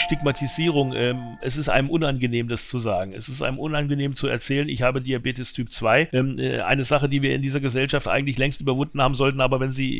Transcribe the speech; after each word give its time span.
Stigmatisierung. 0.00 0.92
Ähm, 0.94 1.38
es 1.40 1.56
ist 1.56 1.68
einem 1.68 1.90
unangenehm, 1.90 2.48
das 2.48 2.68
zu 2.68 2.78
sagen. 2.78 3.12
Es 3.12 3.28
ist 3.28 3.42
einem 3.42 3.58
unangenehm 3.58 4.14
zu 4.14 4.26
erzählen, 4.26 4.68
ich 4.68 4.82
habe 4.82 5.00
Diabetes 5.00 5.52
Typ 5.52 5.70
2. 5.70 6.08
Ähm, 6.12 6.38
äh, 6.38 6.60
eine 6.60 6.84
Sache, 6.84 7.08
die 7.08 7.22
wir 7.22 7.34
in 7.34 7.42
dieser 7.42 7.60
Gesellschaft 7.60 8.08
eigentlich 8.08 8.38
längst 8.38 8.60
überwunden 8.60 9.00
haben 9.00 9.14
sollten, 9.14 9.40
aber 9.40 9.60
wenn 9.60 9.72
Sie, 9.72 9.90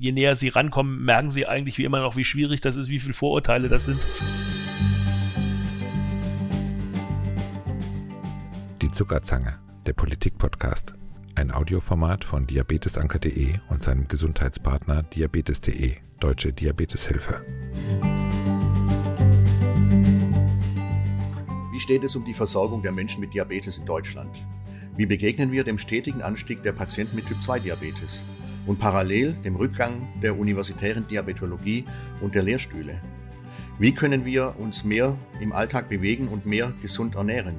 je 0.00 0.12
näher 0.12 0.36
Sie 0.36 0.48
rankommen, 0.48 1.04
merken 1.04 1.30
Sie 1.30 1.46
eigentlich 1.46 1.78
wie 1.78 1.84
immer 1.84 2.00
noch, 2.00 2.16
wie 2.16 2.24
schwierig 2.24 2.60
das 2.60 2.76
ist, 2.76 2.88
wie 2.88 2.98
viele 2.98 3.14
Vorurteile 3.14 3.68
das 3.68 3.84
sind. 3.84 4.06
Die 8.82 8.92
Zuckerzange, 8.92 9.58
der 9.86 9.92
Politik-Podcast. 9.92 10.94
Ein 11.34 11.50
Audioformat 11.50 12.24
von 12.24 12.46
diabetesanker.de 12.46 13.54
und 13.68 13.82
seinem 13.82 14.08
Gesundheitspartner 14.08 15.02
diabetes.de, 15.02 15.96
Deutsche 16.18 16.52
Diabeteshilfe. 16.52 17.44
Wie 21.76 21.80
steht 21.80 22.04
es 22.04 22.16
um 22.16 22.24
die 22.24 22.32
Versorgung 22.32 22.80
der 22.80 22.90
Menschen 22.90 23.20
mit 23.20 23.34
Diabetes 23.34 23.76
in 23.76 23.84
Deutschland? 23.84 24.46
Wie 24.96 25.04
begegnen 25.04 25.52
wir 25.52 25.62
dem 25.62 25.76
stetigen 25.76 26.22
Anstieg 26.22 26.62
der 26.62 26.72
Patienten 26.72 27.16
mit 27.16 27.26
Typ-2-Diabetes 27.26 28.24
und 28.64 28.78
parallel 28.78 29.34
dem 29.44 29.56
Rückgang 29.56 30.08
der 30.22 30.38
universitären 30.38 31.06
Diabetologie 31.06 31.84
und 32.22 32.34
der 32.34 32.44
Lehrstühle? 32.44 33.02
Wie 33.78 33.92
können 33.92 34.24
wir 34.24 34.54
uns 34.58 34.84
mehr 34.84 35.18
im 35.38 35.52
Alltag 35.52 35.90
bewegen 35.90 36.28
und 36.28 36.46
mehr 36.46 36.72
gesund 36.80 37.14
ernähren? 37.14 37.56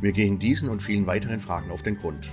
Wir 0.00 0.10
gehen 0.10 0.40
diesen 0.40 0.68
und 0.68 0.82
vielen 0.82 1.06
weiteren 1.06 1.38
Fragen 1.38 1.70
auf 1.70 1.84
den 1.84 1.96
Grund. 1.96 2.28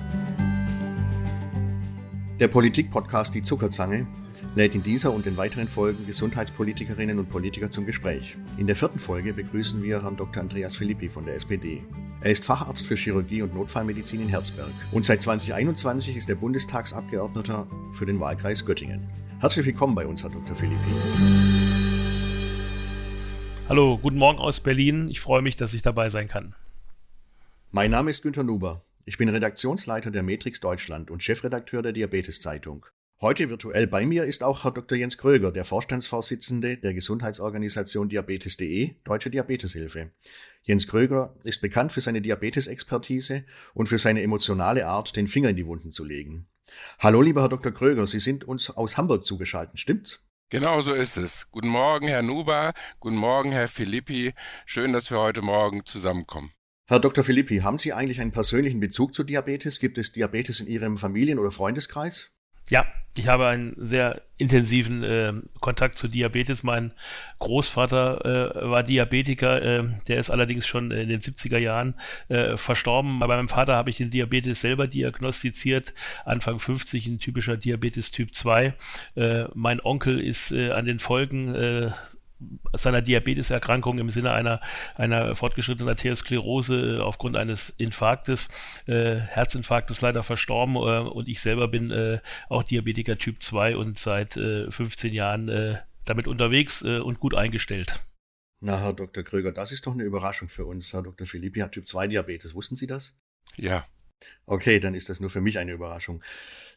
Der 2.40 2.48
Politik-Podcast 2.48 3.36
Die 3.36 3.44
Zuckerzange 3.44 4.08
lädt 4.55 4.73
in 4.73 4.84
dieser 4.84 5.12
und 5.12 5.26
den 5.26 5.36
weiteren 5.36 5.68
Folgen 5.68 6.05
Gesundheitspolitikerinnen 6.05 7.20
und 7.20 7.30
Politiker 7.30 7.70
zum 7.70 7.86
Gespräch. 7.86 8.38
In 8.58 8.67
der 8.67 8.78
vierten 8.78 9.00
Folge 9.00 9.34
begrüßen 9.34 9.84
wir 9.84 10.02
Herrn 10.02 10.16
Dr. 10.16 10.42
Andreas 10.42 10.78
Philippi 10.78 11.09
von 11.09 11.25
der 11.25 11.36
SPD. 11.36 11.84
Er 12.22 12.31
ist 12.31 12.45
Facharzt 12.45 12.88
für 12.88 12.95
Chirurgie 12.95 13.42
und 13.42 13.53
Notfallmedizin 13.53 14.22
in 14.22 14.30
Herzberg 14.30 14.72
und 14.94 15.06
seit 15.06 15.22
2021 15.22 16.16
ist 16.16 16.30
er 16.30 16.36
Bundestagsabgeordneter 16.36 17.67
für 17.92 18.06
den 18.06 18.20
Wahlkreis 18.22 18.66
Göttingen. 18.66 19.06
Herzlich 19.39 19.66
willkommen 19.66 19.94
bei 19.94 20.08
uns, 20.08 20.23
Herr 20.23 20.30
Dr. 20.30 20.56
Philippi. 20.56 20.92
Hallo, 23.67 23.97
guten 23.97 24.17
Morgen 24.17 24.40
aus 24.40 24.62
Berlin. 24.62 25.09
Ich 25.09 25.19
freue 25.19 25.42
mich, 25.42 25.58
dass 25.58 25.73
ich 25.73 25.81
dabei 25.81 26.09
sein 26.09 26.30
kann. 26.30 26.56
Mein 27.72 27.92
Name 27.92 28.09
ist 28.09 28.22
Günter 28.23 28.44
Nuber. 28.44 28.86
Ich 29.03 29.17
bin 29.17 29.28
Redaktionsleiter 29.28 30.12
der 30.12 30.23
Matrix 30.23 30.62
Deutschland 30.62 31.12
und 31.12 31.22
Chefredakteur 31.23 31.81
der 31.81 31.92
Diabetes 31.92 32.40
Zeitung. 32.40 32.86
Heute 33.21 33.49
virtuell 33.49 33.88
bei 33.88 34.05
mir 34.05 34.25
ist 34.25 34.44
auch 34.44 34.66
Herr 34.66 34.71
Dr. 34.71 34.97
Jens 34.97 35.17
Kröger, 35.17 35.53
der 35.53 35.63
Vorstandsvorsitzende 35.63 36.75
der 36.75 36.94
Gesundheitsorganisation 36.94 38.09
Diabetes.de, 38.09 38.95
Deutsche 39.05 39.30
Diabeteshilfe. 39.30 40.11
Jens 40.63 40.85
Kröger 40.85 41.33
ist 41.45 41.61
bekannt 41.61 41.94
für 41.94 42.02
seine 42.02 42.22
Diabetesexpertise 42.22 43.45
und 43.73 43.88
für 43.88 43.99
seine 43.99 44.22
emotionale 44.22 44.85
Art, 44.85 45.16
den 45.16 45.30
Finger 45.30 45.47
in 45.47 45.55
die 45.55 45.66
Wunden 45.66 45.91
zu 45.91 46.03
legen. 46.03 46.47
Hallo, 46.99 47.22
lieber 47.22 47.41
Herr 47.41 47.47
Dr. 47.47 47.72
Kröger, 47.72 48.05
Sie 48.05 48.19
sind 48.19 48.44
uns 48.44 48.69
aus 48.69 48.97
Hamburg 48.97 49.23
zugeschaltet, 49.23 49.79
stimmt's? 49.79 50.19
Genau 50.50 50.81
so 50.81 50.94
ist 50.94 51.16
es. 51.16 51.50
Guten 51.52 51.69
Morgen, 51.69 52.09
Herr 52.09 52.22
Nuber. 52.22 52.73
Guten 53.00 53.16
Morgen, 53.16 53.53
Herr 53.53 53.69
Philippi. 53.69 54.33
Schön, 54.66 54.91
dass 54.91 55.09
wir 55.09 55.19
heute 55.19 55.41
Morgen 55.41 55.85
zusammenkommen. 55.85 56.52
Herr 56.88 57.00
Dr. 57.00 57.23
Philippi, 57.23 57.59
haben 57.59 57.77
Sie 57.77 57.94
eigentlich 57.94 58.19
einen 58.19 58.33
persönlichen 58.33 58.81
Bezug 58.81 59.16
zu 59.16 59.23
Diabetes? 59.23 59.79
Gibt 59.79 59.97
es 59.97 60.11
Diabetes 60.11 60.59
in 60.59 60.67
Ihrem 60.67 60.97
Familien- 60.97 61.39
oder 61.39 61.52
Freundeskreis? 61.52 62.34
Ja, 62.69 62.85
ich 63.17 63.27
habe 63.27 63.47
einen 63.47 63.75
sehr 63.77 64.21
intensiven 64.38 65.03
äh, 65.03 65.33
Kontakt 65.61 65.97
zu 65.97 66.09
Diabetes. 66.09 66.63
Mein 66.63 66.91
Großvater 67.39 68.25
äh, 68.66 68.69
war 68.69 68.83
Diabetiker, 68.83 69.61
äh, 69.61 69.83
der 70.07 70.17
ist 70.17 70.30
allerdings 70.30 70.67
schon 70.67 70.91
in 70.91 71.07
den 71.07 71.22
70er 71.22 71.57
Jahren 71.57 71.95
äh, 72.28 72.57
verstorben. 72.57 73.19
Bei 73.19 73.28
meinem 73.28 73.47
Vater 73.47 73.75
habe 73.75 73.90
ich 73.90 73.97
den 73.97 74.09
Diabetes 74.09 74.59
selber 74.59 74.88
diagnostiziert, 74.88 75.94
Anfang 76.25 76.59
50, 76.59 77.07
ein 77.07 77.19
typischer 77.19 77.56
Diabetes 77.56 78.12
Typ 78.12 78.34
2. 78.34 78.73
Äh, 79.16 79.45
mein 79.53 79.79
Onkel 79.79 80.19
ist 80.19 80.51
äh, 80.51 80.72
an 80.72 80.85
den 80.85 81.00
Folgen 81.00 81.56
seiner 82.73 83.01
Diabeteserkrankung 83.01 83.97
im 84.00 84.09
Sinne 84.09 84.31
einer, 84.31 84.62
einer 84.96 85.35
fortgeschrittenen 85.35 85.90
Arteriosklerose 85.90 86.97
äh, 86.97 87.00
aufgrund 87.00 87.38
eines 87.38 87.69
Infarktes, 87.69 88.50
äh, 88.88 89.16
Herzinfarktes 89.16 90.01
leider 90.01 90.23
verstorben 90.23 90.75
äh, 90.75 91.09
und 91.09 91.28
ich 91.28 91.40
selber 91.41 91.68
bin 91.68 91.91
äh, 91.91 92.19
auch 92.50 92.63
Diabetiker 92.63 93.18
Typ 93.18 93.40
2 93.40 93.78
und 93.78 93.97
seit 93.97 94.34
15 94.34 95.12
äh, 95.12 95.16
Jahren 95.16 95.50
äh, 95.50 95.78
damit 96.06 96.28
unterwegs 96.28 96.84
und 96.84 97.19
gut 97.19 97.34
eingestellt. 97.34 97.96
Na, 98.59 98.79
Herr 98.79 98.94
Dr. 98.94 99.23
Kröger, 99.23 99.52
das 99.52 99.72
ist 99.72 99.88
doch 99.88 99.94
eine 99.94 100.03
Überraschung 100.03 100.50
für 100.50 100.66
uns. 100.66 100.94
Herr 100.94 101.02
Dr. 101.02 101.25
Philippi 101.25 101.62
hat 101.62 101.72
Typ 101.72 101.88
2 101.88 102.09
Diabetes. 102.09 102.53
Wussten 102.53 102.75
Sie 102.75 102.85
das? 102.85 103.17
Ja. 103.57 103.85
Okay, 104.47 104.80
dann 104.80 104.94
ist 104.94 105.09
das 105.09 105.19
nur 105.19 105.30
für 105.30 105.41
mich 105.41 105.58
eine 105.58 105.72
Überraschung. 105.72 106.22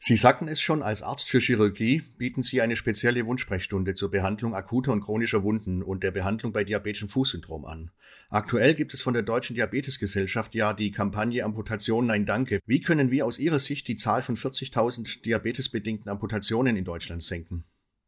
Sie 0.01 0.17
sagten 0.17 0.49
es 0.49 0.61
schon, 0.61 0.83
als 0.83 1.03
Arzt 1.03 1.29
für 1.29 1.41
Chirurgie 1.41 2.03
bieten 2.17 2.43
Sie 2.43 2.63
eine 2.63 2.77
spezielle 2.77 3.27
Wundsprechstunde 3.27 3.95
zur 3.95 4.11
Behandlung 4.11 4.55
akuter 4.55 4.93
und 4.93 5.03
chronischer 5.03 5.43
Wunden 5.43 5.83
und 5.83 6.03
der 6.03 6.13
Behandlung 6.13 6.53
bei 6.53 6.65
diabetischem 6.65 7.09
Fußsyndrom 7.09 7.65
an. 7.65 7.91
Aktuell 8.31 8.75
gibt 8.75 8.95
es 8.95 9.03
von 9.03 9.13
der 9.13 9.23
Deutschen 9.23 9.57
Diabetesgesellschaft 9.57 10.55
ja 10.55 10.73
die 10.73 10.93
Kampagne 10.93 11.45
Amputation 11.45 12.07
Nein 12.07 12.27
Danke. 12.27 12.61
Wie 12.65 12.81
können 12.81 13.11
wir 13.11 13.27
aus 13.27 13.39
Ihrer 13.39 13.59
Sicht 13.59 13.89
die 13.89 13.97
Zahl 13.97 14.23
von 14.23 14.37
40.000 14.37 15.23
diabetesbedingten 15.23 16.11
Amputationen 16.11 16.77
in 16.77 16.85
Deutschland 16.85 17.23
senken? 17.23 17.65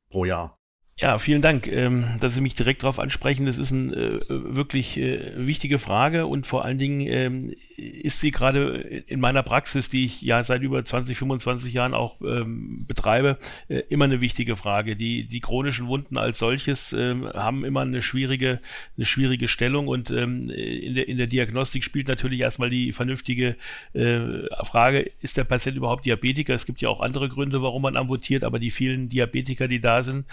Pro 0.08 0.24
Jahr. 0.24 0.56
Ja, 1.00 1.16
vielen 1.16 1.40
Dank, 1.40 1.66
ähm, 1.66 2.04
dass 2.20 2.34
Sie 2.34 2.42
mich 2.42 2.54
direkt 2.54 2.82
darauf 2.82 2.98
ansprechen. 2.98 3.46
Das 3.46 3.56
ist 3.56 3.72
eine 3.72 3.94
äh, 3.94 4.20
wirklich 4.28 4.98
äh, 4.98 5.32
wichtige 5.46 5.78
Frage 5.78 6.26
und 6.26 6.46
vor 6.46 6.62
allen 6.62 6.76
Dingen 6.76 7.00
ähm, 7.00 7.54
ist 7.80 8.20
sie 8.20 8.30
gerade 8.30 9.02
in 9.06 9.20
meiner 9.20 9.42
Praxis, 9.42 9.88
die 9.88 10.04
ich 10.04 10.22
ja 10.22 10.42
seit 10.42 10.62
über 10.62 10.84
20, 10.84 11.16
25 11.16 11.72
Jahren 11.72 11.94
auch 11.94 12.20
ähm, 12.20 12.84
betreibe, 12.86 13.38
äh, 13.68 13.82
immer 13.88 14.04
eine 14.04 14.20
wichtige 14.20 14.56
Frage. 14.56 14.96
Die, 14.96 15.24
die 15.24 15.40
chronischen 15.40 15.86
Wunden 15.88 16.18
als 16.18 16.38
solches 16.38 16.92
haben 16.92 17.64
immer 17.64 17.80
eine 17.80 18.02
schwierige, 18.02 18.60
eine 18.96 19.06
schwierige 19.06 19.48
Stellung 19.48 19.88
und 19.88 20.10
in, 20.10 20.48
der, 20.94 21.08
in 21.08 21.18
der 21.18 21.26
Diagnostik 21.26 21.84
spielt 21.84 22.08
natürlich 22.08 22.40
erstmal 22.40 22.70
die 22.70 22.92
vernünftige 22.92 23.56
Frage, 23.92 25.10
ist 25.20 25.36
der 25.36 25.44
Patient 25.44 25.76
überhaupt 25.76 26.04
Diabetiker? 26.04 26.54
Es 26.54 26.66
gibt 26.66 26.80
ja 26.80 26.88
auch 26.88 27.00
andere 27.00 27.28
Gründe, 27.28 27.62
warum 27.62 27.82
man 27.82 27.96
amputiert, 27.96 28.44
aber 28.44 28.58
die 28.58 28.70
vielen 28.70 29.08
Diabetiker, 29.08 29.68
die 29.68 29.80
da 29.80 30.02
sind, 30.02 30.26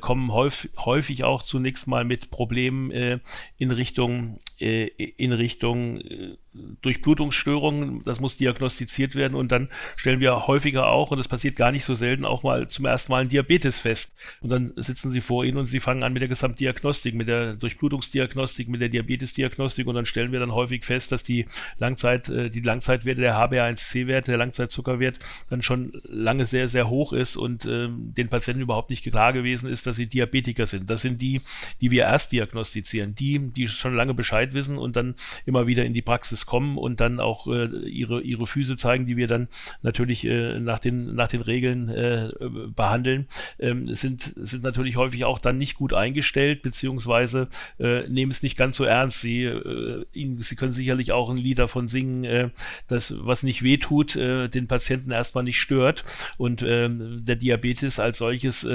kommen 0.00 0.32
häufig, 0.32 0.70
häufig 0.78 1.24
auch 1.24 1.42
zunächst 1.42 1.86
mal 1.86 2.04
mit 2.04 2.30
Problemen 2.30 2.90
äh, 2.90 3.18
in 3.58 3.70
Richtung, 3.70 4.38
äh, 4.60 4.86
in 5.16 5.32
Richtung 5.32 6.00
äh, 6.00 6.36
Durchblutungsstörungen, 6.82 8.02
das 8.02 8.18
muss 8.18 8.36
diagnostiziert 8.36 9.14
werden 9.14 9.34
und 9.34 9.52
dann 9.52 9.68
stellen 9.96 10.20
wir 10.20 10.48
häufiger 10.48 10.88
auch, 10.88 11.12
und 11.12 11.18
das 11.18 11.28
passiert 11.28 11.56
gar 11.56 11.70
nicht 11.70 11.84
so 11.84 11.94
selten, 11.94 12.24
auch 12.24 12.42
mal 12.42 12.68
zum 12.68 12.86
ersten 12.86 13.12
Mal 13.12 13.22
ein 13.22 13.28
Diabetes 13.28 13.78
fest. 13.78 14.16
Und 14.40 14.50
dann 14.50 14.72
sitzen 14.76 15.10
sie 15.10 15.20
vor 15.20 15.44
Ihnen 15.44 15.58
und 15.58 15.66
Sie 15.66 15.78
fangen 15.78 16.02
an 16.02 16.12
mit 16.12 16.22
der 16.22 16.28
Gesamtdiagnostik, 16.28 17.14
mit 17.14 17.28
der 17.28 17.54
Durchblutungsdiagnostik, 17.54 18.68
mit 18.68 18.80
der 18.80 18.88
Diabetesdiagnostik 18.88 19.86
und 19.86 19.94
dann 19.94 20.06
stellen 20.06 20.32
wir 20.32 20.40
dann 20.40 20.52
häufig 20.52 20.84
fest, 20.84 21.12
dass 21.12 21.22
die 21.22 21.46
Langzeit, 21.78 22.28
äh, 22.28 22.50
die 22.50 22.60
Langzeitwerte, 22.60 23.20
der 23.20 23.36
HbA1c-Wert, 23.36 24.26
der 24.26 24.36
Langzeitzuckerwert 24.36 25.20
dann 25.50 25.62
schon 25.62 25.92
lange 26.04 26.44
sehr, 26.44 26.66
sehr 26.66 26.88
hoch 26.90 27.12
ist 27.12 27.36
und 27.36 27.64
ähm, 27.66 28.12
den 28.14 28.28
Patienten 28.28 28.62
überhaupt 28.62 28.90
nicht 28.90 29.04
klar 29.04 29.32
gewesen 29.32 29.70
ist, 29.70 29.86
dass 29.86 29.96
sie 29.96 30.06
Diabetiker 30.06 30.66
sind. 30.66 30.90
Das 30.90 31.02
sind 31.02 31.22
die, 31.22 31.40
die 31.80 31.90
wir 31.90 32.04
erst 32.04 32.32
diagnostizieren, 32.32 33.14
die, 33.14 33.52
die 33.52 33.68
schon 33.68 33.94
lange 33.94 34.14
Bescheid 34.14 34.49
wissen 34.54 34.78
und 34.78 34.96
dann 34.96 35.14
immer 35.46 35.66
wieder 35.66 35.84
in 35.84 35.94
die 35.94 36.02
Praxis 36.02 36.46
kommen 36.46 36.78
und 36.78 37.00
dann 37.00 37.20
auch 37.20 37.46
äh, 37.46 37.66
ihre, 37.88 38.20
ihre 38.20 38.46
Füße 38.46 38.76
zeigen, 38.76 39.06
die 39.06 39.16
wir 39.16 39.26
dann 39.26 39.48
natürlich 39.82 40.26
äh, 40.26 40.58
nach, 40.60 40.78
den, 40.78 41.14
nach 41.14 41.28
den 41.28 41.42
Regeln 41.42 41.88
äh, 41.88 42.30
behandeln, 42.74 43.26
ähm, 43.58 43.92
sind, 43.92 44.34
sind 44.36 44.62
natürlich 44.62 44.96
häufig 44.96 45.24
auch 45.24 45.38
dann 45.38 45.58
nicht 45.58 45.74
gut 45.74 45.94
eingestellt, 45.94 46.62
beziehungsweise 46.62 47.48
äh, 47.78 48.08
nehmen 48.08 48.32
es 48.32 48.42
nicht 48.42 48.56
ganz 48.56 48.76
so 48.76 48.84
ernst. 48.84 49.20
Sie, 49.20 49.44
äh, 49.44 50.04
ihnen, 50.12 50.42
sie 50.42 50.56
können 50.56 50.72
sicherlich 50.72 51.12
auch 51.12 51.30
ein 51.30 51.36
Lied 51.36 51.58
davon 51.58 51.88
singen, 51.88 52.24
äh, 52.24 52.50
das, 52.88 53.14
was 53.16 53.42
nicht 53.42 53.62
wehtut, 53.62 54.14
den 54.14 54.66
Patienten 54.66 55.10
erstmal 55.10 55.44
nicht 55.44 55.60
stört. 55.60 56.04
Und 56.36 56.62
ähm, 56.62 57.24
der 57.24 57.36
Diabetes 57.36 57.98
als 57.98 58.18
solches 58.18 58.66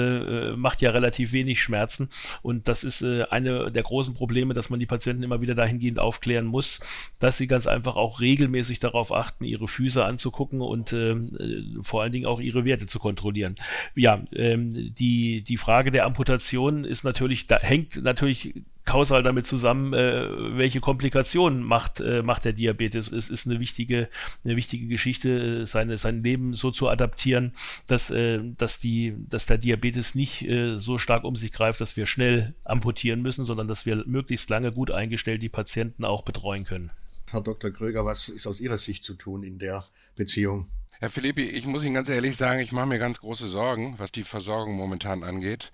macht 0.56 0.80
ja 0.80 0.90
relativ 0.90 1.32
wenig 1.32 1.60
Schmerzen. 1.60 2.08
Und 2.42 2.68
das 2.68 2.84
ist 2.84 3.02
eine 3.02 3.70
der 3.70 3.82
großen 3.82 4.14
Probleme, 4.14 4.54
dass 4.54 4.70
man 4.70 4.80
die 4.80 4.86
Patienten 4.86 5.22
immer 5.22 5.40
wieder 5.40 5.54
dahingehend 5.66 5.98
aufklären 5.98 6.46
muss, 6.46 6.80
dass 7.18 7.36
sie 7.36 7.46
ganz 7.46 7.66
einfach 7.66 7.96
auch 7.96 8.20
regelmäßig 8.20 8.78
darauf 8.78 9.12
achten, 9.12 9.44
ihre 9.44 9.68
Füße 9.68 10.04
anzugucken 10.04 10.60
und 10.60 10.92
ähm, 10.92 11.24
äh, 11.38 11.82
vor 11.82 12.02
allen 12.02 12.12
Dingen 12.12 12.26
auch 12.26 12.40
ihre 12.40 12.64
Werte 12.64 12.86
zu 12.86 12.98
kontrollieren. 12.98 13.56
Ja, 13.94 14.22
ähm, 14.32 14.94
die, 14.94 15.42
die 15.42 15.56
Frage 15.56 15.90
der 15.90 16.06
Amputation 16.06 16.84
ist 16.84 17.04
natürlich, 17.04 17.46
da 17.46 17.58
hängt 17.58 18.02
natürlich 18.02 18.54
kausal 18.86 19.22
damit 19.22 19.46
zusammen, 19.46 19.92
äh, 19.92 20.56
welche 20.56 20.80
Komplikationen 20.80 21.62
macht, 21.62 22.00
äh, 22.00 22.22
macht 22.22 22.44
der 22.44 22.52
Diabetes. 22.52 23.12
Es 23.12 23.28
ist 23.28 23.46
eine 23.46 23.60
wichtige, 23.60 24.08
eine 24.44 24.56
wichtige 24.56 24.86
Geschichte, 24.86 25.60
äh, 25.60 25.66
seine, 25.66 25.98
sein 25.98 26.22
Leben 26.22 26.54
so 26.54 26.70
zu 26.70 26.88
adaptieren, 26.88 27.52
dass, 27.86 28.10
äh, 28.10 28.40
dass, 28.56 28.78
die, 28.78 29.14
dass 29.28 29.46
der 29.46 29.58
Diabetes 29.58 30.14
nicht 30.14 30.42
äh, 30.42 30.78
so 30.78 30.98
stark 30.98 31.24
um 31.24 31.36
sich 31.36 31.52
greift, 31.52 31.80
dass 31.80 31.96
wir 31.96 32.06
schnell 32.06 32.54
amputieren 32.64 33.20
müssen, 33.20 33.44
sondern 33.44 33.68
dass 33.68 33.84
wir 33.84 34.04
möglichst 34.06 34.48
lange 34.48 34.72
gut 34.72 34.90
eingestellt 34.90 35.42
die 35.42 35.48
Patienten 35.48 36.04
auch 36.04 36.22
betreuen 36.22 36.64
können. 36.64 36.90
Herr 37.28 37.40
Dr. 37.40 37.70
Kröger, 37.70 38.04
was 38.04 38.28
ist 38.28 38.46
aus 38.46 38.60
Ihrer 38.60 38.78
Sicht 38.78 39.04
zu 39.04 39.14
tun 39.14 39.42
in 39.42 39.58
der 39.58 39.84
Beziehung? 40.14 40.70
Herr 40.98 41.10
Philippi, 41.10 41.42
ich 41.42 41.66
muss 41.66 41.84
Ihnen 41.84 41.92
ganz 41.92 42.08
ehrlich 42.08 42.38
sagen, 42.38 42.58
ich 42.60 42.72
mache 42.72 42.86
mir 42.86 42.98
ganz 42.98 43.20
große 43.20 43.48
Sorgen, 43.50 43.96
was 43.98 44.12
die 44.12 44.22
Versorgung 44.22 44.76
momentan 44.76 45.24
angeht. 45.24 45.70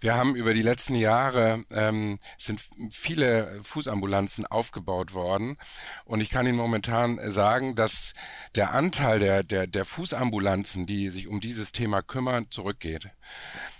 Wir 0.00 0.14
haben 0.14 0.34
über 0.34 0.54
die 0.54 0.62
letzten 0.62 0.94
Jahre 0.94 1.64
ähm, 1.70 2.18
sind 2.38 2.62
viele 2.90 3.60
Fußambulanzen 3.62 4.46
aufgebaut 4.46 5.12
worden 5.12 5.58
und 6.06 6.22
ich 6.22 6.30
kann 6.30 6.46
Ihnen 6.46 6.56
momentan 6.56 7.20
sagen, 7.30 7.74
dass 7.74 8.14
der 8.54 8.72
Anteil 8.72 9.18
der, 9.18 9.42
der, 9.42 9.66
der 9.66 9.84
Fußambulanzen, 9.84 10.86
die 10.86 11.10
sich 11.10 11.28
um 11.28 11.40
dieses 11.40 11.72
Thema 11.72 12.00
kümmern, 12.00 12.46
zurückgeht. 12.48 13.10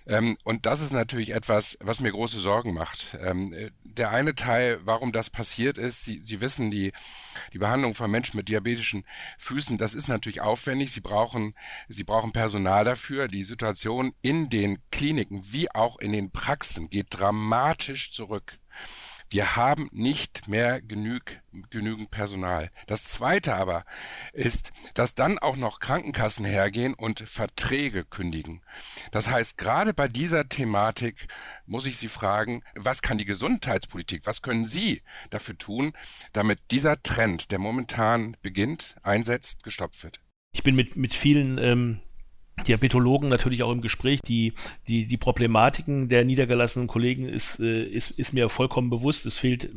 Ähm, 0.07 0.37
und 0.45 0.67
das 0.67 0.83
ist 0.83 0.93
natürlich 0.93 1.31
etwas, 1.31 1.79
was 1.81 2.01
mir 2.01 2.11
große 2.11 2.39
Sorgen 2.39 2.75
macht. 2.75 3.17
Ähm, 3.19 3.55
der 3.99 4.11
eine 4.11 4.35
Teil, 4.35 4.81
warum 4.85 5.13
das 5.13 5.31
passiert 5.31 5.79
ist, 5.79 6.05
Sie, 6.05 6.21
Sie 6.25 6.41
wissen, 6.41 6.71
die, 6.71 6.93
die 7.53 7.59
Behandlung 7.59 7.95
von 7.95 8.11
Menschen 8.11 8.37
mit 8.37 8.49
diabetischen 8.49 9.05
Füßen, 9.39 9.79
das 9.79 9.95
ist 9.95 10.09
natürlich 10.09 10.41
aufwendig. 10.41 10.93
Sie 10.93 11.01
brauchen, 11.01 11.55
Sie 11.89 12.05
brauchen 12.05 12.33
Personal 12.33 12.85
dafür. 12.85 13.29
Die 13.29 13.43
Situation 13.43 14.13
in 14.23 14.49
den 14.49 14.79
Kliniken 14.91 15.43
wie 15.53 15.71
auch 15.71 15.99
in 15.99 16.13
den 16.13 16.31
Praxen 16.31 16.91
geht 16.91 17.07
dramatisch 17.11 18.13
zurück. 18.13 18.59
Wir 19.33 19.57
haben 19.57 19.89
nicht 19.93 20.47
mehr 20.47 20.83
genüg, 20.83 21.41
genügend 21.71 22.11
Personal. 22.11 22.71
Das 22.87 23.05
Zweite 23.05 23.55
aber 23.55 23.87
ist, 24.35 24.73
dass 24.93 25.15
dann 25.15 25.39
auch 25.39 25.57
noch 25.57 25.81
Krankenkassen 25.81 26.45
hergehen 26.45 26.93
und 26.93 27.21
Verträge 27.21 28.05
kündigen. 28.05 28.61
Das 29.11 29.31
heißt, 29.31 29.57
gerade 29.57 29.95
bei 29.95 30.07
dieser 30.07 30.51
Thematik 30.51 31.29
muss 31.65 31.87
ich 31.87 31.97
Sie 31.97 32.09
fragen, 32.09 32.63
was 32.75 33.01
kann 33.01 33.17
die 33.17 33.25
Gesundheitspolitik, 33.25 34.27
was 34.27 34.43
können 34.43 34.67
Sie 34.67 35.01
dafür 35.31 35.57
tun, 35.57 35.95
damit 36.35 36.59
dieser 36.71 37.03
Trend, 37.03 37.53
der 37.53 37.59
momentan 37.59 38.37
beginnt, 38.43 38.97
einsetzt, 39.03 39.63
gestoppt 39.63 40.05
wird? 40.05 40.21
Ich 40.53 40.63
bin 40.63 40.77
mit, 40.77 40.97
mit 40.97 41.15
vielen 41.15 41.57
ähm, 41.57 42.03
Diabetologen 42.63 43.29
natürlich 43.29 43.63
auch 43.63 43.73
im 43.73 43.81
Gespräch. 43.81 44.21
Die, 44.23 44.53
die, 44.89 45.07
die 45.07 45.17
Problematiken 45.17 46.09
der 46.09 46.25
niedergelassenen 46.25 46.89
Kollegen 46.89 47.29
ist, 47.29 47.61
äh, 47.61 47.85
ist, 47.85 48.11
ist 48.13 48.33
mir 48.33 48.49
vollkommen 48.49 48.91
bewusst. 48.91 49.27
Es 49.27 49.37
fehlt 49.39 49.71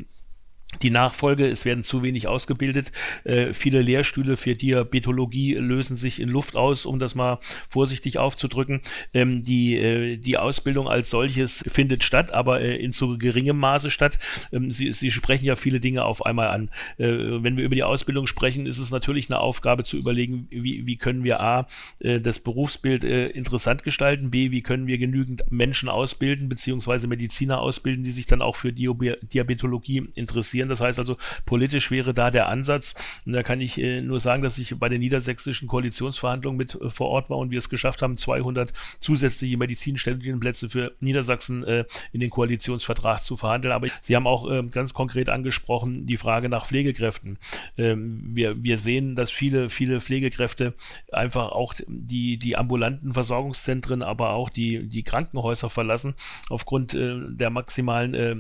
die 0.81 0.89
Nachfolge, 0.89 1.47
es 1.47 1.65
werden 1.65 1.83
zu 1.83 2.03
wenig 2.03 2.27
ausgebildet. 2.27 2.91
Äh, 3.23 3.53
viele 3.53 3.81
Lehrstühle 3.81 4.38
für 4.38 4.56
Diabetologie 4.56 5.56
lösen 5.56 5.95
sich 5.95 6.19
in 6.19 6.29
Luft 6.29 6.56
aus, 6.56 6.85
um 6.85 7.00
das 7.00 7.15
mal 7.15 7.39
vorsichtig 7.69 8.17
aufzudrücken. 8.17 8.81
Ähm, 9.13 9.44
die, 9.44 9.75
äh, 9.75 10.17
die 10.17 10.38
Ausbildung 10.38 10.88
als 10.88 11.09
solches 11.09 11.63
findet 11.67 12.03
statt, 12.03 12.33
aber 12.33 12.62
äh, 12.62 12.75
in 12.77 12.91
zu 12.91 13.17
geringem 13.17 13.57
Maße 13.57 13.89
statt. 13.89 14.19
Ähm, 14.51 14.71
Sie, 14.71 14.91
Sie 14.91 15.12
sprechen 15.12 15.45
ja 15.45 15.56
viele 15.56 15.79
Dinge 15.79 16.03
auf 16.03 16.25
einmal 16.25 16.47
an. 16.50 16.69
Äh, 16.97 17.07
wenn 17.07 17.57
wir 17.57 17.65
über 17.65 17.75
die 17.75 17.83
Ausbildung 17.83 18.27
sprechen, 18.27 18.65
ist 18.65 18.79
es 18.79 18.91
natürlich 18.91 19.29
eine 19.29 19.39
Aufgabe 19.39 19.83
zu 19.83 19.97
überlegen, 19.97 20.47
wie, 20.50 20.85
wie 20.85 20.97
können 20.97 21.23
wir 21.23 21.39
A, 21.39 21.67
äh, 22.00 22.19
das 22.19 22.39
Berufsbild 22.39 23.03
äh, 23.03 23.27
interessant 23.27 23.83
gestalten, 23.83 24.31
B, 24.31 24.51
wie 24.51 24.62
können 24.62 24.88
wir 24.88 24.97
genügend 24.97 25.50
Menschen 25.51 25.89
ausbilden, 25.89 26.50
beziehungsweise 26.50 27.07
Mediziner 27.07 27.59
ausbilden, 27.59 28.03
die 28.03 28.12
sich 28.12 28.25
dann 28.25 28.41
auch 28.41 28.56
für 28.56 28.73
Diabetologie 28.73 30.09
interessieren 30.15 30.54
interessieren. 30.59 30.69
Das 30.69 30.81
heißt 30.81 30.99
also, 30.99 31.17
politisch 31.45 31.91
wäre 31.91 32.13
da 32.13 32.31
der 32.31 32.47
Ansatz. 32.47 32.93
Und 33.25 33.33
da 33.33 33.43
kann 33.43 33.61
ich 33.61 33.79
äh, 33.79 34.01
nur 34.01 34.19
sagen, 34.19 34.43
dass 34.43 34.57
ich 34.57 34.77
bei 34.77 34.89
den 34.89 34.99
niedersächsischen 34.99 35.67
Koalitionsverhandlungen 35.67 36.57
mit 36.57 36.75
äh, 36.75 36.89
vor 36.89 37.09
Ort 37.09 37.29
war 37.29 37.37
und 37.37 37.51
wir 37.51 37.59
es 37.59 37.69
geschafft 37.69 38.01
haben, 38.01 38.17
200 38.17 38.71
zusätzliche 38.99 39.57
Medizinstudienplätze 39.57 40.69
für 40.69 40.93
Niedersachsen 40.99 41.63
äh, 41.63 41.85
in 42.11 42.19
den 42.19 42.29
Koalitionsvertrag 42.29 43.23
zu 43.23 43.37
verhandeln. 43.37 43.73
Aber 43.73 43.87
Sie 44.01 44.15
haben 44.15 44.27
auch 44.27 44.49
äh, 44.49 44.63
ganz 44.63 44.93
konkret 44.93 45.29
angesprochen 45.29 46.05
die 46.05 46.17
Frage 46.17 46.49
nach 46.49 46.65
Pflegekräften. 46.65 47.37
Ähm, 47.77 48.21
wir, 48.33 48.63
wir 48.63 48.79
sehen, 48.79 49.15
dass 49.15 49.31
viele, 49.31 49.69
viele 49.69 50.01
Pflegekräfte 50.01 50.73
einfach 51.11 51.51
auch 51.51 51.73
die, 51.87 52.37
die 52.37 52.55
ambulanten 52.57 53.13
Versorgungszentren, 53.13 54.01
aber 54.01 54.31
auch 54.31 54.49
die, 54.49 54.87
die 54.87 55.03
Krankenhäuser 55.03 55.69
verlassen, 55.69 56.15
aufgrund 56.49 56.93
äh, 56.93 57.15
der 57.29 57.49
maximalen 57.49 58.13
äh, 58.13 58.31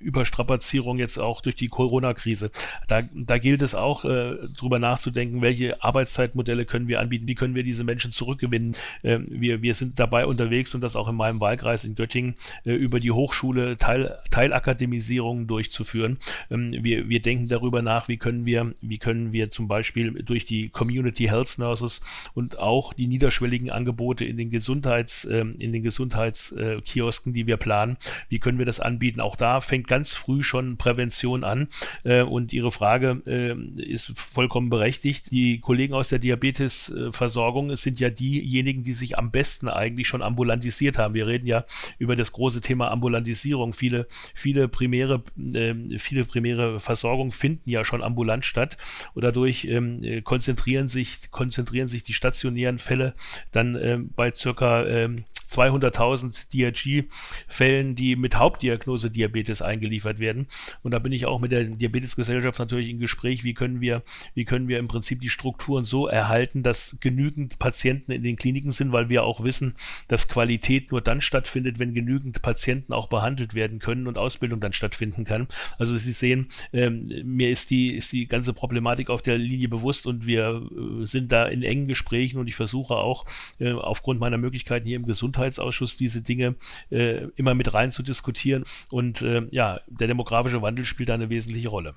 Überstrapazierung 0.00 0.98
jetzt 0.98 1.18
auch 1.18 1.40
durch 1.40 1.56
die 1.56 1.63
Corona-Krise. 1.68 2.50
Da, 2.88 3.02
da 3.12 3.38
gilt 3.38 3.62
es 3.62 3.74
auch, 3.74 4.04
äh, 4.04 4.36
darüber 4.56 4.78
nachzudenken, 4.78 5.42
welche 5.42 5.82
Arbeitszeitmodelle 5.82 6.64
können 6.64 6.88
wir 6.88 7.00
anbieten, 7.00 7.28
wie 7.28 7.34
können 7.34 7.54
wir 7.54 7.62
diese 7.62 7.84
Menschen 7.84 8.12
zurückgewinnen. 8.12 8.72
Äh, 9.02 9.18
wir, 9.28 9.62
wir 9.62 9.74
sind 9.74 9.98
dabei 9.98 10.26
unterwegs 10.26 10.74
und 10.74 10.80
das 10.80 10.96
auch 10.96 11.08
in 11.08 11.16
meinem 11.16 11.40
Wahlkreis 11.40 11.84
in 11.84 11.94
Göttingen 11.94 12.34
äh, 12.64 12.72
über 12.72 13.00
die 13.00 13.10
Hochschule 13.10 13.76
Teil, 13.76 14.18
Teilakademisierung 14.30 15.46
durchzuführen. 15.46 16.18
Ähm, 16.50 16.70
wir, 16.70 17.08
wir 17.08 17.20
denken 17.20 17.48
darüber 17.48 17.82
nach, 17.82 18.08
wie 18.08 18.16
können 18.16 18.46
wir, 18.46 18.74
wie 18.80 18.98
können 18.98 19.32
wir 19.32 19.50
zum 19.50 19.68
Beispiel 19.68 20.22
durch 20.22 20.44
die 20.44 20.68
Community 20.68 21.26
Health 21.26 21.58
Nurses 21.58 22.00
und 22.34 22.58
auch 22.58 22.92
die 22.92 23.06
niederschwelligen 23.06 23.70
Angebote 23.70 24.24
in 24.24 24.36
den 24.36 24.50
Gesundheits, 24.50 25.24
ähm, 25.24 25.54
in 25.58 25.72
den 25.72 25.82
Gesundheitskiosken, 25.82 27.32
die 27.32 27.46
wir 27.46 27.56
planen, 27.56 27.96
wie 28.28 28.38
können 28.38 28.58
wir 28.58 28.66
das 28.66 28.80
anbieten? 28.80 29.20
Auch 29.20 29.36
da 29.36 29.60
fängt 29.60 29.88
ganz 29.88 30.12
früh 30.12 30.42
schon 30.42 30.76
Prävention 30.76 31.44
an 31.44 31.53
an. 31.54 31.68
Äh, 32.02 32.22
und 32.22 32.52
Ihre 32.52 32.72
Frage 32.72 33.22
äh, 33.26 33.54
ist 33.80 34.12
vollkommen 34.18 34.70
berechtigt. 34.70 35.30
Die 35.30 35.60
Kollegen 35.60 35.94
aus 35.94 36.08
der 36.08 36.18
Diabetesversorgung 36.18 37.70
es 37.70 37.82
sind 37.82 38.00
ja 38.00 38.10
diejenigen, 38.10 38.82
die 38.82 38.92
sich 38.92 39.16
am 39.16 39.30
besten 39.30 39.68
eigentlich 39.68 40.08
schon 40.08 40.22
ambulantisiert 40.22 40.98
haben. 40.98 41.14
Wir 41.14 41.26
reden 41.26 41.46
ja 41.46 41.64
über 41.98 42.16
das 42.16 42.32
große 42.32 42.60
Thema 42.60 42.90
Ambulantisierung. 42.90 43.72
Viele, 43.72 44.06
viele 44.34 44.68
primäre, 44.68 45.22
äh, 45.38 45.74
viele 45.98 46.24
primäre 46.24 46.80
Versorgung 46.80 47.30
finden 47.30 47.70
ja 47.70 47.84
schon 47.84 48.02
ambulant 48.02 48.44
statt. 48.44 48.76
Und 49.14 49.22
dadurch 49.22 49.64
ähm, 49.66 50.22
konzentrieren 50.24 50.88
sich, 50.88 51.30
konzentrieren 51.30 51.88
sich 51.88 52.02
die 52.02 52.14
stationären 52.14 52.78
Fälle 52.78 53.14
dann 53.52 53.76
ähm, 53.80 54.10
bei 54.16 54.32
circa 54.32 54.84
ähm, 54.84 55.24
200.000 55.54 56.50
DRG-Fällen, 56.52 57.94
die 57.94 58.16
mit 58.16 58.36
Hauptdiagnose 58.36 59.10
Diabetes 59.10 59.62
eingeliefert 59.62 60.18
werden. 60.18 60.46
Und 60.82 60.90
da 60.92 60.98
bin 60.98 61.12
ich 61.12 61.26
auch 61.26 61.40
mit 61.40 61.52
der 61.52 61.64
Diabetesgesellschaft 61.64 62.58
natürlich 62.58 62.88
im 62.88 62.98
Gespräch, 62.98 63.44
wie 63.44 63.54
können 63.54 63.80
wir, 63.80 64.02
wie 64.34 64.44
können 64.44 64.68
wir 64.68 64.78
im 64.78 64.88
Prinzip 64.88 65.20
die 65.20 65.28
Strukturen 65.28 65.84
so 65.84 66.06
erhalten, 66.06 66.62
dass 66.62 66.96
genügend 67.00 67.58
Patienten 67.58 68.12
in 68.12 68.22
den 68.22 68.36
Kliniken 68.36 68.72
sind, 68.72 68.92
weil 68.92 69.08
wir 69.08 69.24
auch 69.24 69.44
wissen, 69.44 69.74
dass 70.08 70.28
Qualität 70.28 70.90
nur 70.90 71.00
dann 71.00 71.20
stattfindet, 71.20 71.78
wenn 71.78 71.94
genügend 71.94 72.42
Patienten 72.42 72.92
auch 72.92 73.08
behandelt 73.08 73.54
werden 73.54 73.78
können 73.78 74.06
und 74.06 74.18
Ausbildung 74.18 74.60
dann 74.60 74.72
stattfinden 74.72 75.24
kann. 75.24 75.48
Also 75.78 75.96
Sie 75.96 76.12
sehen, 76.12 76.48
ähm, 76.72 77.10
mir 77.24 77.50
ist 77.50 77.70
die, 77.70 77.94
ist 77.94 78.12
die 78.12 78.26
ganze 78.26 78.52
Problematik 78.52 79.10
auf 79.10 79.22
der 79.22 79.38
Linie 79.38 79.68
bewusst 79.68 80.06
und 80.06 80.26
wir 80.26 80.62
äh, 80.70 81.04
sind 81.04 81.32
da 81.32 81.46
in 81.46 81.62
engen 81.62 81.88
Gesprächen 81.88 82.38
und 82.38 82.48
ich 82.48 82.54
versuche 82.54 82.96
auch 82.96 83.24
äh, 83.58 83.72
aufgrund 83.72 84.20
meiner 84.20 84.38
Möglichkeiten 84.38 84.86
hier 84.86 84.96
im 84.96 85.06
Gesundheits 85.06 85.43
Gesundheitsausschuss 85.44 85.96
diese 85.96 86.22
Dinge 86.22 86.56
äh, 86.90 87.28
immer 87.36 87.54
mit 87.54 87.74
rein 87.74 87.90
zu 87.90 88.02
diskutieren. 88.02 88.64
Und 88.90 89.22
äh, 89.22 89.46
ja, 89.50 89.80
der 89.88 90.08
demografische 90.08 90.62
Wandel 90.62 90.84
spielt 90.84 91.08
da 91.08 91.14
eine 91.14 91.30
wesentliche 91.30 91.68
Rolle. 91.68 91.94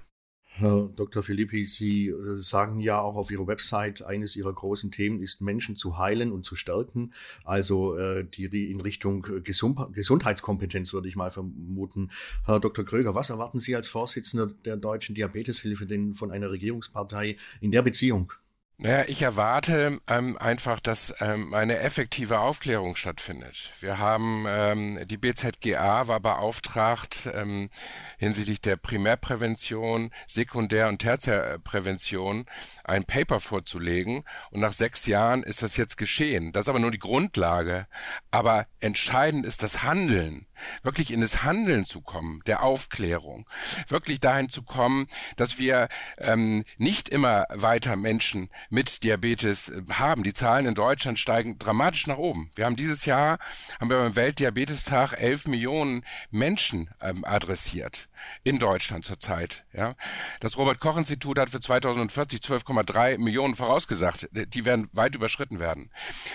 Herr 0.60 0.90
Dr. 0.96 1.22
Philippi, 1.22 1.66
Sie 1.66 2.08
äh, 2.08 2.38
sagen 2.38 2.80
ja 2.80 3.00
auch 3.00 3.16
auf 3.16 3.30
Ihrer 3.30 3.46
Website, 3.46 4.02
eines 4.02 4.36
Ihrer 4.36 4.52
großen 4.52 4.92
Themen 4.92 5.22
ist, 5.22 5.40
Menschen 5.40 5.76
zu 5.76 6.00
heilen 6.00 6.32
und 6.32 6.46
zu 6.46 6.56
stärken. 6.56 7.14
Also 7.44 7.96
äh, 7.96 8.26
die 8.26 8.72
in 8.72 8.82
Richtung 8.82 9.22
Gesund 9.44 9.80
Gesundheitskompetenz 9.94 10.94
würde 10.94 11.10
ich 11.10 11.16
mal 11.16 11.30
vermuten. 11.30 12.10
Herr 12.46 12.60
Dr. 12.60 12.86
Kröger, 12.86 13.14
was 13.14 13.30
erwarten 13.30 13.60
Sie 13.60 13.76
als 13.76 13.88
Vorsitzender 13.88 14.48
der 14.48 14.78
Deutschen 14.78 15.14
Diabeteshilfe 15.14 15.86
denn 15.86 16.16
von 16.16 16.32
einer 16.32 16.50
Regierungspartei 16.50 17.38
in 17.62 17.72
der 17.72 17.84
Beziehung? 17.84 18.34
Naja, 18.80 19.06
ich 19.08 19.24
erwarte 19.24 20.00
ähm, 20.08 20.38
einfach, 20.38 20.80
dass 20.80 21.12
ähm, 21.20 21.56
eine 21.56 21.80
effektive 21.80 22.40
Aufklärung 22.40 22.96
stattfindet. 22.96 23.72
Wir 23.80 23.98
haben, 23.98 24.46
ähm, 24.48 25.00
die 25.08 25.18
BZGA 25.18 26.08
war 26.08 26.20
beauftragt, 26.20 27.28
ähm, 27.34 27.72
hinsichtlich 28.20 28.62
der 28.62 28.76
Primärprävention, 28.76 30.12
Sekundär- 30.28 30.90
und 30.90 31.00
Tertiärprävention 31.00 32.46
ein 32.84 33.04
Paper 33.04 33.40
vorzulegen. 33.40 34.24
Und 34.52 34.60
nach 34.60 34.74
sechs 34.74 35.08
Jahren 35.08 35.42
ist 35.42 35.64
das 35.64 35.76
jetzt 35.76 35.98
geschehen. 35.98 36.54
Das 36.54 36.66
ist 36.66 36.70
aber 36.70 36.78
nur 36.78 36.92
die 36.92 37.00
Grundlage. 37.00 37.88
Aber 38.30 38.68
entscheidend 38.80 39.48
ist 39.48 39.64
das 39.64 39.82
Handeln 39.82 40.46
wirklich 40.84 41.12
in 41.12 41.22
das 41.22 41.44
Handeln 41.44 41.86
zu 41.86 42.02
kommen, 42.02 42.42
der 42.48 42.64
Aufklärung, 42.64 43.48
wirklich 43.88 44.20
dahin 44.20 44.50
zu 44.50 44.64
kommen, 44.64 45.08
dass 45.36 45.58
wir 45.58 45.88
ähm, 46.18 46.64
nicht 46.78 47.10
immer 47.10 47.46
weiter 47.50 47.96
Menschen 47.96 48.50
mit 48.70 49.04
Diabetes 49.04 49.70
äh, 49.70 49.82
haben. 49.94 50.24
Die 50.24 50.34
Zahlen 50.34 50.66
in 50.66 50.76
Deutschland 50.76 51.20
steigen 51.20 51.58
dramatisch 51.60 52.08
nach 52.08 52.18
oben. 52.18 52.52
Wir 52.56 52.66
haben 52.66 52.76
dieses 52.76 53.06
Jahr, 53.06 53.40
haben 53.80 53.90
wir 53.90 53.98
beim 53.98 54.16
Weltdiabetestag 54.16 55.14
11 55.14 55.48
Millionen 55.48 56.06
Menschen 56.32 56.90
ähm, 57.02 57.24
adressiert 57.26 58.10
in 58.44 58.60
Deutschland 58.60 59.06
zurzeit. 59.06 59.66
Ja. 59.74 59.96
Das 60.40 60.58
Robert-Koch-Institut 60.58 61.40
hat 61.40 61.50
für 61.50 61.60
2040 61.60 62.40
12,3 62.42 63.18
Millionen 63.18 63.56
vorausgesagt. 63.56 64.30
Die 64.32 64.66
werden 64.66 64.90
weit 64.94 65.16
überschritten 65.16 65.60
werden. 65.60 65.92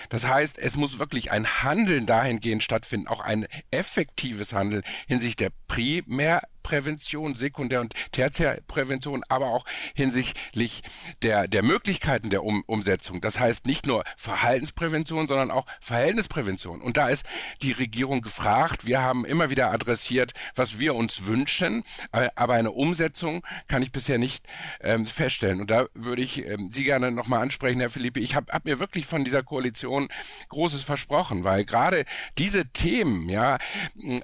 Das 0.09 0.25
heißt, 0.25 0.57
es 0.57 0.75
muss 0.75 0.99
wirklich 0.99 1.31
ein 1.31 1.45
Handeln 1.63 2.05
dahingehend 2.05 2.63
stattfinden, 2.63 3.07
auch 3.07 3.21
ein 3.21 3.47
effektives 3.71 4.53
Handeln 4.53 4.83
hinsichtlich 5.07 5.35
der 5.35 5.51
Primär 5.67 6.41
Prävention, 6.63 7.35
Sekundär- 7.35 7.81
und 7.81 7.93
Tertiärprävention, 8.11 9.23
aber 9.29 9.47
auch 9.47 9.65
hinsichtlich 9.93 10.81
der, 11.21 11.47
der 11.47 11.63
Möglichkeiten 11.63 12.29
der 12.29 12.43
um 12.43 12.63
Umsetzung. 12.65 13.21
Das 13.21 13.39
heißt 13.39 13.67
nicht 13.67 13.85
nur 13.85 14.03
Verhaltensprävention, 14.17 15.27
sondern 15.27 15.51
auch 15.51 15.65
Verhältnisprävention. 15.81 16.81
Und 16.81 16.97
da 16.97 17.09
ist 17.09 17.25
die 17.61 17.71
Regierung 17.71 18.21
gefragt. 18.21 18.85
Wir 18.85 19.01
haben 19.01 19.25
immer 19.25 19.49
wieder 19.49 19.71
adressiert, 19.71 20.33
was 20.55 20.79
wir 20.79 20.95
uns 20.95 21.25
wünschen, 21.25 21.83
aber 22.11 22.53
eine 22.53 22.71
Umsetzung 22.71 23.45
kann 23.67 23.83
ich 23.83 23.91
bisher 23.91 24.17
nicht 24.17 24.45
ähm, 24.81 25.05
feststellen. 25.05 25.61
Und 25.61 25.69
da 25.69 25.85
würde 25.93 26.21
ich 26.21 26.45
ähm, 26.45 26.69
Sie 26.69 26.83
gerne 26.83 27.11
nochmal 27.11 27.41
ansprechen, 27.41 27.79
Herr 27.79 27.89
Philippe. 27.89 28.19
Ich 28.19 28.35
habe 28.35 28.51
hab 28.51 28.65
mir 28.65 28.79
wirklich 28.79 29.05
von 29.05 29.23
dieser 29.25 29.43
Koalition 29.43 30.07
Großes 30.49 30.81
versprochen, 30.81 31.43
weil 31.43 31.65
gerade 31.65 32.05
diese 32.37 32.67
Themen, 32.67 33.29
ja, 33.29 33.57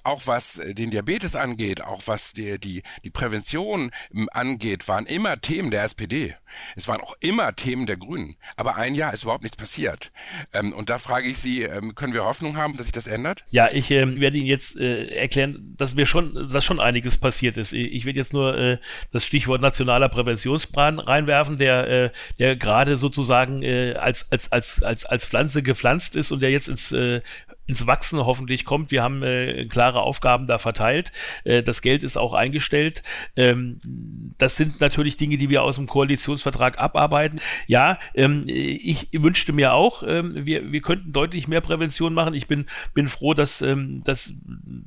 auch 0.04 0.28
was 0.28 0.62
den 0.66 0.92
Diabetes 0.92 1.36
angeht, 1.36 1.82
auch 1.82 2.04
was 2.06 2.29
die, 2.34 2.60
die, 2.60 2.84
die 3.04 3.10
Prävention 3.10 3.92
ähm, 4.14 4.30
angeht, 4.32 4.88
waren 4.88 5.06
immer 5.06 5.40
Themen 5.42 5.72
der 5.72 5.84
SPD. 5.84 6.36
Es 6.76 6.88
waren 6.88 7.02
auch 7.02 7.16
immer 7.20 7.56
Themen 7.56 7.86
der 7.86 7.98
Grünen. 7.98 8.38
Aber 8.56 8.78
ein 8.78 8.96
Jahr 8.96 9.14
ist 9.14 9.24
überhaupt 9.24 9.44
nichts 9.44 9.58
passiert. 9.58 10.12
Ähm, 10.54 10.74
und 10.74 10.90
da 10.90 10.98
frage 10.98 11.28
ich 11.28 11.40
Sie, 11.40 11.64
ähm, 11.64 11.96
können 11.96 12.14
wir 12.14 12.26
Hoffnung 12.26 12.58
haben, 12.58 12.78
dass 12.78 12.88
sich 12.88 12.94
das 12.94 13.08
ändert? 13.08 13.44
Ja, 13.52 13.70
ich 13.72 13.92
äh, 13.92 14.20
werde 14.20 14.38
Ihnen 14.38 14.48
jetzt 14.48 14.80
äh, 14.80 15.08
erklären, 15.08 15.76
dass 15.78 15.96
wir 15.96 16.06
schon, 16.06 16.50
dass 16.52 16.64
schon 16.64 16.80
einiges 16.80 17.18
passiert 17.18 17.58
ist. 17.58 17.74
Ich 17.74 18.06
werde 18.06 18.20
jetzt 18.20 18.34
nur 18.34 18.58
äh, 18.58 18.78
das 19.12 19.26
Stichwort 19.26 19.62
nationaler 19.62 20.10
Präventionsplan 20.10 21.00
reinwerfen, 21.00 21.58
der, 21.58 21.88
äh, 21.88 22.12
der 22.38 22.56
gerade 22.56 22.98
sozusagen 22.98 23.64
äh, 23.64 23.94
als, 23.98 24.32
als, 24.32 24.52
als, 24.52 24.84
als, 24.84 25.06
als 25.06 25.26
Pflanze 25.26 25.64
gepflanzt 25.64 26.16
ist 26.16 26.32
und 26.32 26.42
der 26.42 26.52
jetzt 26.52 26.68
ins 26.68 26.92
äh, 26.92 27.22
ins 27.70 27.86
Wachsen 27.86 28.26
hoffentlich 28.26 28.66
kommt. 28.66 28.90
Wir 28.90 29.04
haben 29.04 29.22
äh, 29.22 29.66
klare 29.68 30.02
Aufgaben 30.02 30.48
da 30.48 30.58
verteilt. 30.58 31.12
Äh, 31.44 31.62
das 31.62 31.84
Geld 31.84 32.04
ist 32.04 32.18
auch 32.18 32.34
eingestellt. 32.34 33.04
Ähm, 33.36 33.80
das 34.40 34.58
sind 34.58 34.82
natürlich 34.82 35.18
Dinge, 35.18 35.38
die 35.38 35.50
wir 35.50 35.62
aus 35.62 35.76
dem 35.76 35.86
Koalitionsvertrag 35.86 36.80
abarbeiten. 36.80 37.40
Ja, 37.68 38.00
ähm, 38.16 38.46
ich 38.48 39.10
wünschte 39.14 39.54
mir 39.54 39.74
auch, 39.74 40.02
ähm, 40.06 40.46
wir, 40.46 40.72
wir 40.72 40.82
könnten 40.82 41.14
deutlich 41.14 41.48
mehr 41.48 41.62
Prävention 41.62 42.16
machen. 42.16 42.34
Ich 42.34 42.48
bin, 42.48 42.66
bin 42.96 43.08
froh, 43.08 43.36
dass, 43.36 43.62
ähm, 43.62 44.04
dass, 44.04 44.34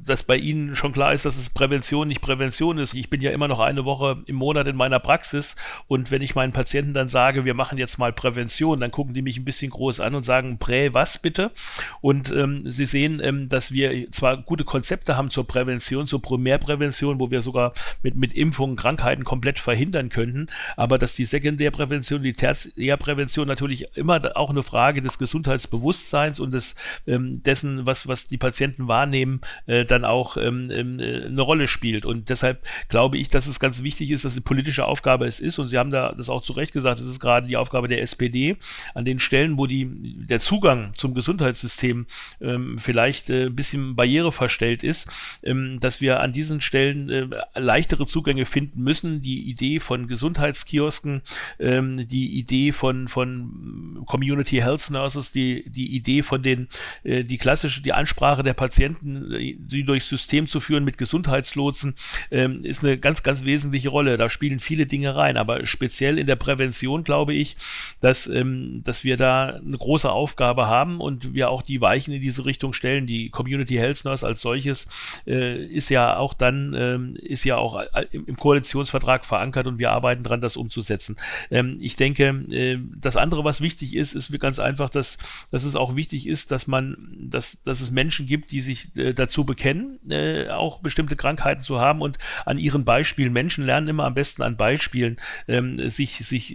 dass 0.05 0.25
bei 0.25 0.37
Ihnen 0.37 0.75
schon 0.75 0.93
klar 0.93 1.13
ist, 1.13 1.25
dass 1.25 1.39
es 1.39 1.51
Prävention 1.51 2.09
nicht 2.09 2.21
Prävention 2.21 2.79
ist. 2.79 2.95
Ich 2.95 3.11
bin 3.11 3.21
ja 3.21 3.31
immer 3.31 3.47
noch 3.47 3.61
eine 3.61 3.85
Woche 3.85 4.25
im 4.27 4.37
Monat 4.37 4.67
in 4.67 4.75
meiner 4.75 4.99
Praxis 4.99 5.55
und 5.87 6.11
wenn 6.11 6.21
ich 6.21 6.35
meinen 6.35 6.53
Patienten 6.53 6.95
dann 6.95 7.07
sage, 7.07 7.45
wir 7.45 7.55
machen 7.55 7.79
jetzt 7.79 7.99
mal 7.99 8.13
Prävention, 8.13 8.81
dann 8.81 8.91
gucken 8.91 9.15
die 9.15 9.23
mich 9.23 9.39
ein 9.39 9.45
bisschen 9.45 9.71
groß 9.71 10.01
an 10.01 10.17
und 10.17 10.25
sagen, 10.25 10.59
Prä, 10.59 10.93
was 10.93 11.23
bitte? 11.23 11.53
Und 12.01 12.33
ähm, 12.33 12.72
Sie 12.73 12.87
sehen, 12.87 13.21
ähm, 13.23 13.49
dass 13.49 13.73
wir 13.73 14.11
zwar 14.11 14.37
gute 14.37 14.65
Konzepte 14.65 15.17
haben 15.17 15.31
zur 15.31 15.47
Prävention, 15.47 16.07
zur 16.07 16.23
Primärprävention, 16.23 17.21
wo 17.21 17.31
wir 17.31 17.43
sogar 17.43 17.73
mit, 18.03 18.17
mit 18.17 18.35
Impfungen 18.35 18.77
Krankheiten 18.77 19.25
komplett 19.25 19.59
verhindern 19.59 20.09
könnten, 20.09 20.49
aber 20.77 20.99
dass 20.99 21.15
die 21.15 21.25
Sekundärprävention, 21.25 22.23
die 22.23 22.33
Tertiärprävention 22.33 23.47
natürlich 23.47 23.97
immer 23.97 24.37
auch 24.37 24.51
eine 24.51 24.63
Frage 24.63 25.03
des 25.03 25.19
Gesundheitsbewusstseins 25.19 26.41
und 26.41 26.53
des, 26.53 26.75
ähm, 27.07 27.43
dessen, 27.43 27.87
was, 27.87 28.09
was 28.09 28.29
die 28.29 28.39
Patienten 28.39 28.89
wahrnehmen, 28.89 29.41
äh, 29.67 29.85
dann 29.85 30.05
auch 30.05 30.37
ähm, 30.37 30.71
ähm 30.71 30.99
äh, 30.99 31.27
eine 31.27 31.43
Rolle 31.43 31.69
spielt. 31.69 32.07
Und 32.07 32.29
deshalb 32.29 32.67
glaube 32.89 33.19
ich, 33.19 33.29
dass 33.29 33.47
es 33.47 33.61
ganz 33.61 33.83
wichtig 33.83 34.11
ist, 34.11 34.25
dass 34.25 34.35
die 34.35 34.41
politische 34.41 34.85
Aufgabe 34.85 35.27
es 35.27 35.41
ist. 35.41 35.59
Und 35.59 35.67
Sie 35.67 35.79
haben 35.79 35.91
da 35.91 36.13
das 36.13 36.29
auch 36.29 36.43
zu 36.43 36.53
Recht 36.53 36.73
gesagt, 36.73 37.01
es 37.01 37.07
ist 37.07 37.21
gerade 37.21 37.47
die 37.47 37.57
Aufgabe 37.57 37.89
der 37.89 38.03
SPD, 38.03 38.57
an 38.95 39.05
den 39.05 39.19
Stellen, 39.19 39.59
wo 39.59 39.67
die, 39.67 39.87
der 40.27 40.39
Zugang 40.39 40.95
zum 40.95 41.15
Gesundheitssystem 41.15 42.07
ähm, 42.41 42.62
ähm, 42.63 42.79
vielleicht 42.79 43.31
äh, 43.31 43.47
ein 43.47 43.55
bisschen 43.55 43.97
barriereverstellt 43.97 44.83
ist, 44.83 45.09
ähm, 45.43 45.77
dass 45.81 46.01
wir 46.01 46.21
an 46.21 46.33
diesen 46.33 46.61
Stellen 46.61 47.11
äh, 47.11 47.27
leichtere 47.55 48.07
Zugänge 48.07 48.45
finden 48.45 48.83
müssen. 48.83 49.21
Die 49.21 49.49
Idee 49.51 49.81
von 49.81 50.07
Gesundheitskiosken, 50.07 51.23
ähm, 51.59 52.07
die 52.07 52.39
Idee 52.39 52.73
von, 52.73 53.09
von 53.09 54.03
Community 54.07 54.59
Health 54.59 54.91
Nurses, 54.91 55.33
die, 55.33 55.71
die 55.71 55.95
Idee 55.95 56.23
von 56.23 56.43
den, 56.43 56.69
äh, 57.05 57.25
die 57.25 57.39
klassische, 57.39 57.83
die 57.83 57.93
Ansprache 57.93 58.43
der 58.43 58.55
Patienten, 58.55 59.33
äh, 59.33 59.57
sie 59.67 59.85
durchs 59.85 60.09
System 60.09 60.47
zu 60.47 60.61
führen 60.61 60.85
mit 60.85 60.99
Gesundheitslotsen, 60.99 61.95
ähm, 62.31 62.65
ist 62.65 62.85
eine 62.85 62.99
ganz, 62.99 63.23
ganz 63.23 63.45
wesentliche 63.45 63.89
Rolle. 63.89 64.17
Da 64.17 64.29
spielen 64.29 64.59
viele 64.59 64.87
Dinge 64.87 65.15
rein, 65.17 65.37
aber 65.37 65.67
speziell 65.67 66.19
in 66.19 66.27
der 66.27 66.37
Prävention 66.37 67.05
glaube 67.05 67.35
ich, 67.35 67.57
dass, 68.01 68.27
ähm, 68.27 68.83
dass 68.85 69.05
wir 69.05 69.17
da 69.17 69.61
eine 69.65 69.79
große 69.79 70.11
Aufgabe 70.11 70.67
haben 70.67 71.01
und 71.01 71.35
wir 71.35 71.51
auch 71.51 71.63
die 71.63 71.81
Weichen 71.81 72.13
in 72.15 72.21
diese 72.21 72.42
Richtung 72.45 72.73
stellen. 72.73 73.07
Die 73.07 73.31
Community 73.31 73.77
Health 73.77 74.05
Nurse 74.05 74.27
als 74.27 74.41
solches 74.41 74.87
äh, 75.27 75.65
ist 75.65 75.91
ja 75.91 76.17
auch 76.17 76.35
dann, 76.35 76.75
ähm, 76.77 77.17
ist 77.17 77.45
ja 77.45 77.57
auch 77.57 77.81
äh, 77.81 78.07
im, 78.13 78.27
im, 78.27 78.37
Koalitionsvertrag 78.37 79.25
verankert 79.25 79.67
und 79.67 79.79
wir 79.79 79.91
arbeiten 79.91 80.23
daran, 80.23 80.41
das 80.41 80.57
umzusetzen. 80.57 81.17
Ähm, 81.51 81.77
ich 81.81 81.97
denke, 81.97 82.29
äh, 82.51 82.79
das 82.97 83.17
andere, 83.17 83.45
was 83.45 83.61
wichtig 83.61 83.95
ist, 83.97 84.15
ist 84.15 84.33
ganz 84.41 84.59
einfach, 84.59 84.91
dass, 84.91 85.19
dass 85.51 85.65
es 85.65 85.77
auch 85.77 85.95
wichtig 85.97 86.27
ist, 86.27 86.51
dass 86.51 86.67
man, 86.67 86.97
dass, 87.19 87.63
dass 87.63 87.81
es 87.81 87.91
Menschen 87.91 88.27
gibt, 88.27 88.51
die 88.53 88.61
sich 88.61 88.97
äh, 88.97 89.13
dazu 89.13 89.45
bekennen, 89.45 89.99
äh, 90.11 90.49
auch 90.49 90.81
bestimmte 90.81 91.17
Krankheiten 91.17 91.63
zu 91.63 91.79
haben 91.79 92.01
und 92.01 92.19
an 92.47 92.59
ihren 92.59 92.85
Beispielen, 92.85 93.33
Menschen 93.33 93.65
lernen 93.65 93.89
immer 93.89 94.05
am 94.05 94.15
besten 94.15 94.43
an 94.43 94.57
Beispielen, 94.57 95.17
ähm, 95.49 95.89
sich, 95.89 96.17
sich 96.27 96.55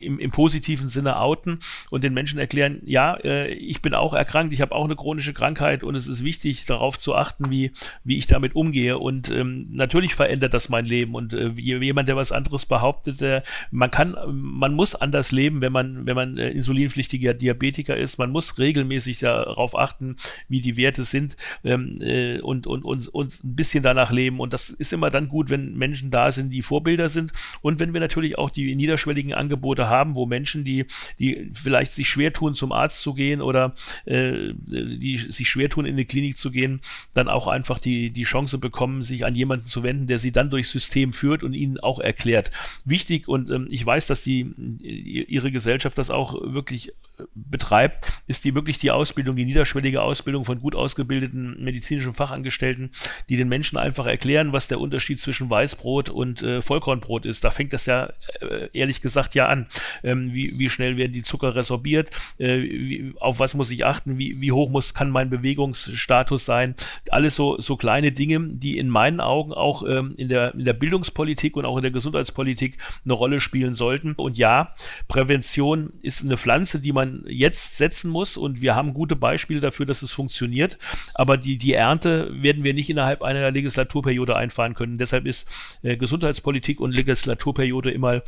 im, 0.00 0.18
im 0.18 0.30
positiven 0.30 0.88
Sinne 0.88 1.18
outen 1.18 1.58
und 1.90 2.04
den 2.04 2.14
Menschen 2.14 2.38
erklären, 2.38 2.80
ja, 2.84 3.14
äh, 3.16 3.52
ich 3.52 3.82
bin 3.82 3.94
auch 3.94 4.14
erkrankt, 4.14 4.52
ich 4.52 4.60
habe 4.60 4.74
auch 4.74 4.84
eine 4.84 4.96
chronische 4.96 5.19
chronische 5.20 5.32
Krankheit 5.34 5.82
und 5.84 5.94
es 5.94 6.06
ist 6.06 6.24
wichtig, 6.24 6.64
darauf 6.64 6.98
zu 6.98 7.14
achten, 7.14 7.50
wie, 7.50 7.72
wie 8.04 8.16
ich 8.16 8.26
damit 8.26 8.56
umgehe. 8.56 8.98
Und 8.98 9.30
ähm, 9.30 9.66
natürlich 9.70 10.14
verändert 10.14 10.54
das 10.54 10.70
mein 10.70 10.86
Leben. 10.86 11.14
Und 11.14 11.34
äh, 11.34 11.48
jemand, 11.56 12.08
der 12.08 12.16
was 12.16 12.32
anderes 12.32 12.64
behauptet, 12.64 13.20
äh, 13.20 13.42
man 13.70 13.90
kann, 13.90 14.16
man 14.30 14.74
muss 14.74 14.94
anders 14.94 15.30
leben, 15.30 15.60
wenn 15.60 15.72
man, 15.72 16.06
wenn 16.06 16.14
man 16.14 16.38
äh, 16.38 16.50
insulinpflichtiger 16.50 17.34
Diabetiker 17.34 17.96
ist. 17.96 18.18
Man 18.18 18.30
muss 18.30 18.58
regelmäßig 18.58 19.18
darauf 19.18 19.76
achten, 19.76 20.16
wie 20.48 20.62
die 20.62 20.78
Werte 20.78 21.04
sind 21.04 21.36
ähm, 21.64 21.92
äh, 22.00 22.40
und, 22.40 22.66
und 22.66 22.84
uns, 22.84 23.06
uns 23.06 23.44
ein 23.44 23.54
bisschen 23.56 23.82
danach 23.82 24.12
leben. 24.12 24.40
Und 24.40 24.54
das 24.54 24.70
ist 24.70 24.92
immer 24.92 25.10
dann 25.10 25.28
gut, 25.28 25.50
wenn 25.50 25.76
Menschen 25.76 26.10
da 26.10 26.30
sind, 26.30 26.50
die 26.50 26.62
Vorbilder 26.62 27.10
sind. 27.10 27.32
Und 27.60 27.78
wenn 27.78 27.92
wir 27.92 28.00
natürlich 28.00 28.38
auch 28.38 28.48
die 28.48 28.74
niederschwelligen 28.74 29.34
Angebote 29.34 29.88
haben, 29.88 30.14
wo 30.14 30.24
Menschen, 30.24 30.64
die, 30.64 30.86
die 31.18 31.50
vielleicht 31.52 31.92
sich 31.92 32.08
schwer 32.08 32.32
tun, 32.32 32.54
zum 32.54 32.72
Arzt 32.72 33.02
zu 33.02 33.12
gehen 33.12 33.42
oder 33.42 33.74
äh, 34.06 34.54
die 34.66 35.09
sich 35.16 35.48
schwer 35.48 35.68
tun, 35.68 35.86
in 35.86 35.96
die 35.96 36.04
Klinik 36.04 36.36
zu 36.36 36.50
gehen, 36.50 36.80
dann 37.14 37.28
auch 37.28 37.48
einfach 37.48 37.78
die, 37.78 38.10
die 38.10 38.24
Chance 38.24 38.58
bekommen, 38.58 39.02
sich 39.02 39.24
an 39.24 39.34
jemanden 39.34 39.66
zu 39.66 39.82
wenden, 39.82 40.06
der 40.06 40.18
sie 40.18 40.32
dann 40.32 40.50
durchs 40.50 40.72
System 40.72 41.12
führt 41.12 41.42
und 41.42 41.52
ihnen 41.52 41.78
auch 41.78 41.98
erklärt. 41.98 42.50
Wichtig 42.84 43.28
und 43.28 43.50
ähm, 43.50 43.68
ich 43.70 43.84
weiß, 43.84 44.06
dass 44.06 44.22
die, 44.22 44.52
ihre 44.82 45.50
Gesellschaft 45.50 45.98
das 45.98 46.10
auch 46.10 46.34
wirklich 46.52 46.88
äh, 46.88 46.92
betreibt, 47.34 48.12
ist 48.26 48.44
die 48.44 48.54
wirklich 48.54 48.78
die 48.78 48.90
Ausbildung, 48.90 49.36
die 49.36 49.44
niederschwellige 49.44 50.02
Ausbildung 50.02 50.44
von 50.44 50.60
gut 50.60 50.74
ausgebildeten 50.74 51.56
medizinischen 51.62 52.14
Fachangestellten, 52.14 52.90
die 53.28 53.36
den 53.36 53.48
Menschen 53.48 53.78
einfach 53.78 54.06
erklären, 54.06 54.52
was 54.52 54.68
der 54.68 54.80
Unterschied 54.80 55.20
zwischen 55.20 55.50
Weißbrot 55.50 56.10
und 56.10 56.42
äh, 56.42 56.62
Vollkornbrot 56.62 57.26
ist. 57.26 57.44
Da 57.44 57.50
fängt 57.50 57.72
das 57.72 57.86
ja 57.86 58.12
äh, 58.40 58.68
ehrlich 58.72 59.00
gesagt 59.00 59.34
ja 59.34 59.48
an. 59.48 59.66
Ähm, 60.02 60.32
wie, 60.32 60.58
wie 60.58 60.68
schnell 60.68 60.96
werden 60.96 61.12
die 61.12 61.22
Zucker 61.22 61.54
resorbiert? 61.54 62.10
Äh, 62.38 62.60
wie, 62.60 63.14
auf 63.20 63.40
was 63.40 63.54
muss 63.54 63.70
ich 63.70 63.84
achten? 63.84 64.18
Wie, 64.18 64.40
wie 64.40 64.52
hoch 64.52 64.70
muss, 64.70 64.94
kann 64.94 65.10
mein 65.10 65.30
Bewegungsstatus 65.30 66.44
sein. 66.44 66.74
Alles 67.10 67.36
so, 67.36 67.60
so 67.60 67.76
kleine 67.76 68.12
Dinge, 68.12 68.40
die 68.52 68.78
in 68.78 68.88
meinen 68.88 69.20
Augen 69.20 69.52
auch 69.52 69.82
ähm, 69.86 70.14
in, 70.16 70.28
der, 70.28 70.54
in 70.54 70.64
der 70.64 70.72
Bildungspolitik 70.72 71.56
und 71.56 71.64
auch 71.64 71.76
in 71.76 71.82
der 71.82 71.90
Gesundheitspolitik 71.90 72.78
eine 73.04 73.14
Rolle 73.14 73.40
spielen 73.40 73.74
sollten. 73.74 74.12
Und 74.12 74.38
ja, 74.38 74.74
Prävention 75.08 75.90
ist 76.02 76.24
eine 76.24 76.36
Pflanze, 76.36 76.80
die 76.80 76.92
man 76.92 77.09
jetzt 77.26 77.76
setzen 77.76 78.10
muss 78.10 78.36
und 78.36 78.62
wir 78.62 78.74
haben 78.74 78.94
gute 78.94 79.16
Beispiele 79.16 79.60
dafür, 79.60 79.86
dass 79.86 80.02
es 80.02 80.12
funktioniert. 80.12 80.78
Aber 81.14 81.36
die, 81.36 81.56
die 81.56 81.74
Ernte 81.74 82.30
werden 82.42 82.64
wir 82.64 82.74
nicht 82.74 82.90
innerhalb 82.90 83.22
einer 83.22 83.50
Legislaturperiode 83.50 84.36
einfahren 84.36 84.74
können. 84.74 84.98
Deshalb 84.98 85.26
ist 85.26 85.48
äh, 85.82 85.96
Gesundheitspolitik 85.96 86.80
und 86.80 86.94
Legislaturperiode 86.94 87.90
immer 87.90 88.22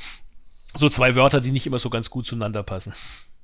so 0.78 0.88
zwei 0.88 1.14
Wörter, 1.14 1.40
die 1.40 1.50
nicht 1.50 1.66
immer 1.66 1.78
so 1.78 1.90
ganz 1.90 2.10
gut 2.10 2.26
zueinander 2.26 2.62
passen. 2.62 2.94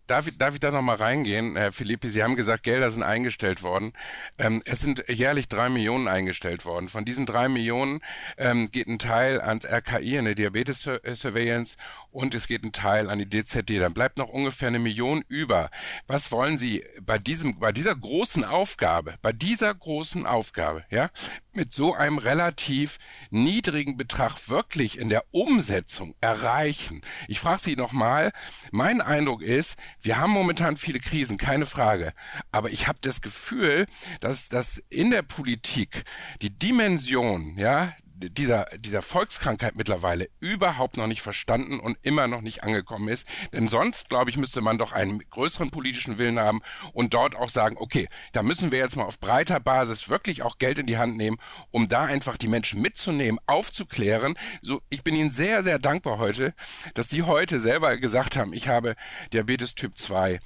Darf, 0.09 0.27
ich, 0.27 0.37
darf 0.37 0.55
ich 0.55 0.61
da 0.61 0.71
nochmal 0.71 0.97
reingehen, 0.97 1.57
Herr 1.57 1.73
Philippi? 1.73 2.09
Sie 2.09 2.23
haben 2.23 2.37
gesagt, 2.37 2.63
Gelder 2.63 2.91
sind 2.91 3.03
eingestellt 3.03 3.63
worden. 3.63 3.93
Ähm, 4.39 4.63
es 4.65 4.81
sind 4.81 5.05
jährlich 5.09 5.49
drei 5.49 5.69
Millionen 5.69 6.09
eingestellt 6.09 6.65
worden. 6.65 6.89
Von 6.89 7.05
diesen 7.05 7.27
drei 7.27 7.49
Millionen 7.49 8.01
ähm, 8.37 8.71
geht 8.71 8.89
ein 8.89 8.99
Teil 8.99 9.41
ans 9.41 9.67
RKI, 9.67 10.19
eine 10.19 10.35
Diabetes 10.35 10.89
Surveillance, 11.15 11.77
und 12.11 12.35
es 12.35 12.49
geht 12.49 12.65
ein 12.65 12.73
Teil 12.73 13.11
an 13.11 13.19
die 13.19 13.29
DZD. 13.29 13.79
Dann 13.79 13.95
bleibt 13.95 14.19
noch 14.19 14.29
ungefähr 14.29 14.69
eine 14.69 14.79
Million 14.79 15.23
über. 15.29 15.71
Was 16.07 16.33
wollen 16.33 16.59
Sie 16.59 16.85
bei 17.03 17.19
diesem, 17.19 17.59
bei 17.59 17.73
dieser 17.73 17.95
großen 17.95 18.45
Aufgabe, 18.45 19.15
bei 19.23 19.33
dieser 19.33 19.75
großen 19.75 20.27
Aufgabe, 20.27 20.85
ja, 20.91 21.11
mit 21.53 21.73
so 21.73 21.95
einem 21.95 22.19
relativ 22.19 22.99
niedrigen 23.31 23.97
Betrag 23.97 24.49
wirklich 24.49 24.99
in 24.99 25.09
der 25.09 25.25
Umsetzung 25.31 26.15
erreichen? 26.21 27.03
Ich 27.29 27.41
frage 27.41 27.61
Sie 27.61 27.77
nochmal. 27.77 28.33
Mein 28.73 29.01
Eindruck 29.01 29.43
ist, 29.43 29.77
wir 30.03 30.19
haben 30.19 30.31
momentan 30.31 30.77
viele 30.77 31.01
Krisen, 31.01 31.37
keine 31.37 31.67
Frage. 31.67 32.13
Aber 32.53 32.71
ich 32.71 32.87
habe 32.87 32.99
das 33.01 33.21
Gefühl, 33.21 33.87
dass, 34.21 34.49
dass 34.49 34.83
in 34.91 35.11
der 35.11 35.23
Politik 35.23 36.05
die 36.43 36.51
Dimension, 36.51 37.57
ja, 37.59 37.93
dieser, 38.19 38.67
dieser 38.79 39.03
Volkskrankheit 39.03 39.77
mittlerweile 39.77 40.29
überhaupt 40.41 40.97
noch 40.97 41.07
nicht 41.07 41.23
verstanden 41.23 41.81
und 41.81 41.99
immer 42.03 42.27
noch 42.27 42.41
nicht 42.41 42.65
angekommen 42.65 43.09
ist. 43.09 43.27
Denn 43.53 43.69
sonst, 43.69 44.09
glaube 44.09 44.31
ich, 44.31 44.37
müsste 44.37 44.61
man 44.61 44.79
doch 44.79 44.93
einen 44.93 45.21
größeren 45.31 45.71
politischen 45.71 46.19
Willen 46.19 46.39
haben 46.39 46.61
und 46.93 47.15
dort 47.15 47.37
auch 47.37 47.49
sagen, 47.49 47.77
okay, 47.79 48.09
da 48.33 48.43
müssen 48.43 48.73
wir 48.73 48.79
jetzt 48.79 48.97
mal 48.97 49.05
auf 49.05 49.21
breiter 49.21 49.61
Basis 49.61 50.09
wirklich 50.09 50.43
auch 50.43 50.59
Geld 50.59 50.79
in 50.79 50.87
die 50.87 50.99
Hand 50.99 51.17
nehmen, 51.17 51.39
um 51.71 51.89
da 51.89 52.05
einfach 52.05 52.37
die 52.37 52.49
Menschen 52.49 52.83
mitzunehmen, 52.83 53.39
aufzuklären. 53.47 54.35
So, 54.63 54.81
ich 54.91 55.05
bin 55.05 55.15
Ihnen 55.15 55.31
sehr, 55.31 55.63
sehr 55.63 55.79
dankbar 55.79 56.19
heute, 56.19 56.55
dass 56.95 57.09
Sie 57.09 57.23
heute 57.23 57.61
selber 57.61 57.97
gesagt 57.99 58.37
haben, 58.37 58.53
ich 58.53 58.69
habe 58.69 58.97
Diabetes 59.33 59.75
Typ 59.75 59.97
2. 59.97 60.41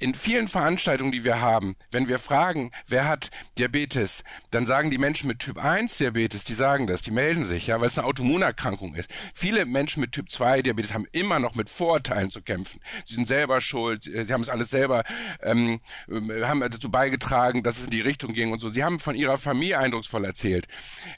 In 0.00 0.14
vielen 0.14 0.48
Veranstaltungen, 0.48 1.12
die 1.12 1.24
wir 1.24 1.40
haben, 1.40 1.76
wenn 1.90 2.08
wir 2.08 2.18
fragen, 2.18 2.70
wer 2.86 3.06
hat 3.06 3.30
Diabetes, 3.58 4.24
dann 4.50 4.66
sagen 4.66 4.90
die 4.90 4.98
Menschen 4.98 5.28
mit 5.28 5.40
Typ 5.40 5.62
1 5.62 5.98
Diabetes, 5.98 6.44
die 6.44 6.54
sagen, 6.54 6.69
sagen 6.70 6.86
das, 6.86 7.02
die 7.02 7.10
melden 7.10 7.42
sich, 7.42 7.66
ja, 7.66 7.80
weil 7.80 7.88
es 7.88 7.98
eine 7.98 8.06
Autoimmunerkrankung 8.06 8.94
ist. 8.94 9.12
Viele 9.34 9.66
Menschen 9.66 10.00
mit 10.00 10.12
Typ 10.12 10.30
2 10.30 10.62
Diabetes 10.62 10.94
haben 10.94 11.06
immer 11.10 11.40
noch 11.40 11.56
mit 11.56 11.68
Vorurteilen 11.68 12.30
zu 12.30 12.42
kämpfen. 12.42 12.80
Sie 13.04 13.16
sind 13.16 13.26
selber 13.26 13.60
schuld, 13.60 14.04
sie 14.04 14.32
haben 14.32 14.42
es 14.42 14.48
alles 14.48 14.70
selber, 14.70 15.02
ähm, 15.42 15.80
haben 16.08 16.60
dazu 16.60 16.88
beigetragen, 16.88 17.64
dass 17.64 17.78
es 17.78 17.86
in 17.86 17.90
die 17.90 18.00
Richtung 18.02 18.34
ging 18.34 18.52
und 18.52 18.60
so. 18.60 18.68
Sie 18.68 18.84
haben 18.84 19.00
von 19.00 19.16
ihrer 19.16 19.36
Familie 19.36 19.78
eindrucksvoll 19.78 20.24
erzählt. 20.24 20.68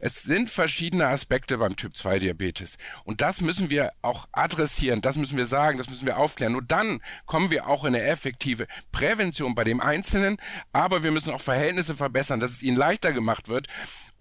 Es 0.00 0.23
sind 0.23 0.49
verschiedene 0.49 1.09
Aspekte 1.09 1.59
beim 1.59 1.76
Typ 1.76 1.99
2 1.99 2.21
Diabetes. 2.21 2.78
Und 3.04 3.21
das 3.21 3.42
müssen 3.42 3.68
wir 3.68 3.92
auch 4.00 4.28
adressieren, 4.32 5.02
das 5.02 5.16
müssen 5.16 5.37
wir 5.37 5.47
sagen, 5.47 5.76
das 5.76 5.90
müssen 5.90 6.06
wir 6.06 6.16
aufklären. 6.16 6.52
Nur 6.52 6.62
dann 6.62 7.02
kommen 7.26 7.50
wir 7.50 7.66
auch 7.66 7.85
in 7.85 7.94
eine 7.94 8.04
effektive 8.04 8.66
Prävention 8.90 9.54
bei 9.54 9.64
dem 9.64 9.82
Einzelnen, 9.82 10.38
aber 10.73 11.02
wir 11.02 11.11
müssen 11.11 11.30
auch 11.30 11.42
Verhältnisse 11.42 11.94
verbessern, 11.94 12.40
dass 12.40 12.52
es 12.52 12.62
ihnen 12.62 12.78
leichter 12.78 13.12
gemacht 13.12 13.49
wird, 13.49 13.66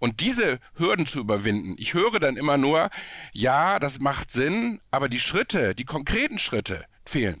und 0.02 0.18
diese 0.18 0.58
Hürden 0.74 1.06
zu 1.06 1.20
überwinden, 1.20 1.76
ich 1.78 1.94
höre 1.94 2.18
dann 2.18 2.36
immer 2.36 2.56
nur, 2.56 2.90
ja, 3.32 3.78
das 3.78 4.00
macht 4.00 4.32
Sinn, 4.32 4.80
aber 4.90 5.08
die 5.08 5.20
Schritte, 5.20 5.76
die 5.76 5.84
konkreten 5.84 6.40
Schritte 6.40 6.84
fehlen. 7.06 7.40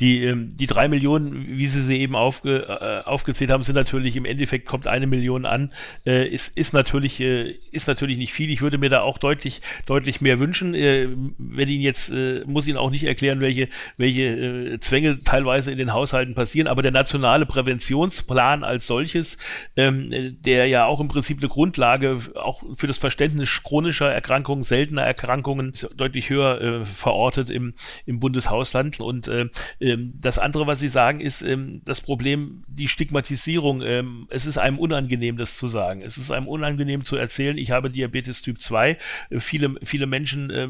Die, 0.00 0.24
ähm, 0.24 0.56
die 0.56 0.66
drei 0.66 0.88
Millionen, 0.88 1.56
wie 1.56 1.66
Sie 1.66 1.80
sie 1.80 1.98
eben 1.98 2.16
aufge, 2.16 2.66
äh, 2.68 3.08
aufgezählt 3.08 3.50
haben, 3.50 3.62
sind 3.62 3.76
natürlich 3.76 4.16
im 4.16 4.24
Endeffekt 4.24 4.66
kommt 4.66 4.86
eine 4.86 5.06
Million 5.06 5.46
an. 5.46 5.72
Äh, 6.04 6.28
ist, 6.28 6.56
ist, 6.56 6.74
natürlich, 6.74 7.20
äh, 7.20 7.52
ist 7.70 7.88
natürlich 7.88 8.18
nicht 8.18 8.32
viel. 8.32 8.50
Ich 8.50 8.60
würde 8.60 8.78
mir 8.78 8.88
da 8.88 9.02
auch 9.02 9.18
deutlich, 9.18 9.60
deutlich 9.86 10.20
mehr 10.20 10.40
wünschen. 10.40 10.74
Äh, 10.74 11.08
wenn 11.38 11.68
Ihnen 11.68 11.82
jetzt, 11.82 12.10
äh, 12.10 12.42
muss 12.46 12.66
Ihnen 12.66 12.78
auch 12.78 12.90
nicht 12.90 13.04
erklären, 13.04 13.40
welche, 13.40 13.68
welche 13.96 14.22
äh, 14.22 14.80
Zwänge 14.80 15.20
teilweise 15.20 15.70
in 15.70 15.78
den 15.78 15.92
Haushalten 15.92 16.34
passieren, 16.34 16.68
aber 16.68 16.82
der 16.82 16.92
nationale 16.92 17.46
Präventionsplan 17.46 18.64
als 18.64 18.86
solches, 18.86 19.38
ähm, 19.76 20.36
der 20.40 20.66
ja 20.66 20.86
auch 20.86 21.00
im 21.00 21.08
Prinzip 21.08 21.38
eine 21.38 21.48
Grundlage 21.48 22.18
auch 22.34 22.62
für 22.74 22.86
das 22.86 22.98
Verständnis 22.98 23.62
chronischer 23.62 24.10
Erkrankungen, 24.10 24.62
seltener 24.62 25.02
Erkrankungen 25.02 25.72
deutlich 25.96 26.30
höher 26.30 26.60
äh, 26.60 26.84
verortet 26.84 27.50
im, 27.50 27.74
im 28.06 28.20
Bundeshausland 28.20 29.00
und 29.00 29.28
äh, 29.28 29.43
ähm, 29.80 30.14
das 30.20 30.38
andere, 30.38 30.66
was 30.66 30.80
Sie 30.80 30.88
sagen, 30.88 31.20
ist 31.20 31.42
ähm, 31.42 31.82
das 31.84 32.00
Problem, 32.00 32.62
die 32.68 32.88
Stigmatisierung. 32.88 33.82
Ähm, 33.82 34.26
es 34.30 34.46
ist 34.46 34.58
einem 34.58 34.78
unangenehm, 34.78 35.36
das 35.36 35.56
zu 35.56 35.66
sagen. 35.66 36.02
Es 36.02 36.18
ist 36.18 36.30
einem 36.30 36.48
unangenehm 36.48 37.02
zu 37.02 37.16
erzählen, 37.16 37.58
ich 37.58 37.70
habe 37.70 37.90
Diabetes 37.90 38.42
Typ 38.42 38.58
2. 38.58 38.90
Äh, 39.30 39.40
viele, 39.40 39.74
viele 39.82 40.06
Menschen 40.06 40.50
äh, 40.50 40.68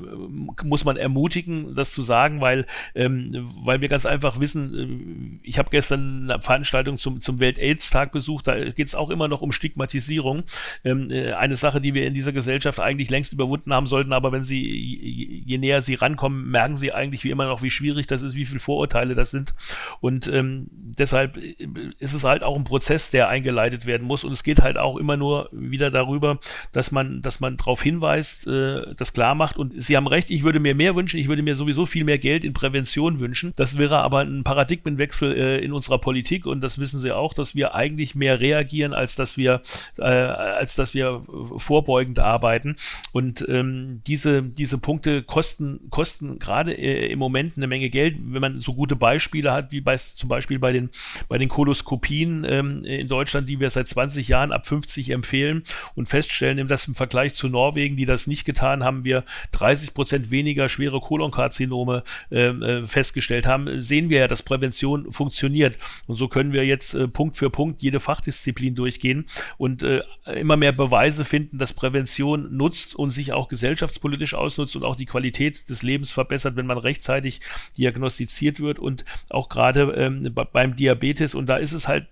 muss 0.63 0.85
man 0.85 0.97
ermutigen, 0.97 1.75
das 1.75 1.93
zu 1.93 2.03
sagen, 2.03 2.41
weil, 2.41 2.67
ähm, 2.95 3.47
weil 3.63 3.81
wir 3.81 3.89
ganz 3.89 4.07
einfach 4.07 4.41
wissen, 4.41 5.41
äh, 5.43 5.49
ich 5.49 5.59
habe 5.59 5.71
gestern 5.71 6.31
eine 6.31 6.41
Veranstaltung 6.41 6.97
zum, 6.97 7.21
zum 7.21 7.41
Welt-AIDS-Tag 7.41 8.13
besucht, 8.13 8.47
da 8.47 8.57
geht 8.71 8.87
es 8.87 8.95
auch 8.95 9.11
immer 9.11 9.29
noch 9.29 9.43
um 9.43 9.53
Stigmatisierung. 9.53 10.45
Ähm, 10.85 11.11
äh, 11.11 11.33
eine 11.33 11.57
Sache, 11.57 11.81
die 11.81 11.95
wir 11.95 12.07
in 12.07 12.15
dieser 12.15 12.33
Gesellschaft 12.33 12.81
eigentlich 12.81 13.11
längst 13.11 13.33
überwunden 13.33 13.73
haben 13.73 13.87
sollten, 13.87 14.13
aber 14.13 14.33
wenn 14.33 14.45
sie, 14.45 14.61
je, 14.61 15.43
je 15.45 15.59
näher 15.59 15.83
sie 15.83 15.95
rankommen, 15.95 16.51
merken 16.51 16.77
sie 16.77 16.93
eigentlich 16.93 17.25
wie 17.25 17.31
immer 17.31 17.47
noch, 17.47 17.63
wie 17.63 17.71
schwierig 17.71 18.07
das 18.07 18.23
ist, 18.23 18.35
wie 18.35 18.45
viel 18.45 18.59
Vorurteile 18.65 19.15
das 19.15 19.31
sind. 19.31 19.55
Und 20.01 20.27
ähm, 20.27 20.67
deshalb 20.71 21.37
ist 21.37 22.15
es 22.15 22.25
halt 22.25 22.43
auch 22.45 22.57
ein 22.57 22.65
Prozess, 22.65 23.11
der 23.11 23.29
eingeleitet 23.29 23.87
werden 23.87 24.07
muss. 24.07 24.25
Und 24.25 24.33
es 24.33 24.43
geht 24.43 24.63
halt 24.63 24.79
auch 24.79 24.97
immer 24.97 25.17
nur 25.17 25.49
wieder 25.53 25.91
darüber, 25.91 26.39
dass 26.73 26.91
man, 26.91 27.21
dass 27.23 27.41
man 27.41 27.57
darauf 27.57 27.83
hinweist, 27.83 28.47
äh, 28.47 28.95
das 28.97 29.13
klar 29.13 29.35
macht. 29.35 29.57
Und 29.57 29.83
Sie 29.83 29.97
haben 29.97 30.07
recht, 30.07 30.31
ich 30.31 30.43
würde 30.43 30.61
mir 30.61 30.75
mehr 30.75 30.97
wünschen, 30.97 31.21
ich 31.21 31.29
würde 31.29 31.43
mir 31.43 31.55
sowieso 31.55 31.87
viel 31.87 32.05
mehr 32.05 32.19
Geld 32.19 32.45
in 32.45 32.53
Prävention 32.53 33.21
wünschen. 33.21 33.53
Das 33.57 33.79
wäre 33.79 33.99
aber 33.99 34.21
ein 34.21 34.45
Paradigmenwechsel 34.45 35.37
äh, 35.37 35.59
in 35.65 35.73
unserer 35.73 35.99
Politik 35.99 36.47
und 36.47 36.61
das 36.61 36.79
wissen 36.79 37.01
Sie 37.01 37.13
auch, 37.13 37.35
dass 37.35 37.55
wir 37.55 37.75
eigentlich 37.75 38.15
mehr 38.15 38.41
reagieren, 38.41 38.93
als 38.93 39.15
dass 39.15 39.37
wir, 39.37 39.63
äh, 39.99 40.03
als 40.03 40.75
dass 40.75 40.95
wir 40.95 41.23
vorbeugend 41.57 42.21
arbeiten. 42.21 42.77
Und 43.13 43.45
ähm, 43.49 44.01
diese, 44.07 44.43
diese 44.43 44.79
Punkte 44.79 45.23
kosten, 45.23 45.81
kosten 45.91 46.39
gerade 46.39 46.73
äh, 46.73 47.11
im 47.11 47.19
Moment 47.19 47.57
eine 47.57 47.67
Menge 47.67 47.91
Geld, 47.91 48.17
wenn 48.19 48.41
man 48.41 48.54
so 48.61 48.75
gute 48.75 48.97
Beispiele 48.97 49.53
hat, 49.53 49.73
wie 49.73 49.81
bei, 49.81 49.97
zum 49.97 50.29
Beispiel 50.29 50.59
bei 50.59 50.73
den, 50.73 50.91
bei 51.29 51.39
den 51.39 51.49
Koloskopien 51.49 52.45
ähm, 52.49 52.85
in 52.85 53.09
Deutschland, 53.09 53.49
die 53.49 53.61
wir 53.61 53.71
seit 53.71 53.89
20 53.89 54.29
Jahren 54.29 54.53
ab 54.53 54.67
50 54.67 55.11
empfehlen 55.11 55.63
und 55.95 56.09
feststellen, 56.09 56.67
dass 56.67 56.89
im 56.89 56.95
Vergleich 56.95 57.35
zu 57.35 57.49
Norwegen, 57.49 57.97
die 57.97 58.05
das 58.05 58.27
nicht 58.27 58.45
getan 58.45 58.85
haben, 58.85 59.05
wir 59.05 59.25
30 59.53 59.95
Prozent 59.95 60.31
weniger 60.31 60.69
schwere 60.69 61.01
Kolonkarzinome 61.01 62.03
ähm, 62.31 62.63
äh, 62.63 62.87
festgestellt 62.87 63.47
haben, 63.47 63.81
sehen 63.81 64.09
wir 64.09 64.21
ja, 64.21 64.29
dass 64.29 64.43
Prävention 64.43 65.13
funktioniert. 65.13 65.77
Und 66.07 66.17
so 66.17 66.29
können 66.29 66.53
wir 66.53 66.65
jetzt 66.65 66.95
äh, 66.95 67.09
Punkt 67.09 67.37
für 67.37 67.51
Punkt 67.51 67.83
jede 67.83 68.01
Fachdisziplin 68.01 68.75
durchgehen 68.75 69.27
und 69.59 69.83
äh, 69.83 70.03
immer 70.27 70.57
mehr 70.57 70.73
Beweise 70.73 71.25
finden, 71.25 71.59
dass 71.59 71.73
Prävention 71.73 72.57
nutzt 72.57 72.95
und 72.95 73.11
sich 73.11 73.33
auch 73.33 73.49
gesellschaftspolitisch 73.49 74.35
ausnutzt 74.35 74.77
und 74.77 74.85
auch 74.85 74.97
die 74.97 75.07
Qualität 75.07 75.69
des 75.69 75.83
Lebens 75.83 76.11
verbessert, 76.11 76.57
wenn 76.57 76.67
man 76.67 76.79
rechtzeitig 76.79 77.41
diagnostiziert 77.77 78.44
reduziert 78.45 78.61
wird 78.61 78.79
und 78.79 79.05
auch 79.31 79.49
gerade 79.49 79.83
ähm, 79.97 80.35
beim 80.53 80.77
Diabetes. 80.77 81.35
Und 81.35 81.47
da 81.47 81.57
ist 81.57 81.73
es 81.73 81.89
halt 81.89 82.07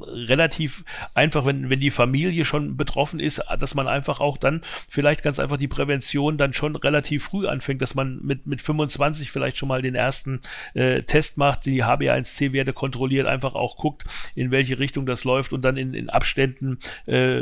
relativ 0.00 0.84
einfach, 1.14 1.46
wenn, 1.46 1.70
wenn 1.70 1.80
die 1.80 1.90
Familie 1.90 2.44
schon 2.44 2.76
betroffen 2.76 3.20
ist, 3.20 3.42
dass 3.58 3.74
man 3.74 3.88
einfach 3.88 4.20
auch 4.20 4.36
dann 4.36 4.60
vielleicht 4.88 5.22
ganz 5.22 5.38
einfach 5.38 5.56
die 5.56 5.68
Prävention 5.68 6.38
dann 6.38 6.52
schon 6.52 6.76
relativ 6.76 7.24
früh 7.24 7.46
anfängt, 7.46 7.82
dass 7.82 7.94
man 7.94 8.20
mit, 8.22 8.46
mit 8.46 8.62
25 8.62 9.30
vielleicht 9.30 9.56
schon 9.56 9.68
mal 9.68 9.82
den 9.82 9.94
ersten 9.94 10.40
äh, 10.74 11.02
Test 11.02 11.38
macht, 11.38 11.66
die 11.66 11.84
HbA1c-Werte 11.84 12.72
kontrolliert, 12.72 13.26
einfach 13.26 13.54
auch 13.54 13.76
guckt, 13.76 14.04
in 14.34 14.50
welche 14.50 14.78
Richtung 14.78 15.06
das 15.06 15.24
läuft 15.24 15.52
und 15.52 15.64
dann 15.64 15.76
in, 15.76 15.94
in 15.94 16.10
Abständen 16.10 16.78
äh, 17.06 17.40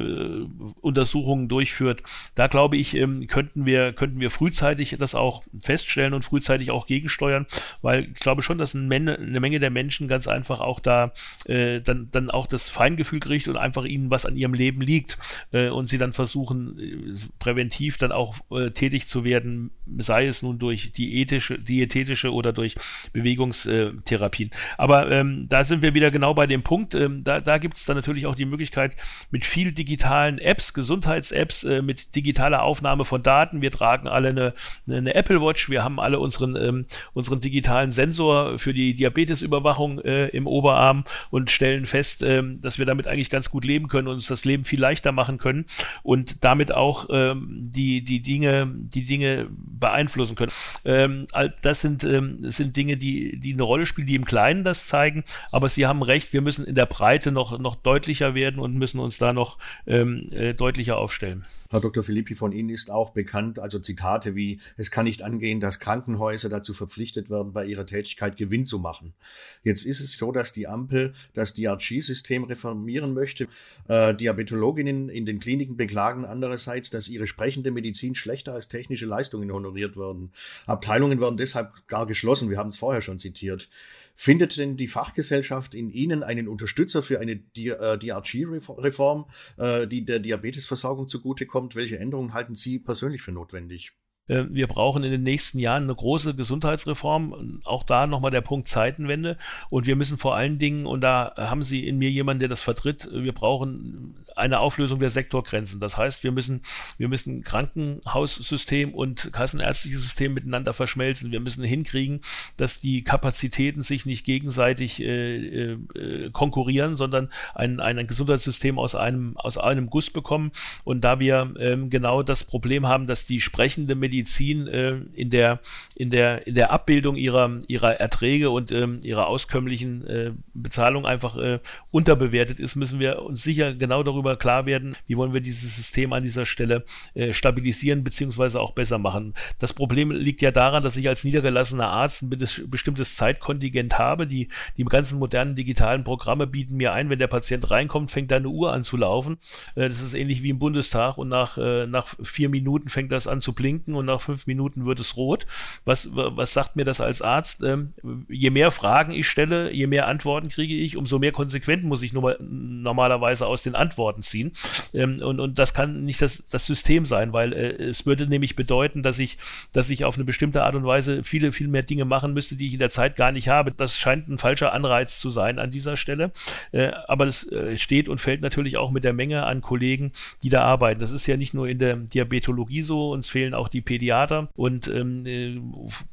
Untersuchungen 0.80 1.48
durchführt. 1.48 2.02
Da 2.35 2.46
glaube 2.46 2.76
ich, 2.76 2.94
ähm, 2.94 3.26
könnten 3.26 3.66
wir, 3.66 3.92
könnten 3.92 4.20
wir 4.20 4.30
frühzeitig 4.30 4.96
das 4.98 5.14
auch 5.14 5.42
feststellen 5.61 6.14
und 6.14 6.24
frühzeitig 6.24 6.70
auch 6.70 6.87
gegensteuern, 6.87 7.46
weil 7.82 8.04
ich 8.14 8.20
glaube 8.20 8.36
schon, 8.42 8.59
dass 8.59 8.75
eine 8.75 8.85
Menge, 8.85 9.18
eine 9.18 9.40
Menge 9.40 9.61
der 9.61 9.70
Menschen 9.70 10.09
ganz 10.09 10.29
einfach 10.29 10.61
auch 10.61 10.81
da 10.81 11.12
äh, 11.46 11.81
dann, 11.81 12.09
dann 12.11 12.31
auch 12.31 12.46
das 12.46 12.68
Feingefühl 12.68 13.20
kriegt 13.20 13.49
und 13.49 13.57
einfach 13.57 13.85
ihnen 13.85 14.11
was 14.11 14.27
an 14.27 14.37
ihrem 14.37 14.55
Leben 14.55 14.81
liegt 14.81 15.16
äh, 15.53 15.68
und 15.68 15.87
sie 15.87 15.99
dann 15.99 16.12
versuchen, 16.12 16.79
äh, 16.79 17.18
präventiv 17.38 17.99
dann 17.99 18.12
auch 18.12 18.37
äh, 18.51 18.70
tätig 18.70 19.07
zu 19.07 19.25
werden, 19.25 19.70
sei 19.99 20.27
es 20.27 20.42
nun 20.42 20.59
durch 20.59 20.92
diätische, 20.92 21.59
diätetische 21.59 22.33
oder 22.33 22.53
durch 22.53 22.75
Bewegungstherapien. 23.12 24.51
Aber 24.77 25.11
ähm, 25.11 25.46
da 25.49 25.64
sind 25.64 25.83
wir 25.83 25.94
wieder 25.94 26.11
genau 26.11 26.35
bei 26.35 26.46
dem 26.46 26.62
Punkt. 26.62 26.94
Ähm, 26.94 27.25
da 27.25 27.40
da 27.40 27.59
gibt 27.59 27.77
es 27.77 27.85
dann 27.85 27.96
natürlich 27.96 28.27
auch 28.27 28.35
die 28.35 28.44
Möglichkeit, 28.44 28.96
mit 29.31 29.44
viel 29.44 29.72
digitalen 29.72 30.38
Apps, 30.38 30.75
Gesundheits-Apps, 30.75 31.64
äh, 31.64 31.83
mit 31.83 32.14
digitaler 32.16 32.62
Aufnahme 32.62 33.05
von 33.05 33.22
Daten. 33.22 33.62
Wir 33.62 33.70
tragen 33.70 34.09
alle 34.09 34.29
eine, 34.29 34.55
eine 34.88 35.14
Apple 35.14 35.40
Watch, 35.40 35.70
wir 35.70 35.85
haben 35.85 36.01
alle 36.01 36.18
unseren, 36.18 36.57
ähm, 36.57 36.87
unseren 37.14 37.40
digitalen 37.40 37.90
Sensor 37.90 38.25
für 38.56 38.74
die 38.74 38.94
Diabetesüberwachung 38.94 40.00
äh, 40.00 40.28
im 40.28 40.46
Oberarm 40.46 41.04
und 41.30 41.50
stellen 41.50 41.86
fest, 41.86 42.22
äh, 42.22 42.42
dass 42.60 42.78
wir 42.78 42.86
damit 42.86 43.06
eigentlich 43.06 43.30
ganz 43.30 43.50
gut 43.50 43.64
leben 43.64 43.88
können 43.88 44.08
und 44.08 44.14
uns 44.14 44.26
das 44.26 44.44
Leben 44.44 44.64
viel 44.64 44.80
leichter 44.80 45.12
machen 45.12 45.38
können 45.38 45.64
und 46.02 46.44
damit 46.44 46.72
auch 46.72 47.08
ähm, 47.10 47.62
die, 47.66 48.02
die 48.02 48.22
Dinge, 48.22 48.72
die 48.74 49.04
Dinge 49.04 49.48
beeinflussen 49.50 50.36
können. 50.36 50.52
Ähm, 50.84 51.26
das 51.62 51.80
sind, 51.80 52.04
ähm, 52.04 52.50
sind 52.50 52.76
Dinge, 52.76 52.96
die, 52.96 53.38
die 53.38 53.52
eine 53.52 53.62
Rolle 53.62 53.86
spielen, 53.86 54.06
die 54.06 54.14
im 54.14 54.24
Kleinen 54.24 54.64
das 54.64 54.86
zeigen, 54.86 55.24
aber 55.52 55.68
Sie 55.68 55.86
haben 55.86 56.02
recht, 56.02 56.32
wir 56.32 56.40
müssen 56.40 56.64
in 56.64 56.74
der 56.74 56.86
Breite 56.86 57.32
noch, 57.32 57.58
noch 57.58 57.76
deutlicher 57.76 58.34
werden 58.34 58.60
und 58.60 58.74
müssen 58.74 59.00
uns 59.00 59.18
da 59.18 59.32
noch 59.32 59.58
ähm, 59.86 60.26
äh, 60.30 60.54
deutlicher 60.54 60.96
aufstellen. 60.96 61.44
Herr 61.70 61.80
Dr. 61.80 62.02
Filippi, 62.02 62.34
von 62.34 62.52
Ihnen 62.52 62.70
ist 62.70 62.90
auch 62.90 63.10
bekannt, 63.10 63.58
also 63.58 63.78
Zitate 63.78 64.34
wie, 64.34 64.60
es 64.76 64.90
kann 64.90 65.04
nicht 65.04 65.22
angehen, 65.22 65.60
dass 65.60 65.80
Krankenhäuser 65.80 66.48
dazu 66.48 66.72
verpflichtet 66.74 67.28
werden, 67.28 67.52
bei 67.52 67.64
ihrer 67.64 67.86
Tätigkeit 67.86 68.15
Gewinn 68.37 68.64
zu 68.66 68.79
machen. 68.79 69.14
Jetzt 69.62 69.85
ist 69.85 70.00
es 70.00 70.12
so, 70.12 70.33
dass 70.33 70.52
die 70.52 70.66
Ampel 70.66 71.12
das 71.35 71.55
DRG-System 71.55 72.44
reformieren 72.44 73.14
möchte. 73.14 73.48
Äh, 73.88 74.14
Diabetologinnen 74.14 75.09
in 75.09 75.26
den 75.26 75.38
Kliniken 75.38 75.76
beklagen 75.76 76.24
andererseits, 76.24 76.90
dass 76.90 77.09
ihre 77.09 77.26
sprechende 77.26 77.70
Medizin 77.70 78.14
schlechter 78.14 78.55
als 78.55 78.68
technische 78.68 79.07
Leistungen 79.07 79.52
honoriert 79.52 79.96
werden. 79.96 80.31
Abteilungen 80.66 81.20
werden 81.20 81.37
deshalb 81.37 81.87
gar 81.87 82.07
geschlossen. 82.07 82.50
Wir 82.50 82.59
haben 82.59 82.68
es 82.68 82.76
vorher 82.76 83.02
schon 83.02 83.18
zitiert. 83.18 83.68
Findet 84.14 84.57
denn 84.57 84.76
die 84.76 84.88
Fachgesellschaft 84.88 85.74
in 85.74 85.90
Ihnen 85.90 86.22
einen 86.22 86.48
Unterstützer 86.48 87.02
für 87.02 87.20
eine 87.20 87.37
DRG-Reform, 87.37 89.26
äh, 89.59 89.87
die 89.87 90.05
der 90.05 90.20
Diabetesversorgung 90.20 91.07
zugutekommt? 91.09 91.76
Welche 91.76 91.98
Änderungen 91.98 92.33
halten 92.33 92.55
Sie 92.55 92.79
persönlich 92.79 93.20
für 93.20 93.33
notwendig? 93.33 93.92
Äh, 94.28 94.44
wir 94.48 94.66
brauchen 94.66 95.04
in 95.04 95.10
den 95.10 95.22
nächsten 95.22 95.58
Jahren 95.58 95.84
eine 95.84 95.94
große 95.94 96.34
Gesundheitsreform. 96.34 97.60
Auch 97.64 97.82
da 97.82 98.06
nochmal 98.06 98.30
der 98.30 98.40
Punkt 98.40 98.68
Zeitenwende. 98.68 99.36
Und 99.70 99.86
wir 99.86 99.96
müssen 99.96 100.18
vor 100.18 100.34
allen 100.34 100.58
Dingen, 100.58 100.86
und 100.86 101.00
da 101.00 101.34
haben 101.36 101.62
Sie 101.62 101.86
in 101.86 101.98
mir 101.98 102.10
jemanden, 102.10 102.40
der 102.40 102.48
das 102.48 102.62
vertritt, 102.62 103.08
wir 103.12 103.32
brauchen 103.32 104.14
eine 104.37 104.61
Auflösung 104.61 105.01
der 105.01 105.11
Sektorgrenzen. 105.11 105.81
Das 105.81 105.96
heißt, 105.96 106.22
wir 106.22 106.31
müssen, 106.31 106.61
wir 106.99 107.09
müssen 107.09 107.42
Krankenhaussystem 107.42 108.92
und 108.92 109.33
kassenärztliches 109.33 110.03
System 110.03 110.35
miteinander 110.35 110.75
verschmelzen. 110.75 111.33
Wir 111.33 111.40
müssen 111.40 111.64
hinkriegen, 111.64 112.20
dass 112.57 112.81
die 112.81 113.03
Kapazitäten 113.03 113.83
sich 113.83 114.05
nicht 114.05 114.25
gegenseitig 114.25 115.01
äh, 115.01 115.72
äh, 115.72 116.31
konkurrieren, 116.33 116.94
sondern 116.94 117.31
ein, 117.55 117.81
ein 117.81 118.07
Gesundheitssystem 118.07 118.79
aus 118.79 118.94
einem, 118.94 119.37
aus 119.38 119.57
einem 119.57 119.88
Guss 119.88 120.11
bekommen. 120.11 120.53
Und 120.85 121.03
da 121.03 121.18
wir 121.18 121.55
ähm, 121.59 121.88
genau 121.88 122.22
das 122.22 122.44
Problem 122.44 122.87
haben, 122.87 123.07
dass 123.07 123.27
die 123.27 123.40
sprechende 123.40 123.94
Medizin 123.94 124.66
äh, 124.66 124.96
in, 125.14 125.31
der, 125.31 125.61
in, 125.94 126.11
der, 126.11 126.46
in 126.46 126.55
der 126.55 126.72
Abbildung 126.72 127.16
ihrer, 127.16 127.59
ihrer 127.68 127.94
Erträge 127.94 128.51
und 128.51 128.70
ähm, 128.70 129.01
ihrer 129.03 129.29
auskömmlichen 129.29 130.07
äh, 130.07 130.33
Bezahlung 130.53 131.07
einfach 131.07 131.38
äh, 131.38 131.61
unterbewertet 131.90 132.61
ist, 132.61 132.77
müssen 132.77 133.01
wir 133.01 133.22
uns 133.22 133.42
sicher 133.42 133.72
genau 133.72 134.03
darüber 134.03 134.25
darüber 134.26 134.36
klar 134.36 134.66
werden, 134.66 134.96
wie 135.06 135.16
wollen 135.16 135.32
wir 135.32 135.40
dieses 135.40 135.76
System 135.76 136.12
an 136.12 136.22
dieser 136.22 136.46
Stelle 136.46 136.84
äh, 137.14 137.32
stabilisieren 137.32 138.02
bzw. 138.02 138.58
auch 138.58 138.72
besser 138.72 138.98
machen. 138.98 139.34
Das 139.58 139.72
Problem 139.72 140.10
liegt 140.10 140.42
ja 140.42 140.50
daran, 140.50 140.82
dass 140.82 140.96
ich 140.96 141.08
als 141.08 141.24
niedergelassener 141.24 141.88
Arzt 141.88 142.22
ein 142.22 142.30
bestimmtes 142.30 143.16
Zeitkontingent 143.16 143.98
habe. 143.98 144.26
Die, 144.26 144.48
die 144.76 144.84
ganzen 144.84 145.18
modernen 145.18 145.54
digitalen 145.54 146.04
Programme 146.04 146.46
bieten 146.46 146.76
mir 146.76 146.92
ein, 146.92 147.10
wenn 147.10 147.18
der 147.18 147.26
Patient 147.28 147.70
reinkommt, 147.70 148.10
fängt 148.10 148.30
da 148.30 148.36
eine 148.36 148.48
Uhr 148.48 148.72
an 148.72 148.82
zu 148.82 148.96
laufen. 148.96 149.38
Äh, 149.74 149.88
das 149.88 150.00
ist 150.00 150.14
ähnlich 150.14 150.42
wie 150.42 150.50
im 150.50 150.58
Bundestag 150.58 151.18
und 151.18 151.28
nach, 151.28 151.58
äh, 151.58 151.86
nach 151.86 152.08
vier 152.22 152.48
Minuten 152.48 152.88
fängt 152.88 153.12
das 153.12 153.26
an 153.26 153.40
zu 153.40 153.52
blinken 153.52 153.94
und 153.94 154.06
nach 154.06 154.20
fünf 154.20 154.46
Minuten 154.46 154.86
wird 154.86 155.00
es 155.00 155.16
rot. 155.16 155.46
Was, 155.84 156.08
was 156.12 156.52
sagt 156.52 156.76
mir 156.76 156.84
das 156.84 157.00
als 157.00 157.22
Arzt? 157.22 157.62
Ähm, 157.62 157.92
je 158.28 158.50
mehr 158.50 158.70
Fragen 158.70 159.12
ich 159.12 159.28
stelle, 159.28 159.72
je 159.72 159.86
mehr 159.86 160.08
Antworten 160.08 160.48
kriege 160.48 160.74
ich, 160.74 160.96
umso 160.96 161.18
mehr 161.18 161.32
konsequent 161.32 161.84
muss 161.84 162.02
ich 162.02 162.12
normalerweise 162.12 163.46
aus 163.46 163.62
den 163.62 163.76
Antworten 163.76 164.15
Antworten 164.16 164.22
ziehen. 164.22 164.52
Ähm, 164.94 165.22
und, 165.22 165.40
und 165.40 165.59
das 165.59 165.74
kann 165.74 166.02
nicht 166.02 166.22
das, 166.22 166.46
das 166.48 166.66
System 166.66 167.05
sein, 167.05 167.33
weil 167.33 167.52
äh, 167.52 167.85
es 167.85 168.07
würde 168.07 168.26
nämlich 168.26 168.57
bedeuten, 168.57 169.02
dass 169.02 169.18
ich, 169.18 169.38
dass 169.72 169.90
ich 169.90 170.05
auf 170.05 170.16
eine 170.16 170.24
bestimmte 170.24 170.64
Art 170.64 170.74
und 170.74 170.85
Weise 170.85 171.22
viele, 171.22 171.52
viel 171.52 171.68
mehr 171.68 171.83
Dinge 171.83 172.05
machen 172.05 172.33
müsste, 172.33 172.57
die 172.57 172.66
ich 172.66 172.72
in 172.74 172.79
der 172.79 172.90
Zeit 172.90 173.16
gar 173.16 173.33
nicht 173.33 173.48
habe. 173.48 173.72
Das 173.72 173.96
scheint 173.96 174.29
ein 174.29 174.38
falscher 174.38 174.72
Anreiz 174.72 175.20
zu 175.20 175.31
sein 175.31 175.59
an 175.59 175.70
dieser 175.70 175.96
Stelle. 175.96 176.33
Äh, 176.72 176.92
aber 177.07 177.26
das 177.26 177.50
äh, 177.50 177.76
steht 177.76 178.09
und 178.09 178.20
fällt 178.20 178.40
natürlich 178.40 178.76
auch 178.76 178.90
mit 178.90 179.05
der 179.05 179.12
Menge 179.12 179.44
an 179.44 179.61
Kollegen, 179.61 180.12
die 180.42 180.48
da 180.48 180.62
arbeiten. 180.62 181.00
Das 181.00 181.12
ist 181.12 181.26
ja 181.26 181.37
nicht 181.37 181.55
nur 181.55 181.68
in 181.68 181.79
der 181.79 181.96
Diabetologie 181.96 182.83
so, 182.83 183.12
uns 183.12 183.29
fehlen 183.29 183.55
auch 183.55 183.68
die 183.68 183.81
Pädiater 183.81 184.48
und 184.55 184.88
ähm, 184.88 185.26
äh, 185.26 185.61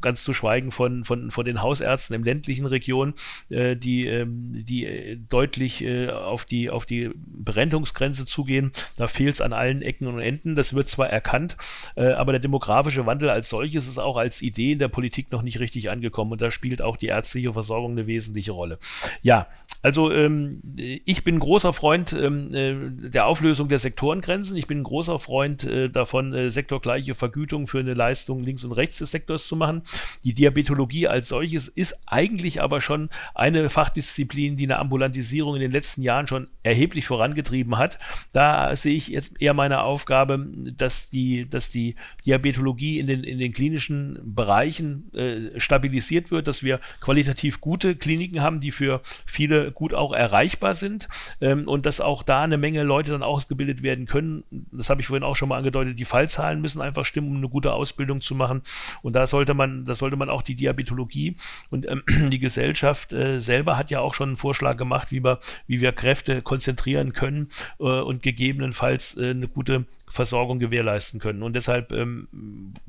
ganz 0.01 0.23
zu 0.23 0.33
schweigen 0.33 0.71
von, 0.71 1.03
von, 1.03 1.31
von 1.31 1.45
den 1.45 1.61
Hausärzten 1.61 2.15
im 2.15 2.23
ländlichen 2.23 2.65
Region, 2.65 3.13
äh, 3.49 3.75
die, 3.75 4.05
ähm, 4.07 4.51
die 4.53 4.85
äh, 4.85 5.17
deutlich 5.29 5.83
auf 6.13 6.45
die, 6.45 6.69
auf 6.69 6.85
die 6.85 7.11
Berentungs 7.15 7.92
Armutsgrenze 7.93 8.25
zugehen. 8.25 8.71
Da 8.97 9.07
fehlt 9.07 9.33
es 9.33 9.41
an 9.41 9.53
allen 9.53 9.81
Ecken 9.81 10.07
und 10.07 10.19
Enden. 10.19 10.55
Das 10.55 10.73
wird 10.73 10.87
zwar 10.87 11.09
erkannt, 11.09 11.55
äh, 11.95 12.11
aber 12.11 12.33
der 12.33 12.39
demografische 12.39 13.05
Wandel 13.05 13.29
als 13.29 13.49
solches 13.49 13.87
ist 13.87 13.99
auch 13.99 14.17
als 14.17 14.41
Idee 14.41 14.73
in 14.73 14.79
der 14.79 14.87
Politik 14.87 15.31
noch 15.31 15.43
nicht 15.43 15.59
richtig 15.59 15.89
angekommen 15.89 16.31
und 16.31 16.41
da 16.41 16.51
spielt 16.51 16.81
auch 16.81 16.97
die 16.97 17.07
ärztliche 17.07 17.53
Versorgung 17.53 17.91
eine 17.91 18.07
wesentliche 18.07 18.51
Rolle. 18.51 18.79
Ja, 19.21 19.47
also 19.83 20.11
ähm, 20.11 20.61
ich 20.77 21.25
bin 21.25 21.37
großer 21.39 21.73
Freund 21.73 22.13
ähm, 22.13 22.53
äh, 22.53 23.09
der 23.09 23.25
Auflösung 23.27 23.67
der 23.67 23.79
Sektorengrenzen. 23.79 24.55
Ich 24.55 24.65
bin 24.65 24.79
ein 24.79 24.83
großer 24.83 25.19
Freund 25.19 25.65
äh, 25.65 25.89
davon, 25.89 26.33
äh, 26.33 26.49
sektorgleiche 26.49 27.15
Vergütung 27.15 27.67
für 27.67 27.79
eine 27.79 27.93
Leistung 27.93 28.43
links 28.43 28.63
und 28.63 28.71
rechts 28.71 28.99
des 28.99 29.11
Sektors 29.11 29.45
zu 29.45 29.57
machen. 29.57 29.81
Die 30.23 30.31
Diabetologie 30.31 31.09
als 31.09 31.27
solches 31.27 31.67
ist 31.67 32.01
eigentlich 32.05 32.61
aber 32.61 32.79
schon 32.79 33.09
eine 33.35 33.67
Fachdisziplin, 33.67 34.55
die 34.55 34.63
eine 34.63 34.79
Ambulantisierung 34.79 35.55
in 35.55 35.61
den 35.61 35.71
letzten 35.71 36.01
Jahren 36.01 36.27
schon 36.27 36.47
erheblich 36.63 37.05
vorangetrieben 37.05 37.77
hat. 37.77 37.99
Da 38.31 38.73
sehe 38.77 38.95
ich 38.95 39.09
jetzt 39.09 39.41
eher 39.41 39.53
meine 39.53 39.81
Aufgabe, 39.81 40.47
dass 40.77 41.09
die, 41.09 41.45
dass 41.45 41.71
die 41.71 41.95
Diabetologie 42.25 42.99
in 42.99 43.07
den, 43.07 43.25
in 43.25 43.37
den 43.37 43.51
klinischen 43.51 44.17
Bereichen 44.23 45.13
äh, 45.13 45.59
stabilisiert 45.59 46.31
wird, 46.31 46.47
dass 46.47 46.63
wir 46.63 46.79
qualitativ 47.01 47.59
gute 47.59 47.97
Kliniken 47.97 48.41
haben, 48.41 48.61
die 48.61 48.71
für 48.71 49.01
viele 49.25 49.72
gut 49.73 49.93
auch 49.93 50.13
erreichbar 50.13 50.73
sind 50.73 51.07
ähm, 51.41 51.67
und 51.67 51.85
dass 51.85 52.01
auch 52.01 52.23
da 52.23 52.43
eine 52.43 52.57
Menge 52.57 52.83
Leute 52.83 53.11
dann 53.11 53.23
ausgebildet 53.23 53.83
werden 53.83 54.05
können. 54.05 54.43
Das 54.71 54.89
habe 54.89 55.01
ich 55.01 55.07
vorhin 55.07 55.23
auch 55.23 55.35
schon 55.35 55.49
mal 55.49 55.57
angedeutet. 55.57 55.99
Die 55.99 56.05
Fallzahlen 56.05 56.61
müssen 56.61 56.81
einfach 56.81 57.05
stimmen, 57.05 57.29
um 57.29 57.37
eine 57.37 57.49
gute 57.49 57.73
Ausbildung 57.73 58.21
zu 58.21 58.35
machen. 58.35 58.61
Und 59.01 59.13
da 59.13 59.25
sollte 59.27 59.53
man, 59.53 59.85
da 59.85 59.95
sollte 59.95 60.15
man 60.15 60.29
auch 60.29 60.41
die 60.41 60.55
Diabetologie 60.55 61.35
und 61.69 61.87
ähm, 61.89 62.03
die 62.29 62.39
Gesellschaft 62.39 63.13
äh, 63.13 63.39
selber 63.39 63.77
hat 63.77 63.91
ja 63.91 63.99
auch 63.99 64.13
schon 64.13 64.29
einen 64.29 64.35
Vorschlag 64.35 64.77
gemacht, 64.77 65.11
wie 65.11 65.23
wir, 65.23 65.39
wie 65.67 65.81
wir 65.81 65.91
Kräfte 65.91 66.41
konzentrieren 66.41 67.13
können 67.13 67.49
äh, 67.79 67.83
und 67.83 68.23
gegebenenfalls 68.23 69.17
äh, 69.17 69.31
eine 69.31 69.47
gute 69.47 69.85
Versorgung 70.07 70.59
gewährleisten 70.59 71.19
können. 71.19 71.41
Und 71.41 71.55
deshalb 71.55 71.91
ähm, 71.91 72.27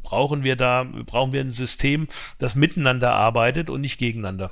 brauchen 0.02 0.44
wir 0.44 0.56
da, 0.56 0.84
brauchen 1.06 1.32
wir 1.32 1.40
ein 1.40 1.52
System, 1.52 2.08
das 2.38 2.54
miteinander 2.54 3.12
arbeitet 3.12 3.70
und 3.70 3.80
nicht 3.80 3.98
gegeneinander. 3.98 4.50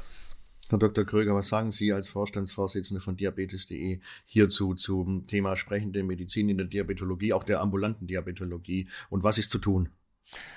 Herr 0.68 0.79
Dr. 0.79 1.05
Kröger, 1.05 1.35
was 1.35 1.48
sagen 1.48 1.70
Sie 1.70 1.92
als 1.92 2.09
Vorstandsvorsitzende 2.09 3.01
von 3.01 3.16
Diabetes.de 3.16 4.01
hierzu 4.25 4.75
zum 4.75 5.27
Thema 5.27 5.57
sprechende 5.57 6.03
Medizin 6.03 6.48
in 6.48 6.57
der 6.57 6.66
Diabetologie, 6.66 7.33
auch 7.33 7.44
der 7.44 7.61
ambulanten 7.61 8.07
Diabetologie 8.07 8.88
und 9.11 9.22
was 9.22 9.38
ist 9.38 9.51
zu 9.51 9.59
tun? 9.59 9.90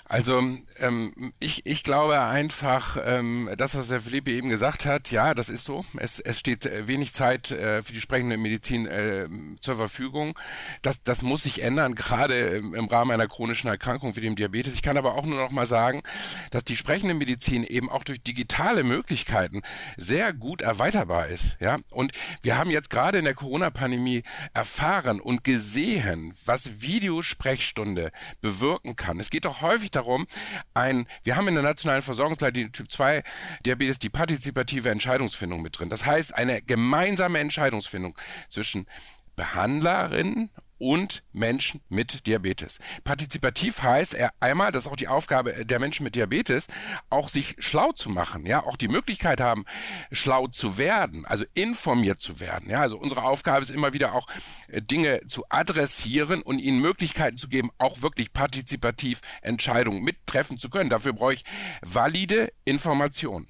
Also 0.08 0.40
ähm, 0.80 1.34
ich, 1.40 1.66
ich 1.66 1.84
glaube 1.84 2.22
einfach, 2.22 2.98
ähm, 3.04 3.50
das, 3.58 3.76
was 3.76 3.90
Herr 3.90 4.02
Philippe 4.02 4.32
eben 4.32 4.50
gesagt 4.50 4.86
hat, 4.86 5.10
ja, 5.10 5.34
das 5.34 5.50
ist 5.50 5.66
so. 5.66 5.84
Es, 5.98 6.20
es 6.20 6.40
steht 6.40 6.68
äh, 6.68 6.88
wenig 6.88 7.14
Zeit 7.14 7.50
äh, 7.50 7.82
für 7.82 7.92
die 7.92 8.02
sprechende 8.02 8.38
Medizin 8.38 8.86
äh, 8.86 9.28
zur 9.62 9.78
Verfügung. 9.78 10.38
Das, 10.84 11.02
das 11.02 11.24
muss 11.24 11.44
sich 11.44 11.64
ändern, 11.64 11.96
gerade 11.96 12.58
im, 12.58 12.76
im 12.76 12.86
Rahmen 12.86 13.12
einer 13.12 13.28
chronischen 13.28 13.68
Erkrankung 13.68 14.16
wie 14.16 14.22
dem 14.22 14.36
Diabetes. 14.36 14.76
Ich 14.76 14.84
kann 14.84 14.98
aber 14.98 15.16
auch 15.16 15.26
nur 15.26 15.40
noch 15.40 15.50
mal 15.50 15.66
sagen, 15.66 16.04
dass 16.52 16.64
die 16.64 16.78
sprechende 16.78 17.16
Medizin 17.16 17.64
eben 17.64 17.90
auch 17.90 18.04
durch 18.04 18.22
digitale 18.22 18.84
Möglichkeiten 18.84 19.64
sehr 19.98 20.34
gut 20.34 20.62
erweiterbar 20.62 21.28
ist. 21.28 21.58
Ja, 21.60 21.80
und 21.90 22.12
wir 22.44 22.60
haben 22.60 22.70
jetzt 22.70 22.92
gerade 22.92 23.18
in 23.18 23.26
der 23.26 23.34
Corona-Pandemie 23.34 24.22
erfahren 24.54 25.20
und 25.20 25.44
gesehen, 25.44 26.36
was 26.46 26.82
Videosprechstunde 26.82 28.12
bewirken 28.42 28.96
kann. 28.96 29.20
Es 29.20 29.32
geht 29.32 29.46
doch 29.46 29.55
häufig 29.62 29.92
darum, 29.92 30.28
ein, 30.74 31.08
wir 31.24 31.36
haben 31.36 31.48
in 31.48 31.56
der 31.56 31.64
nationalen 31.64 32.02
Versorgungsleitlinie 32.02 32.72
Typ 32.72 32.90
2 32.90 33.24
Diabetes 33.66 34.00
die 34.00 34.10
partizipative 34.10 34.90
Entscheidungsfindung 34.90 35.62
mit 35.62 35.80
drin. 35.80 35.90
Das 35.90 36.06
heißt, 36.06 36.36
eine 36.36 36.62
gemeinsame 36.62 37.40
Entscheidungsfindung 37.40 38.18
zwischen 38.50 38.88
Behandlerin 39.36 40.50
und 40.78 41.24
Menschen 41.32 41.82
mit 41.90 42.28
Diabetes. 42.28 42.80
Partizipativ 43.04 43.82
heißt 43.82 44.14
er 44.14 44.32
einmal, 44.40 44.72
das 44.72 44.86
ist 44.86 44.92
auch 44.92 44.96
die 44.96 45.08
Aufgabe 45.08 45.66
der 45.66 45.80
Menschen 45.80 46.04
mit 46.04 46.16
Diabetes, 46.16 46.68
auch 47.10 47.30
sich 47.30 47.56
schlau 47.60 47.92
zu 47.92 48.10
machen, 48.10 48.46
ja, 48.46 48.64
auch 48.64 48.78
die 48.78 48.88
Möglichkeit 48.88 49.42
haben, 49.42 49.66
schlau 50.12 50.48
zu 50.48 50.78
werden, 50.78 51.26
also 51.26 51.46
informiert 51.54 52.22
zu 52.22 52.40
werden, 52.40 52.70
ja, 52.70 52.82
also 52.82 52.98
unsere 52.98 53.24
Aufgabe 53.24 53.62
ist 53.62 53.70
immer 53.72 53.94
wieder 53.94 54.14
auch 54.14 54.28
äh, 54.68 54.82
Dinge 54.82 55.22
zu 55.28 55.44
adressieren 55.50 56.42
und 56.42 56.60
ihnen 56.60 56.80
Möglichkeiten 56.80 57.38
zu 57.38 57.48
geben, 57.48 57.72
auch 57.78 58.02
wirklich 58.02 58.34
partizipativ 58.34 59.22
Entscheidungen 59.42 60.04
mittreffen 60.04 60.58
zu 60.58 60.70
können. 60.70 60.90
Dafür 60.90 61.14
brauche 61.14 61.34
ich 61.34 61.46
valide 61.82 62.52
Informationen. 62.66 63.48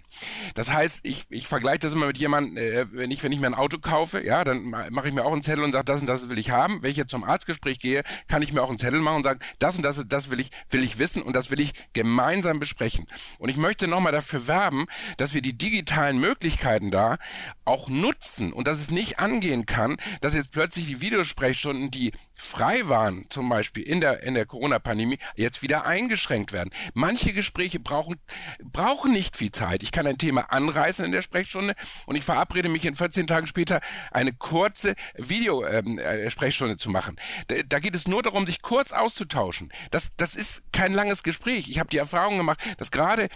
Das 0.54 0.72
heißt, 0.72 1.02
ich, 1.04 1.26
ich 1.30 1.48
vergleiche 1.48 1.80
das 1.80 1.94
immer 1.94 2.08
mit 2.08 2.18
jemandem, 2.18 2.58
äh, 2.58 2.86
wenn 2.92 3.12
ich 3.12 3.24
wenn 3.24 3.32
ich 3.32 3.40
mir 3.40 3.48
ein 3.48 3.56
Auto 3.56 3.80
kaufe, 3.80 4.24
ja, 4.24 4.44
dann 4.44 4.70
mache 4.70 5.08
ich 5.08 5.14
mir 5.14 5.26
auch 5.26 5.34
einen 5.34 5.42
Zettel 5.42 5.64
und 5.64 5.72
sage, 5.72 5.86
das 5.86 6.02
und 6.02 6.08
das 6.08 6.30
will 6.30 6.38
ich 6.38 6.52
haben. 6.52 6.82
Wenn 6.82 6.92
ich 6.92 6.98
jetzt 6.98 7.14
zum 7.15 7.23
Arztgespräch 7.23 7.80
gehe, 7.80 8.04
kann 8.28 8.41
ich 8.41 8.51
mir 8.51 8.62
auch 8.62 8.69
einen 8.69 8.78
Zettel 8.78 8.99
machen 8.99 9.17
und 9.17 9.23
sagen, 9.23 9.39
das 9.60 9.78
und 9.78 9.84
das, 9.84 10.04
das 10.08 10.30
will 10.30 10.39
ich, 10.41 10.49
will 10.69 10.84
ich 10.84 10.97
wissen 10.97 11.23
und 11.23 11.34
das 11.34 11.49
will 11.49 11.62
ich 11.62 11.73
gemeinsam 11.93 12.60
besprechen. 12.60 13.08
Und 13.39 13.47
ich 13.49 13.58
möchte 13.58 13.88
nochmal 13.88 14.12
dafür 14.12 14.47
werben, 14.47 14.86
dass 15.17 15.34
wir 15.34 15.41
die 15.41 15.58
digitalen 15.58 16.19
Möglichkeiten 16.19 16.91
da 16.91 17.17
auch 17.63 17.88
nutzen 17.88 18.51
und 18.51 18.67
dass 18.67 18.80
es 18.80 18.91
nicht 18.91 19.19
angehen 19.19 19.65
kann, 19.65 19.95
dass 20.19 20.34
jetzt 20.34 20.51
plötzlich 20.51 20.88
die 20.88 21.01
Videosprechstunden, 21.01 21.89
die 21.89 22.12
frei 22.36 22.88
waren, 22.88 23.26
zum 23.30 23.50
Beispiel 23.50 23.84
in 23.84 24.02
der, 24.02 24.24
in 24.24 24.34
der 24.34 24.45
Corona-Pandemie, 24.45 25.19
jetzt 25.36 25.62
wieder 25.62 25.86
eingeschränkt 25.86 26.52
werden. 26.52 26.69
Manche 26.93 27.34
Gespräche 27.34 27.80
brauchen, 27.80 28.17
brauchen 28.63 29.12
nicht 29.12 29.38
viel 29.38 29.52
Zeit. 29.52 29.84
Ich 29.84 29.91
kann 29.91 30.06
ein 30.06 30.17
Thema 30.17 30.52
anreißen 30.52 31.06
in 31.06 31.12
der 31.12 31.21
Sprechstunde 31.21 31.76
und 32.06 32.15
ich 32.15 32.24
verabrede 32.24 32.69
mich 32.69 32.86
in 32.86 32.95
14 32.95 33.28
Tagen 33.28 33.48
später 33.48 33.82
eine 34.12 34.34
kurze 34.34 34.95
Videosprechstunde 35.15 36.71
ähm, 36.71 36.78
äh, 36.78 36.80
zu 36.80 36.89
machen. 36.89 37.15
Da, 37.48 37.56
da 37.65 37.80
geht 37.80 37.95
es 37.95 38.08
nur 38.08 38.21
darum, 38.21 38.45
sich 38.45 38.62
kurz 38.62 38.91
auszutauschen. 38.91 39.71
Das, 39.91 40.12
das 40.17 40.36
ist 40.36 40.63
kein 40.71 40.93
langes 40.93 41.24
Gespräch. 41.24 41.69
Ich 41.69 41.80
habe 41.80 41.89
die 41.89 41.98
Erfahrung 41.98 42.38
gemacht, 42.38 42.60
dass 42.78 42.91
gerade 42.91 43.30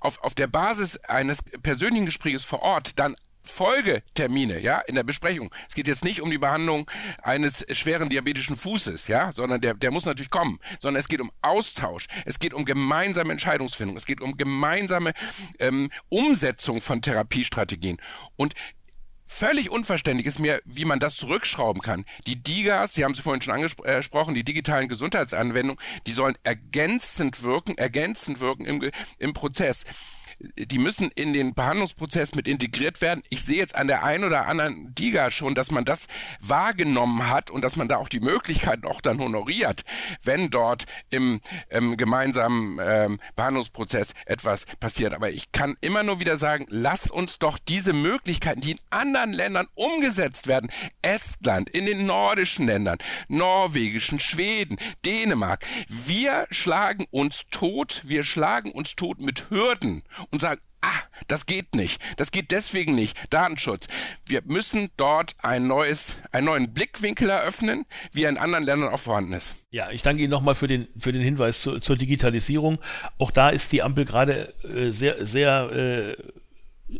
auf, 0.00 0.22
auf 0.22 0.34
der 0.34 0.46
Basis 0.46 0.96
eines 0.98 1.42
persönlichen 1.62 2.06
Gesprächs 2.06 2.44
vor 2.44 2.62
Ort 2.62 2.98
dann 2.98 3.16
Folgetermine, 3.46 4.60
ja, 4.60 4.80
in 4.80 4.94
der 4.94 5.04
Besprechung. 5.04 5.54
Es 5.68 5.74
geht 5.74 5.88
jetzt 5.88 6.04
nicht 6.04 6.20
um 6.20 6.30
die 6.30 6.38
Behandlung 6.38 6.90
eines 7.22 7.64
schweren 7.72 8.08
diabetischen 8.08 8.56
Fußes, 8.56 9.08
ja, 9.08 9.32
sondern 9.32 9.60
der, 9.60 9.74
der 9.74 9.90
muss 9.90 10.04
natürlich 10.04 10.30
kommen, 10.30 10.58
sondern 10.80 11.00
es 11.00 11.08
geht 11.08 11.20
um 11.20 11.30
Austausch, 11.42 12.06
es 12.24 12.38
geht 12.38 12.54
um 12.54 12.64
gemeinsame 12.64 13.32
Entscheidungsfindung, 13.32 13.96
es 13.96 14.06
geht 14.06 14.20
um 14.20 14.36
gemeinsame 14.36 15.12
ähm, 15.58 15.90
Umsetzung 16.08 16.80
von 16.80 17.02
Therapiestrategien. 17.02 17.98
Und 18.36 18.54
Völlig 19.28 19.70
unverständlich 19.70 20.26
ist 20.26 20.38
mir, 20.38 20.62
wie 20.64 20.84
man 20.84 21.00
das 21.00 21.16
zurückschrauben 21.16 21.82
kann. 21.82 22.04
Die 22.28 22.40
DIGAs, 22.40 22.94
Sie 22.94 23.04
haben 23.04 23.14
sie 23.14 23.22
vorhin 23.22 23.42
schon 23.42 23.54
angesprochen, 23.54 24.34
die 24.34 24.44
digitalen 24.44 24.88
Gesundheitsanwendungen, 24.88 25.82
die 26.06 26.12
sollen 26.12 26.38
ergänzend 26.44 27.42
wirken, 27.42 27.76
ergänzend 27.76 28.38
wirken 28.38 28.64
im, 28.66 28.90
im 29.18 29.32
Prozess 29.34 29.84
die 30.38 30.78
müssen 30.78 31.10
in 31.14 31.32
den 31.32 31.54
Behandlungsprozess 31.54 32.34
mit 32.34 32.46
integriert 32.46 33.00
werden. 33.00 33.22
Ich 33.30 33.42
sehe 33.42 33.56
jetzt 33.56 33.74
an 33.74 33.88
der 33.88 34.04
einen 34.04 34.24
oder 34.24 34.46
anderen 34.46 34.94
Diga 34.94 35.30
schon, 35.30 35.54
dass 35.54 35.70
man 35.70 35.84
das 35.84 36.06
wahrgenommen 36.40 37.28
hat 37.28 37.50
und 37.50 37.62
dass 37.62 37.76
man 37.76 37.88
da 37.88 37.96
auch 37.96 38.08
die 38.08 38.20
Möglichkeiten 38.20 38.86
auch 38.86 39.00
dann 39.00 39.18
honoriert, 39.18 39.82
wenn 40.22 40.50
dort 40.50 40.84
im, 41.10 41.40
im 41.70 41.96
gemeinsamen 41.96 42.78
ähm, 42.82 43.18
Behandlungsprozess 43.34 44.12
etwas 44.26 44.66
passiert. 44.78 45.14
Aber 45.14 45.30
ich 45.30 45.52
kann 45.52 45.76
immer 45.80 46.02
nur 46.02 46.20
wieder 46.20 46.36
sagen, 46.36 46.66
lass 46.68 47.10
uns 47.10 47.38
doch 47.38 47.58
diese 47.58 47.92
Möglichkeiten, 47.94 48.60
die 48.60 48.72
in 48.72 48.80
anderen 48.90 49.32
Ländern 49.32 49.66
umgesetzt 49.74 50.46
werden, 50.46 50.70
Estland, 51.00 51.70
in 51.70 51.86
den 51.86 52.06
nordischen 52.06 52.66
Ländern, 52.66 52.98
norwegischen, 53.28 54.20
Schweden, 54.20 54.76
Dänemark, 55.04 55.64
wir 55.88 56.46
schlagen 56.50 57.06
uns 57.10 57.44
tot, 57.50 58.02
wir 58.04 58.22
schlagen 58.22 58.70
uns 58.70 58.96
tot 58.96 59.18
mit 59.20 59.50
Hürden 59.50 60.02
und 60.30 60.40
sagen, 60.40 60.60
ah, 60.82 61.02
das 61.28 61.46
geht 61.46 61.74
nicht. 61.74 62.00
Das 62.16 62.30
geht 62.30 62.50
deswegen 62.50 62.94
nicht. 62.94 63.16
Datenschutz. 63.30 63.88
Wir 64.24 64.42
müssen 64.44 64.90
dort 64.96 65.34
ein 65.42 65.66
neues, 65.66 66.16
einen 66.32 66.46
neuen 66.46 66.72
Blickwinkel 66.72 67.30
eröffnen, 67.30 67.84
wie 68.12 68.24
er 68.24 68.30
in 68.30 68.38
anderen 68.38 68.64
Ländern 68.64 68.92
auch 68.92 69.00
vorhanden 69.00 69.32
ist. 69.32 69.54
Ja, 69.70 69.90
ich 69.90 70.02
danke 70.02 70.22
Ihnen 70.22 70.30
nochmal 70.30 70.54
für 70.54 70.68
den, 70.68 70.88
für 70.98 71.12
den 71.12 71.22
Hinweis 71.22 71.60
zu, 71.60 71.78
zur 71.78 71.96
Digitalisierung. 71.96 72.78
Auch 73.18 73.30
da 73.30 73.50
ist 73.50 73.72
die 73.72 73.82
Ampel 73.82 74.04
gerade 74.04 74.54
äh, 74.64 74.90
sehr, 74.90 75.24
sehr 75.24 75.70
äh, 75.72 76.16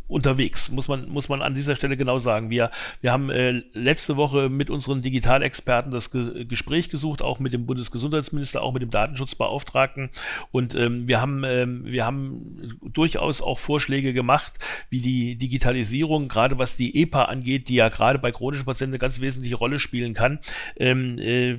unterwegs, 0.08 0.70
muss 0.70 0.88
man, 0.88 1.08
muss 1.08 1.28
man 1.28 1.42
an 1.42 1.54
dieser 1.54 1.76
Stelle 1.76 1.96
genau 1.96 2.18
sagen. 2.18 2.50
Wir, 2.50 2.70
wir 3.00 3.12
haben 3.12 3.30
äh, 3.30 3.62
letzte 3.72 4.16
Woche 4.16 4.48
mit 4.48 4.68
unseren 4.68 5.00
Digitalexperten 5.00 5.92
das 5.92 6.10
Ge 6.10 6.44
Gespräch 6.44 6.88
gesucht, 6.88 7.22
auch 7.22 7.38
mit 7.38 7.52
dem 7.52 7.66
Bundesgesundheitsminister, 7.66 8.62
auch 8.62 8.72
mit 8.72 8.82
dem 8.82 8.90
Datenschutzbeauftragten. 8.90 10.10
Und 10.50 10.74
ähm, 10.74 11.06
wir, 11.06 11.20
haben, 11.20 11.44
ähm, 11.44 11.84
wir 11.84 12.04
haben 12.04 12.78
durchaus 12.82 13.40
auch 13.40 13.58
Vorschläge 13.58 14.12
gemacht, 14.12 14.58
wie 14.90 15.00
die 15.00 15.36
Digitalisierung, 15.38 16.26
gerade 16.28 16.58
was 16.58 16.76
die 16.76 17.00
EPA 17.02 17.26
angeht, 17.26 17.68
die 17.68 17.76
ja 17.76 17.88
gerade 17.88 18.18
bei 18.18 18.32
chronischen 18.32 18.64
Patienten 18.64 18.94
eine 18.94 18.98
ganz 18.98 19.20
wesentliche 19.20 19.56
Rolle 19.56 19.78
spielen 19.78 20.14
kann, 20.14 20.40
ähm, 20.76 21.18
äh, 21.18 21.58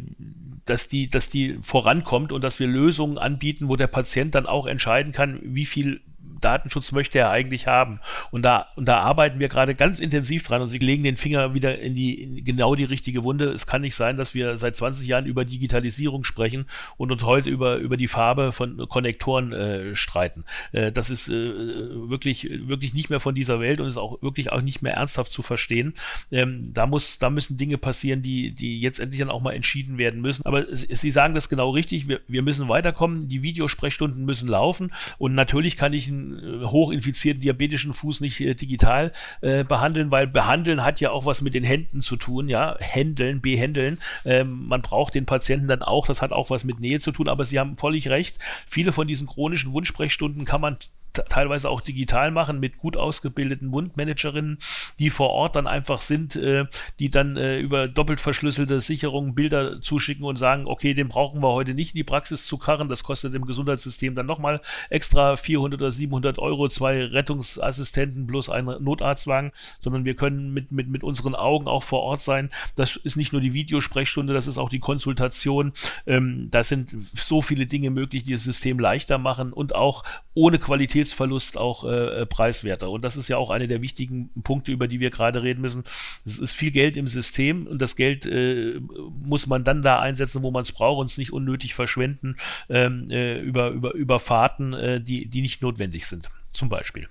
dass 0.66 0.90
die, 0.90 1.08
dass 1.08 1.30
die 1.30 1.60
vorankommt 1.62 2.34
und 2.34 2.44
dass 2.44 2.60
wir 2.60 2.68
Lösungen 2.68 3.18
anbieten, 3.18 3.70
wo 3.70 3.78
der 3.78 3.88
Patient 3.88 4.36
dann 4.36 4.46
auch 4.46 4.68
entscheiden 4.68 5.14
kann, 5.14 5.40
wie 5.44 5.66
viel 5.66 6.02
Datenschutz 6.42 6.92
möchte 6.92 7.20
er 7.20 7.30
eigentlich 7.30 7.68
haben. 7.68 8.00
Und 8.32 8.44
da, 8.44 8.68
und 8.76 8.88
da 8.88 9.00
arbeiten 9.00 9.40
wir 9.40 9.48
gerade 9.48 9.76
ganz 9.76 10.00
intensiv 10.00 10.46
dran 10.48 10.62
und 10.62 10.68
sie 10.68 10.78
legen 10.78 11.04
den 11.04 11.18
Finger 11.18 11.54
wieder 11.54 11.80
in 11.80 11.94
die 11.94 12.22
in 12.22 12.44
genau 12.44 12.76
die 12.76 12.84
richtige 12.84 13.24
Wunde. 13.24 13.50
Es 13.50 13.68
kann 13.68 13.82
nicht 13.82 13.96
sein, 13.96 14.18
dass 14.18 14.34
wir 14.34 14.58
seit 14.58 14.76
20 14.76 15.08
Jahren 15.08 15.26
über 15.26 15.46
Digitalisierung 15.46 16.24
sprechen 16.24 16.66
und 16.98 17.12
uns 17.12 17.24
heute 17.24 17.50
über, 17.50 17.78
über 17.78 17.98
die 17.98 18.08
Farbe 18.08 18.52
von 18.52 18.88
Konnektoren 18.88 19.52
äh, 19.54 19.96
streiten. 19.96 20.44
Äh, 20.72 20.92
das 20.92 21.10
ist 21.10 21.28
äh, 21.28 21.34
wirklich, 21.34 22.50
wirklich 22.68 22.94
nicht 22.94 23.10
mehr 23.10 23.20
von 23.20 23.36
dieser 23.36 23.60
Welt 23.60 23.80
und 23.80 23.88
ist 23.88 23.98
auch 23.98 24.22
wirklich 24.22 24.52
auch 24.52 24.62
nicht 24.62 24.82
mehr 24.82 24.94
ernsthaft 24.94 25.32
zu 25.32 25.42
verstehen. 25.42 25.94
Ähm, 26.32 26.72
da 26.74 26.86
muss, 26.88 27.20
da 27.20 27.30
müssen 27.30 27.58
Dinge 27.58 27.78
passieren, 27.78 28.22
die, 28.22 28.52
die 28.52 28.80
jetzt 28.80 29.00
endlich 29.00 29.20
dann 29.20 29.30
auch 29.30 29.42
mal 29.42 29.54
entschieden 29.54 29.98
werden 29.98 30.22
müssen. 30.22 30.46
Aber 30.46 30.66
Sie 30.72 31.12
sagen 31.12 31.34
das 31.34 31.50
genau 31.50 31.72
richtig. 31.72 32.08
Wir, 32.08 32.22
wir 32.28 32.42
müssen 32.42 32.70
weiterkommen. 32.70 33.28
Die 33.28 33.42
Videosprechstunden 33.42 34.26
müssen 34.26 34.48
laufen 34.48 34.92
und 35.18 35.36
natürlich 35.36 35.78
kann 35.78 35.94
ich 35.94 36.08
ein 36.08 36.27
äh, 36.34 36.66
hochinfizierten 36.66 37.42
diabetischen 37.42 37.94
Fuß 37.94 38.22
nicht 38.22 38.40
äh, 38.42 38.56
digital 38.56 39.12
äh, 39.42 39.64
behandeln, 39.64 40.12
weil 40.12 40.28
behandeln 40.28 40.84
hat 40.84 41.00
ja 41.00 41.12
auch 41.12 41.26
was 41.26 41.42
mit 41.42 41.54
den 41.54 41.64
Händen 41.64 42.02
zu 42.02 42.16
tun, 42.16 42.50
ja, 42.50 42.76
händeln, 42.80 43.42
behändeln. 43.42 44.00
Ähm, 44.26 44.68
man 44.68 44.82
braucht 44.82 45.16
den 45.16 45.26
Patienten 45.26 45.68
dann 45.68 45.82
auch, 45.82 46.08
das 46.08 46.22
hat 46.22 46.32
auch 46.32 46.50
was 46.50 46.64
mit 46.64 46.80
Nähe 46.80 47.00
zu 47.00 47.12
tun, 47.12 47.28
aber 47.28 47.46
Sie 47.46 47.60
haben 47.60 47.78
völlig 47.78 48.10
recht. 48.10 48.40
Viele 48.66 48.92
von 48.92 49.08
diesen 49.08 49.28
chronischen 49.28 49.74
Wunschsprechstunden 49.74 50.46
kann 50.46 50.62
man 50.62 50.78
teilweise 51.26 51.70
auch 51.70 51.82
digital 51.82 52.32
machen 52.32 52.60
mit 52.60 52.78
gut 52.78 52.98
ausgebildeten 52.98 53.68
Mundmanagerinnen, 53.68 54.58
die 55.00 55.10
vor 55.10 55.30
Ort 55.30 55.56
dann 55.56 55.68
einfach 55.68 56.02
sind, 56.02 56.36
äh, 56.36 56.66
die 57.00 57.10
dann 57.10 57.38
äh, 57.38 57.60
über 57.60 57.88
doppelt 57.88 58.20
verschlüsselte 58.20 58.80
Sicherungen 58.80 59.36
Bilder 59.36 59.82
zuschicken 59.82 60.26
und 60.26 60.38
sagen, 60.38 60.66
okay, 60.68 60.94
den 60.94 61.08
brauchen 61.08 61.42
wir 61.42 61.52
heute 61.54 61.74
nicht 61.74 61.94
in 61.94 61.98
die 61.98 62.04
Praxis 62.04 62.46
zu 62.46 62.58
karren, 62.58 62.90
das 62.90 63.04
kostet 63.04 63.34
im 63.34 63.46
Gesundheitssystem 63.46 64.16
dann 64.16 64.26
nochmal 64.26 64.62
extra 64.90 65.36
400 65.36 65.80
oder 65.80 65.92
700 65.92 66.40
Euro, 66.40 66.68
zwei 66.70 67.06
Rettungsassistenten 67.06 68.28
plus 68.28 68.50
ein 68.50 68.66
Notarztwagen, 68.66 69.52
sondern 69.80 70.06
wir 70.06 70.16
können 70.16 70.54
mit, 70.54 70.72
mit, 70.72 70.90
mit 70.90 71.04
unseren 71.04 71.36
Augen 71.36 71.68
auch 71.68 71.84
vor 71.84 72.02
Ort 72.02 72.22
sein. 72.22 72.50
Das 72.76 72.96
ist 72.96 73.16
nicht 73.16 73.32
nur 73.32 73.42
die 73.42 73.54
Videosprechstunde, 73.54 74.34
das 74.34 74.48
ist 74.48 74.58
auch 74.58 74.70
die 74.70 74.80
Konsultation. 74.80 75.74
Ähm, 76.06 76.50
da 76.52 76.64
sind 76.64 76.96
so 77.14 77.42
viele 77.42 77.66
Dinge 77.66 77.90
möglich, 77.90 78.24
die 78.24 78.34
das 78.34 78.44
System 78.44 78.80
leichter 78.80 79.18
machen 79.18 79.54
und 79.54 79.76
auch 79.76 80.04
ohne 80.34 80.60
Qualität 80.60 81.07
Qualitätsverlust 81.08 81.58
auch 81.58 81.84
äh, 81.86 82.22
äh, 82.22 82.26
preiswerter. 82.26 82.90
Und 82.90 83.04
das 83.04 83.18
ist 83.18 83.28
ja 83.28 83.38
auch 83.38 83.50
eine 83.50 83.68
der 83.68 83.82
wichtigen 83.82 84.30
Punkte, 84.44 84.72
über 84.72 84.88
die 84.88 85.00
wir 85.00 85.10
gerade 85.10 85.44
reden 85.44 85.62
müssen. 85.62 85.84
Es 86.26 86.40
ist 86.40 86.54
viel 86.54 86.72
Geld 86.72 86.98
im 86.98 87.08
System 87.08 87.68
und 87.68 87.82
das 87.82 87.96
Geld 87.96 88.26
äh, 88.26 88.80
muss 89.24 89.48
man 89.48 89.64
dann 89.64 89.82
da 89.82 90.00
einsetzen, 90.00 90.44
wo 90.44 90.52
man 90.52 90.64
es 90.64 90.72
braucht 90.72 91.00
und 91.00 91.10
es 91.10 91.18
nicht 91.18 91.34
unnötig 91.34 91.74
verschwenden 91.74 92.36
ähm, 92.70 93.08
äh, 93.10 93.40
über, 93.40 93.70
über, 93.70 93.94
über 93.94 94.20
Fahrten, 94.20 94.74
äh, 94.74 95.02
die, 95.02 95.28
die 95.28 95.42
nicht 95.42 95.62
notwendig 95.62 96.06
sind. 96.06 96.30
Zum 96.50 96.70
Beispiel. 96.70 97.08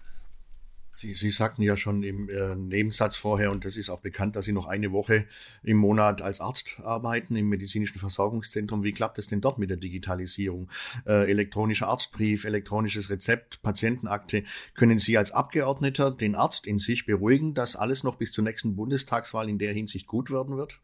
Sie, 0.98 1.12
Sie 1.12 1.28
sagten 1.28 1.62
ja 1.62 1.76
schon 1.76 2.02
im 2.02 2.30
äh, 2.30 2.54
Nebensatz 2.54 3.16
vorher, 3.16 3.50
und 3.50 3.66
das 3.66 3.76
ist 3.76 3.90
auch 3.90 4.00
bekannt, 4.00 4.35
dass 4.35 4.46
Sie 4.46 4.52
noch 4.52 4.64
eine 4.64 4.92
Woche 4.92 5.26
im 5.62 5.76
Monat 5.76 6.22
als 6.22 6.40
Arzt 6.40 6.80
arbeiten 6.82 7.37
im 7.37 7.50
medizinischen 7.50 7.98
Versorgungszentrum. 7.98 8.82
Wie 8.82 8.92
klappt 8.92 9.18
es 9.18 9.28
denn 9.28 9.42
dort 9.42 9.59
mit 9.59 9.68
der 9.68 9.76
Digitalisierung? 9.76 10.70
Äh, 11.04 11.30
elektronischer 11.30 11.88
Arztbrief, 11.88 12.44
elektronisches 12.44 13.11
Rezept, 13.11 13.61
Patientenakte. 13.61 14.44
Können 14.74 14.98
Sie 14.98 15.18
als 15.18 15.32
Abgeordneter 15.32 16.11
den 16.11 16.35
Arzt 16.35 16.66
in 16.66 16.78
sich 16.78 17.04
beruhigen, 17.04 17.52
dass 17.52 17.76
alles 17.76 18.02
noch 18.02 18.16
bis 18.16 18.32
zur 18.32 18.44
nächsten 18.44 18.74
Bundestagswahl 18.74 19.50
in 19.50 19.59
der 19.59 19.74
Hinsicht 19.74 20.06
gut 20.06 20.30
werden 20.30 20.56
wird? 20.56 20.80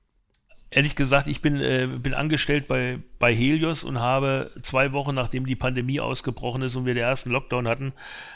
Ehrlich 0.75 0.97
gesagt, 0.97 1.27
ich 1.27 1.43
bin, 1.43 1.61
äh, 1.61 1.87
bin 1.87 2.15
angestellt 2.15 2.67
bei, 2.67 2.99
bei 3.19 3.35
Helios 3.35 3.85
und 3.85 4.01
habe 4.01 4.53
zwei 4.63 4.93
Wochen 4.93 5.15
nachdem 5.15 5.45
die 5.45 5.55
Pandemie 5.55 6.01
ausgebrochen 6.01 6.63
ist 6.63 6.77
und 6.77 6.87
wir 6.87 6.95
den 6.95 7.03
ersten 7.03 7.31
Lockdown 7.31 7.69
hatten, 7.69 7.93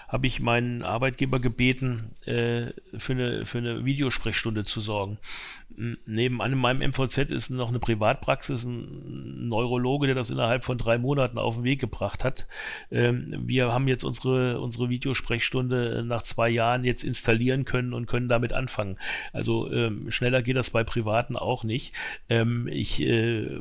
habe 0.09 0.27
ich 0.27 0.40
meinen 0.40 0.83
Arbeitgeber 0.83 1.40
gebeten, 1.40 2.11
äh, 2.27 2.73
für, 2.97 3.12
eine, 3.12 3.47
für 3.47 3.59
eine 3.59 3.85
Videosprechstunde 3.85 4.64
zu 4.64 4.81
sorgen. 4.81 5.19
Nebenan 6.07 6.53
in 6.53 6.59
meinem 6.59 6.88
MVZ 6.90 7.31
ist 7.31 7.51
noch 7.51 7.69
eine 7.69 7.81
Privatpraxis, 7.81 8.64
ein 8.64 9.49
Neurologe, 9.49 10.07
der 10.07 10.14
das 10.14 10.31
innerhalb 10.31 10.64
von 10.64 10.79
drei 10.79 10.97
Monaten 10.97 11.38
auf 11.38 11.57
den 11.57 11.64
Weg 11.64 11.81
gebracht 11.81 12.25
hat. 12.25 12.47
Ähm, 12.90 13.42
wir 13.47 13.73
haben 13.73 13.88
jetzt 13.88 14.05
unsere, 14.05 14.61
unsere 14.61 14.88
Videosprechstunde 14.88 16.05
nach 16.07 16.23
zwei 16.23 16.49
Jahren 16.49 16.85
jetzt 16.85 17.05
installieren 17.05 17.64
können 17.64 17.92
und 17.92 18.07
können 18.07 18.29
damit 18.29 18.53
anfangen. 18.53 18.97
Also 19.33 19.71
ähm, 19.71 20.11
schneller 20.11 20.40
geht 20.40 20.57
das 20.57 20.71
bei 20.71 20.83
Privaten 20.83 21.37
auch 21.37 21.64
nicht. 21.64 21.95
Ähm, 22.31 22.69
ich 22.69 23.03
äh, 23.03 23.61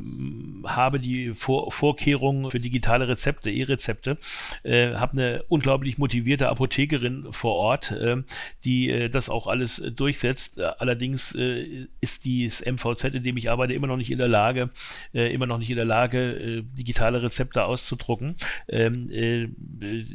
habe 0.64 1.00
die 1.00 1.34
Vor 1.34 1.72
Vorkehrungen 1.72 2.52
für 2.52 2.60
digitale 2.60 3.08
Rezepte, 3.08 3.50
E-Rezepte, 3.52 4.18
äh, 4.64 4.94
habe 4.94 5.14
eine 5.14 5.44
unglaublich 5.50 5.98
motivierte 5.98 6.35
Apothekerin 6.42 7.28
vor 7.32 7.56
Ort, 7.56 7.92
äh, 7.92 8.18
die 8.64 8.90
äh, 8.90 9.10
das 9.10 9.30
auch 9.30 9.48
alles 9.48 9.82
durchsetzt. 9.96 10.62
Allerdings 10.62 11.34
äh, 11.36 11.88
ist 12.02 12.26
das 12.26 12.66
MVZ, 12.66 13.16
in 13.16 13.24
dem 13.24 13.38
ich 13.38 13.50
arbeite, 13.50 13.74
immer 13.74 13.88
noch 13.88 13.98
nicht 13.98 14.12
in 14.12 14.18
der 14.18 14.28
Lage, 14.28 14.70
äh, 15.14 15.34
immer 15.34 15.46
noch 15.46 15.58
nicht 15.58 15.70
in 15.70 15.76
der 15.76 15.86
Lage, 15.86 16.64
digitale 16.64 17.22
Rezepte 17.22 17.64
auszudrucken. 17.64 18.36
Ähm, 18.68 19.56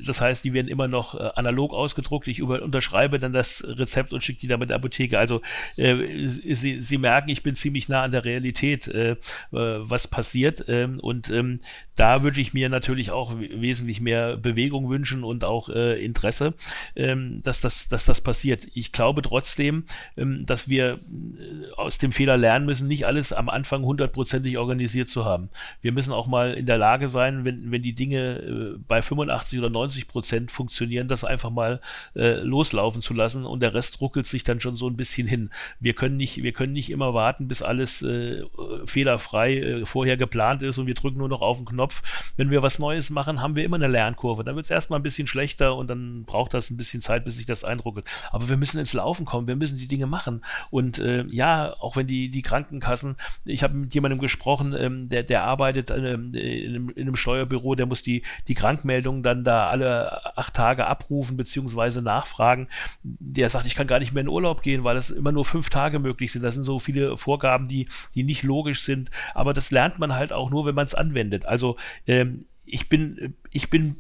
das 0.07 0.21
heißt, 0.21 0.45
die 0.45 0.53
werden 0.53 0.69
immer 0.69 0.89
noch 0.89 1.15
analog 1.15 1.73
ausgedruckt. 1.73 2.29
Ich 2.29 2.43
unterschreibe 2.43 3.19
dann 3.19 3.33
das 3.33 3.65
Rezept 3.67 4.13
und 4.13 4.23
schicke 4.23 4.41
die 4.41 4.49
dann 4.49 4.61
mit 4.61 4.71
der 4.71 4.77
Apotheke. 4.77 5.19
Also 5.19 5.41
Sie, 5.77 6.81
Sie 6.81 6.99
merken, 6.99 7.31
ich 7.31 7.43
bin 7.43 7.55
ziemlich 7.55 7.89
nah 7.89 8.03
an 8.03 8.13
der 8.13 8.25
Realität, 8.25 8.89
äh, 8.89 9.13
äh, 9.13 9.17
was 9.51 10.09
passiert. 10.09 10.65
Ähm, 10.69 10.99
und 11.01 11.31
ähm, 11.31 11.61
da 11.97 12.23
würde 12.23 12.41
ich 12.41 12.55
mir 12.55 12.69
natürlich 12.69 13.11
auch 13.11 13.35
wesentlich 13.39 14.01
mehr 14.01 14.37
Bewegung 14.37 14.89
wünschen 14.89 15.25
und 15.25 15.45
auch 15.45 15.69
äh, 15.69 16.03
Interesse, 16.11 16.55
ähm, 16.97 17.39
dass, 17.43 17.61
das, 17.61 17.89
dass 17.89 18.05
das 18.05 18.21
passiert. 18.21 18.69
Ich 18.75 18.93
glaube 18.93 19.23
trotzdem, 19.23 19.85
ähm, 20.17 20.45
dass 20.47 20.69
wir 20.69 20.95
äh, 20.95 21.73
aus 21.77 21.99
dem 21.99 22.13
Fehler 22.13 22.37
lernen 22.37 22.67
müssen, 22.67 22.89
nicht 22.89 23.07
alles 23.07 23.33
am 23.33 23.49
Anfang 23.49 23.85
hundertprozentig 23.85 24.59
organisiert 24.59 25.09
zu 25.09 25.25
haben. 25.25 25.49
Wir 25.81 25.93
müssen 25.93 26.13
auch 26.13 26.27
mal 26.27 26.55
in 26.55 26.67
der 26.67 26.79
Lage 26.79 27.09
sein, 27.09 27.45
wenn, 27.45 27.71
wenn 27.71 27.83
die 27.83 27.95
Dinge 27.95 28.39
äh, 28.39 28.79
bei 28.87 29.03
85 29.03 29.59
oder 29.59 29.71
90 29.71 30.09
Prozent 30.09 30.51
funktionieren, 30.51 31.09
das 31.09 31.25
einfach 31.25 31.51
mal 31.51 31.81
äh, 32.15 32.41
loslaufen 32.41 33.03
zu 33.03 33.15
lassen 33.15 33.47
und 33.47 33.61
der 33.61 33.75
Rest 33.75 34.01
ruckelt 34.01 34.27
sich 34.27 34.43
dann 34.43 34.61
schon 34.61 34.75
so 34.75 34.89
ein 34.89 34.97
bisschen 34.97 35.27
hin. 35.27 35.51
Wir 35.79 35.95
können 35.95 36.17
nicht, 36.17 36.43
wir 36.43 36.53
können 36.53 36.73
nicht 36.73 36.91
immer 36.91 37.15
warten, 37.15 37.49
bis 37.49 37.63
alles 37.63 38.03
äh, 38.03 38.45
fehlerfrei 38.85 39.57
äh, 39.59 39.87
vorher 39.87 40.17
geplant 40.17 40.63
ist 40.63 40.79
und 40.79 40.87
wir 40.87 40.95
drücken 40.95 41.19
nur 41.19 41.29
noch 41.29 41.43
auf 41.43 41.59
den 41.59 41.67
Knopf. 41.67 42.03
Wenn 42.37 42.51
wir 42.51 42.63
was 42.63 42.79
Neues 42.79 43.11
machen, 43.11 43.41
haben 43.41 43.55
wir 43.55 43.65
immer 43.65 43.77
eine 43.77 43.87
Lernkurve. 43.87 44.45
Dann 44.45 44.57
wird 44.57 44.65
es 44.65 44.71
erstmal 44.71 44.99
ein 44.99 45.03
bisschen 45.03 45.27
schlechter 45.27 45.77
und 45.77 45.89
dann 45.89 46.00
braucht 46.27 46.55
das 46.55 46.71
ein 46.71 46.77
bisschen 46.77 47.01
Zeit, 47.01 47.25
bis 47.25 47.37
sich 47.37 47.47
das 47.47 47.65
eindruckelt. 47.65 48.09
Aber 48.31 48.49
wir 48.49 48.57
müssen 48.57 48.79
ins 48.79 48.93
Laufen 48.93 49.25
kommen, 49.25 49.47
wir 49.47 49.57
müssen 49.57 49.79
die 49.79 49.87
Dinge 49.87 50.07
machen. 50.07 50.43
Und 50.71 50.99
äh, 50.99 51.25
ja, 51.29 51.75
auch 51.81 51.97
wenn 51.97 52.07
die, 52.07 52.31
die 52.31 52.43
Krankenkassen, 52.43 53.17
ich 53.45 53.63
habe 53.63 53.77
mit 53.77 53.95
jemandem 53.95 54.19
gesprochen, 54.19 54.75
ähm, 54.79 55.09
der, 55.09 55.23
der 55.23 55.45
arbeitet 55.45 55.91
ähm, 55.91 56.33
in, 56.35 56.75
einem, 56.75 56.89
in, 56.91 57.03
einem, 57.03 57.17
Steuerbüro, 57.17 57.75
der 57.75 57.87
muss 57.87 58.03
die, 58.03 58.23
die 58.49 58.55
Krankmeldungen 58.55 59.23
dann 59.23 59.45
da 59.45 59.69
alle 59.69 60.37
acht 60.37 60.55
Tage 60.55 60.87
abrufen 60.87 61.37
bzw. 61.37 62.01
nachfragen. 62.01 62.69
Der 63.03 63.49
sagt, 63.49 63.67
ich 63.67 63.75
kann 63.75 63.87
gar 63.87 63.99
nicht 63.99 64.13
mehr 64.13 64.23
in 64.23 64.29
Urlaub 64.29 64.63
gehen, 64.63 64.85
weil 64.85 64.97
es 64.97 65.11
immer 65.11 65.33
nur 65.33 65.45
fünf 65.45 65.71
Tage 65.71 65.99
möglich 65.99 66.33
sind. 66.33 66.43
Das 66.43 66.55
sind 66.55 66.65
so 66.65 66.79
viele 66.79 67.17
Vorgaben, 67.17 67.69
die, 67.69 67.89
die 68.15 68.23
nicht 68.23 68.43
logisch 68.43 68.83
sind. 68.83 69.11
Aber 69.35 69.55
das 69.55 69.71
lernt 69.71 69.99
man 69.99 70.15
halt 70.15 70.33
auch 70.33 70.51
nur, 70.51 70.67
wenn 70.67 70.75
man 70.75 70.87
es 70.87 70.95
anwendet. 70.95 71.47
Also 71.47 71.77
ähm, 72.07 72.47
ich 72.65 72.89
bin, 72.89 73.35
ich 73.51 73.71
bin 73.71 73.97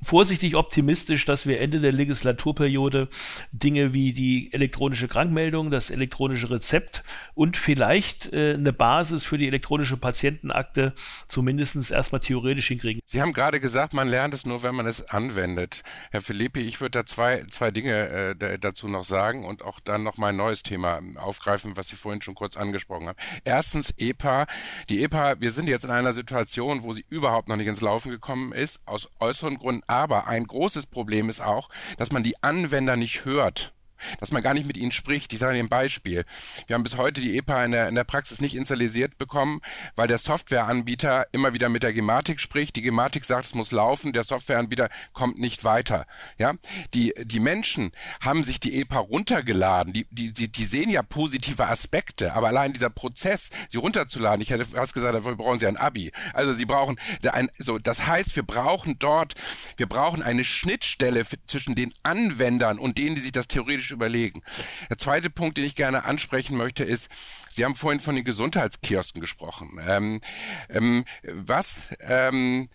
vorsichtig 0.00 0.56
optimistisch, 0.56 1.24
dass 1.24 1.46
wir 1.46 1.60
Ende 1.60 1.80
der 1.80 1.92
Legislaturperiode 1.92 3.08
Dinge 3.52 3.92
wie 3.94 4.12
die 4.12 4.52
elektronische 4.52 5.08
Krankmeldung, 5.08 5.70
das 5.70 5.90
elektronische 5.90 6.50
Rezept 6.50 7.02
und 7.34 7.56
vielleicht 7.56 8.32
äh, 8.32 8.54
eine 8.54 8.72
Basis 8.72 9.24
für 9.24 9.38
die 9.38 9.46
elektronische 9.46 9.96
Patientenakte 9.96 10.94
zumindest 11.26 11.90
erstmal 11.90 12.20
theoretisch 12.20 12.68
hinkriegen. 12.68 13.00
Sie 13.04 13.20
haben 13.20 13.32
gerade 13.32 13.60
gesagt, 13.60 13.92
man 13.92 14.08
lernt 14.08 14.34
es 14.34 14.46
nur, 14.46 14.62
wenn 14.62 14.74
man 14.74 14.86
es 14.86 15.10
anwendet. 15.10 15.82
Herr 16.10 16.22
Filippi, 16.22 16.60
ich 16.60 16.80
würde 16.80 16.98
da 16.98 17.06
zwei, 17.06 17.44
zwei 17.50 17.70
Dinge 17.70 18.36
äh, 18.40 18.58
dazu 18.58 18.88
noch 18.88 19.04
sagen 19.04 19.44
und 19.44 19.62
auch 19.62 19.80
dann 19.80 20.02
noch 20.02 20.16
mal 20.16 20.28
ein 20.28 20.36
neues 20.36 20.62
Thema 20.62 21.00
aufgreifen, 21.16 21.76
was 21.76 21.88
Sie 21.88 21.96
vorhin 21.96 22.22
schon 22.22 22.34
kurz 22.34 22.56
angesprochen 22.56 23.08
haben. 23.08 23.18
Erstens 23.44 23.92
EPA. 23.96 24.46
Die 24.88 25.02
EPA, 25.02 25.40
wir 25.40 25.52
sind 25.52 25.68
jetzt 25.68 25.84
in 25.84 25.90
einer 25.90 26.12
Situation, 26.12 26.82
wo 26.82 26.92
sie 26.92 27.04
überhaupt 27.08 27.48
noch 27.48 27.56
nicht 27.56 27.66
ins 27.66 27.80
Laufen 27.80 28.10
gekommen 28.10 28.52
ist, 28.52 28.86
aus 28.86 29.08
äußeren 29.20 29.58
Gründen 29.58 29.82
aber 29.88 30.28
ein 30.28 30.46
großes 30.46 30.86
Problem 30.86 31.28
ist 31.28 31.40
auch, 31.40 31.68
dass 31.96 32.12
man 32.12 32.22
die 32.22 32.42
Anwender 32.42 32.96
nicht 32.96 33.24
hört 33.24 33.72
dass 34.20 34.32
man 34.32 34.42
gar 34.42 34.54
nicht 34.54 34.66
mit 34.66 34.76
ihnen 34.76 34.92
spricht. 34.92 35.32
Ich 35.32 35.38
sage 35.38 35.54
Ihnen 35.54 35.66
ein 35.66 35.68
Beispiel. 35.68 36.24
Wir 36.66 36.74
haben 36.74 36.82
bis 36.82 36.96
heute 36.96 37.20
die 37.20 37.36
EPA 37.36 37.64
in 37.64 37.72
der, 37.72 37.88
in 37.88 37.94
der 37.94 38.04
Praxis 38.04 38.40
nicht 38.40 38.54
installiert 38.54 39.18
bekommen, 39.18 39.60
weil 39.96 40.08
der 40.08 40.18
Softwareanbieter 40.18 41.26
immer 41.32 41.54
wieder 41.54 41.68
mit 41.68 41.82
der 41.82 41.92
Gematik 41.92 42.40
spricht. 42.40 42.76
Die 42.76 42.82
Gematik 42.82 43.24
sagt, 43.24 43.46
es 43.46 43.54
muss 43.54 43.70
laufen, 43.70 44.12
der 44.12 44.24
Softwareanbieter 44.24 44.88
kommt 45.12 45.38
nicht 45.38 45.64
weiter. 45.64 46.06
Ja, 46.38 46.54
die, 46.94 47.14
die 47.24 47.40
Menschen 47.40 47.92
haben 48.20 48.44
sich 48.44 48.60
die 48.60 48.80
EPA 48.80 48.98
runtergeladen. 48.98 49.92
Die, 49.92 50.06
die, 50.10 50.32
die, 50.32 50.50
die 50.50 50.64
sehen 50.64 50.90
ja 50.90 51.02
positive 51.02 51.66
Aspekte, 51.66 52.32
aber 52.34 52.48
allein 52.48 52.72
dieser 52.72 52.90
Prozess, 52.90 53.50
sie 53.68 53.78
runterzuladen, 53.78 54.40
ich 54.40 54.50
hätte 54.50 54.64
fast 54.64 54.94
gesagt, 54.94 55.14
dafür 55.14 55.36
brauchen 55.36 55.58
sie 55.58 55.66
ein 55.66 55.76
Abi. 55.76 56.12
Also 56.32 56.52
sie 56.52 56.64
brauchen 56.64 56.98
ein, 57.30 57.50
so, 57.58 57.78
das 57.78 58.06
heißt, 58.06 58.34
wir 58.36 58.42
brauchen 58.42 58.98
dort, 58.98 59.34
wir 59.76 59.86
brauchen 59.86 60.22
eine 60.22 60.44
Schnittstelle 60.44 61.24
zwischen 61.46 61.74
den 61.74 61.92
Anwendern 62.02 62.78
und 62.78 62.98
denen, 62.98 63.14
die 63.14 63.22
sich 63.22 63.32
das 63.32 63.48
theoretisch 63.48 63.87
kritisch 63.88 63.90
überlegen. 63.90 64.42
Der 64.88 64.98
zweite 64.98 65.30
Punkt, 65.30 65.56
den 65.56 65.64
ich 65.64 65.74
gerne 65.74 66.04
ansprechen 66.04 66.56
möchte, 66.56 66.84
ist, 66.84 67.10
Sie 67.50 67.64
haben 67.64 67.74
vorhin 67.74 68.00
von 68.00 68.14
den 68.14 68.24
Gesundheitskiosken 68.24 69.20
gesprochen. 69.20 69.80
Ähm, 69.86 70.20
ähm, 70.68 71.04
was 71.22 71.88
ähm, 72.00 72.68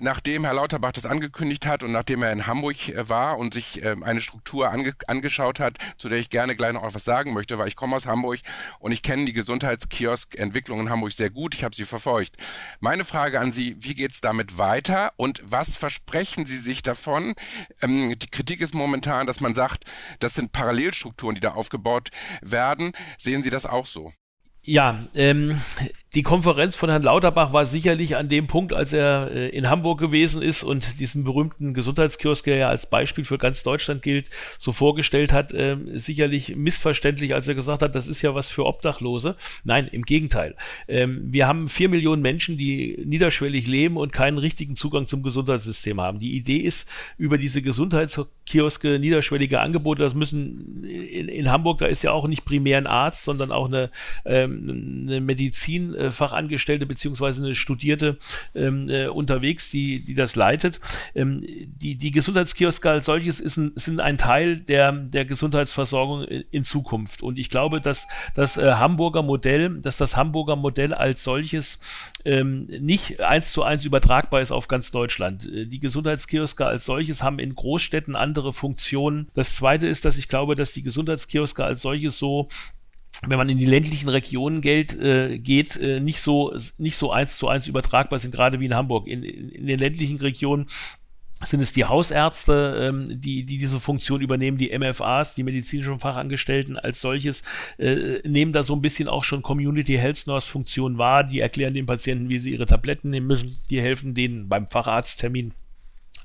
nachdem 0.00 0.44
Herr 0.44 0.54
Lauterbach 0.54 0.92
das 0.92 1.06
angekündigt 1.06 1.66
hat 1.66 1.82
und 1.82 1.92
nachdem 1.92 2.22
er 2.22 2.32
in 2.32 2.46
Hamburg 2.46 2.88
äh, 2.88 3.08
war 3.08 3.38
und 3.38 3.54
sich 3.54 3.82
ähm, 3.84 4.02
eine 4.02 4.20
Struktur 4.20 4.70
ange 4.70 4.94
angeschaut 5.06 5.60
hat, 5.60 5.78
zu 5.96 6.08
der 6.08 6.18
ich 6.18 6.30
gerne 6.30 6.56
gleich 6.56 6.72
noch 6.72 6.84
etwas 6.84 7.04
sagen 7.04 7.32
möchte, 7.32 7.58
weil 7.58 7.68
ich 7.68 7.76
komme 7.76 7.96
aus 7.96 8.06
Hamburg 8.06 8.40
und 8.78 8.92
ich 8.92 9.02
kenne 9.02 9.24
die 9.24 9.32
Gesundheitskiosk-Entwicklung 9.32 10.80
in 10.80 10.90
Hamburg 10.90 11.12
sehr 11.12 11.30
gut. 11.30 11.54
Ich 11.54 11.64
habe 11.64 11.74
sie 11.74 11.84
verfolgt. 11.84 12.36
Meine 12.80 13.04
Frage 13.04 13.40
an 13.40 13.52
Sie, 13.52 13.76
wie 13.80 13.94
geht 13.94 14.12
es 14.12 14.20
damit 14.20 14.58
weiter 14.58 15.12
und 15.16 15.42
was 15.44 15.76
versprechen 15.76 16.46
Sie 16.46 16.58
sich 16.58 16.82
davon? 16.82 17.34
Ähm, 17.82 18.18
die 18.18 18.30
Kritik 18.30 18.60
ist 18.60 18.74
momentan, 18.74 19.26
dass 19.26 19.40
man 19.40 19.54
sagt, 19.54 19.84
das 20.20 20.34
sind 20.34 20.52
Parallelstrukturen, 20.52 21.34
die 21.34 21.40
da 21.40 21.52
aufgebaut 21.52 22.10
werden. 22.42 22.92
Sehen 23.18 23.42
Sie 23.42 23.50
das 23.50 23.66
auch 23.66 23.86
so? 23.86 24.12
Ja, 24.62 25.00
ähm, 25.14 25.60
die 26.16 26.22
Konferenz 26.22 26.76
von 26.76 26.88
Herrn 26.88 27.02
Lauterbach 27.02 27.52
war 27.52 27.66
sicherlich 27.66 28.16
an 28.16 28.30
dem 28.30 28.46
Punkt, 28.46 28.72
als 28.72 28.94
er 28.94 29.30
äh, 29.30 29.48
in 29.50 29.68
Hamburg 29.68 30.00
gewesen 30.00 30.40
ist 30.40 30.62
und 30.62 30.98
diesen 30.98 31.24
berühmten 31.24 31.74
Gesundheitskiosk, 31.74 32.42
der 32.46 32.56
ja 32.56 32.68
als 32.70 32.86
Beispiel 32.86 33.26
für 33.26 33.36
ganz 33.36 33.62
Deutschland 33.62 34.00
gilt, 34.00 34.30
so 34.56 34.72
vorgestellt 34.72 35.34
hat, 35.34 35.52
äh, 35.52 35.76
sicherlich 35.92 36.56
missverständlich, 36.56 37.34
als 37.34 37.48
er 37.48 37.54
gesagt 37.54 37.82
hat, 37.82 37.94
das 37.94 38.08
ist 38.08 38.22
ja 38.22 38.34
was 38.34 38.48
für 38.48 38.64
Obdachlose. 38.64 39.36
Nein, 39.62 39.88
im 39.92 40.02
Gegenteil. 40.02 40.54
Ähm, 40.88 41.20
wir 41.26 41.46
haben 41.46 41.68
vier 41.68 41.90
Millionen 41.90 42.22
Menschen, 42.22 42.56
die 42.56 42.98
niederschwellig 43.04 43.66
leben 43.66 43.98
und 43.98 44.14
keinen 44.14 44.38
richtigen 44.38 44.74
Zugang 44.74 45.06
zum 45.06 45.22
Gesundheitssystem 45.22 46.00
haben. 46.00 46.18
Die 46.18 46.34
Idee 46.34 46.58
ist, 46.58 46.88
über 47.18 47.36
diese 47.36 47.60
Gesundheitskioske 47.60 48.98
niederschwellige 48.98 49.60
Angebote, 49.60 50.02
das 50.02 50.14
müssen 50.14 50.82
in, 50.82 51.28
in 51.28 51.50
Hamburg, 51.50 51.76
da 51.76 51.86
ist 51.86 52.02
ja 52.02 52.12
auch 52.12 52.26
nicht 52.26 52.46
primär 52.46 52.78
ein 52.78 52.86
Arzt, 52.86 53.24
sondern 53.24 53.52
auch 53.52 53.66
eine, 53.66 53.90
ähm, 54.24 55.04
eine 55.06 55.20
Medizin, 55.20 55.94
äh, 56.06 56.10
Fachangestellte 56.10 56.86
beziehungsweise 56.86 57.44
eine 57.44 57.54
Studierte 57.54 58.18
ähm, 58.54 58.88
äh, 58.88 59.08
unterwegs, 59.08 59.70
die, 59.70 60.04
die 60.04 60.14
das 60.14 60.36
leitet. 60.36 60.80
Ähm, 61.14 61.42
die, 61.46 61.96
die 61.96 62.10
Gesundheitskioske 62.10 62.90
als 62.90 63.06
solches 63.06 63.40
ist 63.40 63.56
ein, 63.56 63.72
sind 63.74 64.00
ein 64.00 64.18
Teil 64.18 64.60
der, 64.60 64.92
der 64.92 65.24
Gesundheitsversorgung 65.24 66.24
in, 66.24 66.44
in 66.50 66.64
Zukunft. 66.64 67.22
Und 67.22 67.38
ich 67.38 67.50
glaube, 67.50 67.80
dass 67.80 68.06
das 68.34 68.56
äh, 68.56 68.74
Hamburger 68.74 69.22
Modell, 69.22 69.80
dass 69.80 69.96
das 69.96 70.16
Hamburger 70.16 70.56
Modell 70.56 70.94
als 70.94 71.24
solches 71.24 71.78
ähm, 72.24 72.66
nicht 72.66 73.20
eins 73.20 73.52
zu 73.52 73.62
eins 73.62 73.84
übertragbar 73.84 74.40
ist 74.40 74.50
auf 74.50 74.68
ganz 74.68 74.90
Deutschland. 74.90 75.46
Äh, 75.46 75.66
die 75.66 75.80
Gesundheitskioske 75.80 76.66
als 76.66 76.84
solches 76.84 77.22
haben 77.22 77.38
in 77.38 77.54
Großstädten 77.54 78.16
andere 78.16 78.52
Funktionen. 78.52 79.28
Das 79.34 79.54
zweite 79.56 79.86
ist, 79.86 80.04
dass 80.04 80.16
ich 80.16 80.28
glaube, 80.28 80.56
dass 80.56 80.72
die 80.72 80.82
Gesundheitskioske 80.82 81.64
als 81.64 81.82
solches 81.82 82.18
so 82.18 82.48
wenn 83.26 83.38
man 83.38 83.48
in 83.48 83.58
die 83.58 83.66
ländlichen 83.66 84.08
Regionen 84.08 84.60
Geld 84.60 84.98
äh, 84.98 85.38
geht, 85.38 85.76
äh, 85.76 86.00
nicht 86.00 86.20
so 86.20 86.54
nicht 86.78 86.96
so 86.96 87.10
eins 87.10 87.38
zu 87.38 87.48
eins 87.48 87.66
übertragbar 87.66 88.18
sind, 88.18 88.32
gerade 88.32 88.60
wie 88.60 88.66
in 88.66 88.74
Hamburg. 88.74 89.06
In, 89.06 89.22
in, 89.22 89.66
den 89.66 89.78
ländlichen 89.78 90.18
Regionen 90.18 90.66
sind 91.44 91.60
es 91.60 91.72
die 91.72 91.84
Hausärzte, 91.84 92.88
ähm, 92.88 93.20
die, 93.20 93.44
die 93.44 93.58
diese 93.58 93.78
Funktion 93.78 94.20
übernehmen, 94.20 94.56
die 94.56 94.76
MFAs, 94.76 95.34
die 95.34 95.42
medizinischen 95.42 96.00
Fachangestellten 96.00 96.78
als 96.78 97.00
solches, 97.00 97.42
äh, 97.78 98.20
nehmen 98.26 98.52
da 98.52 98.62
so 98.62 98.74
ein 98.74 98.80
bisschen 98.80 99.08
auch 99.08 99.22
schon 99.22 99.42
Community 99.42 99.96
Health 99.96 100.26
Nurse 100.26 100.48
Funktion 100.48 100.98
wahr, 100.98 101.24
die 101.24 101.40
erklären 101.40 101.74
den 101.74 101.86
Patienten, 101.86 102.28
wie 102.28 102.38
sie 102.38 102.52
ihre 102.52 102.66
Tabletten 102.66 103.10
nehmen 103.10 103.26
müssen, 103.26 103.54
die 103.68 103.82
helfen 103.82 104.14
denen 104.14 104.48
beim 104.48 104.66
Facharzttermin 104.66 105.52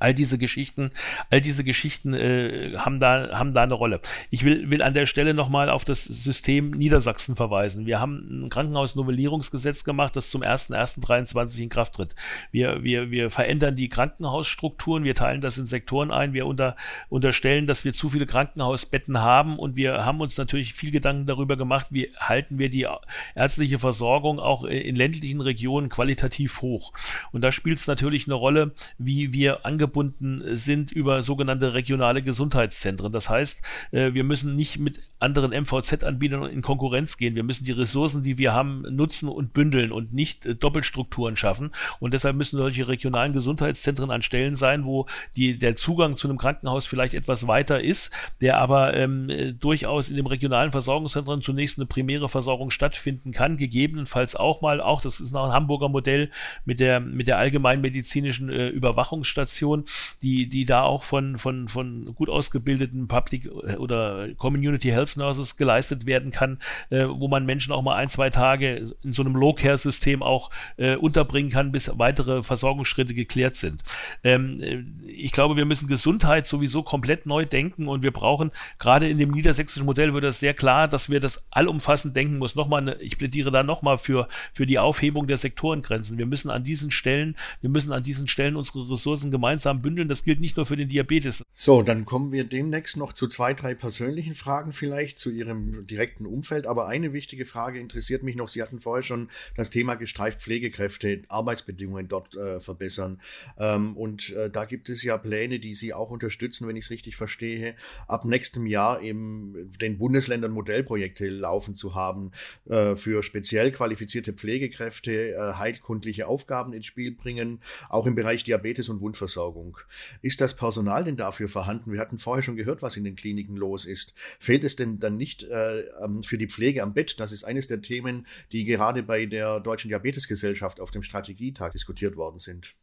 All 0.02 0.14
diese 0.14 0.38
Geschichten, 0.38 0.92
all 1.30 1.42
diese 1.42 1.64
Geschichten 1.64 2.14
äh, 2.14 2.74
haben, 2.78 3.00
da, 3.00 3.38
haben 3.38 3.54
da 3.54 3.64
eine 3.64 3.76
Rolle. 3.76 4.02
Ich 4.32 4.44
will, 4.44 4.72
will 4.72 4.82
an 4.82 4.94
der 4.94 5.06
Stelle 5.06 5.34
nochmal 5.34 5.70
auf 5.70 5.86
das 5.86 6.04
System 6.04 6.72
Niedersachsen 6.72 7.36
verweisen. 7.36 7.86
Wir 7.86 8.00
haben 8.00 8.46
ein 8.46 8.50
Krankenhausnovellierungsgesetz 8.50 9.84
gemacht, 9.84 10.16
das 10.16 10.32
zum 10.32 10.42
1.1.23 10.42 11.62
in 11.62 11.70
Kraft 11.70 11.94
tritt. 11.94 12.16
Wir, 12.52 12.84
wir, 12.84 13.12
wir 13.12 13.30
verändern 13.30 13.76
die 13.76 13.90
Krankenhausstrukturen, 13.90 15.04
wir 15.04 15.16
teilen 15.16 15.42
das 15.42 15.58
in 15.58 15.68
Sektoren 15.68 16.12
ein, 16.12 16.34
wir 16.34 16.48
unter, 16.48 16.76
unterstellen, 17.10 17.68
dass 17.68 17.86
wir 17.86 17.94
zu 17.94 18.10
viele 18.10 18.26
Krankenhausbetten 18.26 19.20
haben 19.20 19.60
und 19.60 19.76
wir 19.76 20.04
haben 20.04 20.20
uns 20.20 20.38
natürlich 20.38 20.74
viel 20.74 20.92
Gedanken 20.92 21.28
darüber 21.28 21.58
gemacht, 21.58 21.88
wie 21.92 22.12
halten 22.18 22.58
wir 22.58 22.70
die 22.70 22.88
ärztliche 23.36 23.78
Versorgung 23.78 24.40
auch 24.40 24.64
in 24.64 24.96
ländlichen 24.96 25.42
Regionen 25.42 25.90
qualitativ 25.90 26.62
hoch. 26.62 26.94
Und 27.32 27.42
da 27.44 27.52
spielt 27.52 27.78
es 27.78 27.88
natürlich 27.88 28.28
eine 28.28 28.36
Rolle, 28.36 28.72
wie 28.98 29.34
wir 29.34 29.66
Angebote 29.66 29.91
angebunden 29.92 30.56
sind 30.56 30.92
über 30.92 31.22
sogenannte 31.22 31.74
regionale 31.74 32.22
Gesundheitszentren. 32.22 33.12
Das 33.12 33.30
heißt, 33.30 33.62
äh, 33.92 34.14
wir 34.14 34.24
müssen 34.24 34.56
nicht 34.56 34.80
mit 34.80 35.02
anderen 35.20 35.52
MVZ-Anbietern 35.52 36.46
in 36.46 36.62
Konkurrenz 36.62 37.18
gehen. 37.18 37.36
Wir 37.36 37.44
müssen 37.44 37.66
die 37.66 37.72
Ressourcen, 37.72 38.24
die 38.24 38.38
wir 38.38 38.54
haben, 38.54 38.82
nutzen 38.90 39.30
und 39.30 39.54
bündeln 39.54 39.92
und 39.92 40.14
nicht 40.14 40.46
äh, 40.46 40.56
Doppelstrukturen 40.56 41.36
schaffen. 41.36 41.72
Und 42.00 42.14
deshalb 42.14 42.36
müssen 42.36 42.58
solche 42.58 42.88
regionalen 42.88 43.34
Gesundheitszentren 43.34 44.12
an 44.12 44.22
Stellen 44.22 44.56
sein, 44.56 44.86
wo 44.86 45.06
die, 45.36 45.58
der 45.58 45.76
Zugang 45.76 46.16
zu 46.16 46.28
einem 46.28 46.38
Krankenhaus 46.38 46.86
vielleicht 46.86 47.14
etwas 47.14 47.48
weiter 47.48 47.82
ist, 47.82 48.12
der 48.40 48.58
aber 48.58 48.96
ähm, 48.96 49.30
äh, 49.30 49.54
durchaus 49.54 50.10
in 50.10 50.16
dem 50.16 50.26
regionalen 50.26 50.72
Versorgungszentrum 50.72 51.42
zunächst 51.42 51.78
eine 51.78 51.86
primäre 51.86 52.30
Versorgung 52.30 52.72
stattfinden 52.72 53.32
kann, 53.32 53.58
gegebenenfalls 53.58 54.36
auch 54.36 54.62
mal, 54.62 54.82
auch 54.82 55.02
das 55.02 55.20
ist 55.20 55.34
noch 55.34 55.46
ein 55.46 55.54
Hamburger 55.54 55.90
Modell 55.90 56.30
mit 56.66 56.80
der, 56.80 57.00
mit 57.00 57.28
der 57.28 57.38
allgemeinmedizinischen 57.38 58.50
äh, 58.50 58.70
Überwachungsstation, 58.70 59.81
die, 60.22 60.48
die 60.48 60.66
da 60.66 60.84
auch 60.84 61.04
von, 61.04 61.38
von, 61.38 61.68
von 61.68 62.14
gut 62.16 62.30
ausgebildeten 62.30 63.08
Public 63.08 63.46
äh, 63.46 63.76
oder 63.76 64.34
Community 64.36 64.90
Health 64.90 65.18
Nurses 65.18 65.58
geleistet 65.58 66.06
werden 66.06 66.32
kann, 66.32 66.60
äh, 66.90 67.06
wo 67.08 67.28
man 67.28 67.46
Menschen 67.46 67.72
auch 67.74 67.82
mal 67.82 67.96
ein, 67.96 68.10
zwei 68.10 68.30
Tage 68.30 68.94
in 69.04 69.14
so 69.14 69.22
einem 69.24 69.36
Low-Care-System 69.36 70.24
auch 70.24 70.50
äh, 70.78 70.96
unterbringen 70.96 71.52
kann, 71.52 71.72
bis 71.72 71.92
weitere 71.98 72.44
Versorgungsschritte 72.44 73.14
geklärt 73.14 73.56
sind. 73.56 73.84
Ähm, 74.24 74.62
äh, 74.62 74.84
ich 75.08 75.32
glaube, 75.32 75.56
wir 75.56 75.66
müssen 75.66 75.88
Gesundheit 75.88 76.46
sowieso 76.46 76.84
komplett 76.84 77.26
neu 77.26 77.46
denken 77.46 77.88
und 77.88 78.04
wir 78.04 78.12
brauchen, 78.12 78.52
gerade 78.80 79.10
in 79.10 79.18
dem 79.18 79.32
niedersächsischen 79.32 79.86
Modell 79.86 80.14
wird 80.14 80.24
das 80.24 80.40
sehr 80.40 80.54
klar, 80.54 80.88
dass 80.88 81.10
wir 81.10 81.20
das 81.20 81.46
allumfassend 81.52 82.16
denken 82.16 82.38
muss. 82.38 82.56
Nochmal, 82.56 82.98
ich 83.02 83.18
plädiere 83.18 83.52
da 83.52 83.64
nochmal 83.64 83.98
für, 83.98 84.28
für 84.54 84.66
die 84.66 84.80
Aufhebung 84.80 85.28
der 85.28 85.38
Sektorengrenzen. 85.38 86.18
Wir 86.18 86.26
müssen 86.26 86.50
an 86.50 86.64
diesen 86.64 86.92
Stellen, 86.92 87.36
wir 87.62 87.70
müssen 87.70 87.92
an 87.92 88.04
diesen 88.04 88.28
Stellen 88.28 88.56
unsere 88.56 88.90
Ressourcen 88.90 89.32
gemeinsam 89.32 89.71
gemeinsam 89.72 89.82
bündeln. 89.82 90.08
Das 90.08 90.24
gilt 90.24 90.40
nicht 90.40 90.58
nur 90.58 90.66
für 90.66 90.76
den 90.76 90.88
Diabetes. 90.88 91.44
So, 91.54 91.82
dann 91.82 92.06
kommen 92.06 92.32
wir 92.32 92.44
demnächst 92.44 92.98
noch 92.98 93.14
zu 93.14 93.28
zwei, 93.28 93.54
drei 93.54 93.76
persönlichen 93.76 94.36
Fragen 94.36 94.74
vielleicht 94.74 95.18
zu 95.18 95.30
Ihrem 95.30 95.86
direkten 95.88 96.26
Umfeld. 96.26 96.68
Aber 96.68 96.88
eine 96.88 97.14
wichtige 97.14 97.46
Frage 97.46 97.80
interessiert 97.80 98.24
mich 98.24 98.36
noch. 98.36 98.50
Sie 98.50 98.62
hatten 98.62 98.80
vorher 98.80 99.04
schon 99.04 99.30
das 99.56 99.70
Thema 99.70 99.96
gestreift 99.96 100.42
Pflegekräfte, 100.42 101.24
Arbeitsbedingungen 101.28 102.08
dort 102.08 102.36
äh, 102.36 102.60
verbessern. 102.60 103.22
Ähm, 103.58 103.96
und 103.96 104.32
äh, 104.32 104.50
da 104.50 104.66
gibt 104.66 104.90
es 104.90 105.04
ja 105.04 105.18
Pläne, 105.18 105.60
die 105.60 105.76
Sie 105.76 105.94
auch 105.94 106.10
unterstützen, 106.10 106.68
wenn 106.68 106.76
ich 106.76 106.86
es 106.86 106.92
richtig 106.92 107.16
verstehe, 107.16 107.76
ab 108.08 108.26
nächstem 108.26 108.66
Jahr 108.66 109.02
eben 109.02 109.70
den 109.80 109.98
Bundesländern 109.98 110.52
Modellprojekte 110.52 111.30
laufen 111.30 111.76
zu 111.76 111.96
haben, 111.96 112.32
äh, 112.70 112.96
für 112.96 113.24
speziell 113.24 113.72
qualifizierte 113.72 114.34
Pflegekräfte 114.34 115.34
äh, 115.34 115.54
heilkundliche 115.54 116.28
Aufgaben 116.28 116.74
ins 116.74 116.86
Spiel 116.86 117.12
bringen, 117.12 117.60
auch 117.90 118.06
im 118.06 118.16
Bereich 118.16 118.44
Diabetes 118.44 118.90
und 118.90 119.02
Wundversorgung. 119.02 119.51
Versorgung. 119.52 119.78
Ist 120.22 120.42
das 120.42 120.56
Personal 120.56 121.04
denn 121.04 121.18
dafür 121.18 121.48
vorhanden? 121.48 121.92
Wir 121.92 122.00
hatten 122.00 122.18
vorher 122.18 122.44
schon 122.44 122.56
gehört, 122.56 122.82
was 122.82 122.98
in 122.98 123.04
den 123.04 123.16
Kliniken 123.16 123.56
los 123.56 123.86
ist. 123.86 124.14
Fehlt 124.40 124.64
es 124.64 124.76
denn 124.76 125.00
dann 125.00 125.18
nicht 125.18 125.44
äh, 125.44 125.84
für 126.24 126.38
die 126.38 126.48
Pflege 126.48 126.84
am 126.84 126.94
Bett? 126.94 127.20
Das 127.20 127.32
ist 127.32 127.44
eines 127.44 127.68
der 127.68 127.82
Themen, 127.82 128.26
die 128.52 128.66
gerade 128.66 129.04
bei 129.04 129.26
der 129.26 129.60
Deutschen 129.60 129.90
Diabetesgesellschaft 129.90 130.80
auf 130.80 130.92
dem 130.92 131.04
Strategietag 131.04 131.72
diskutiert 131.72 132.16
worden 132.16 132.40
sind 132.40 132.76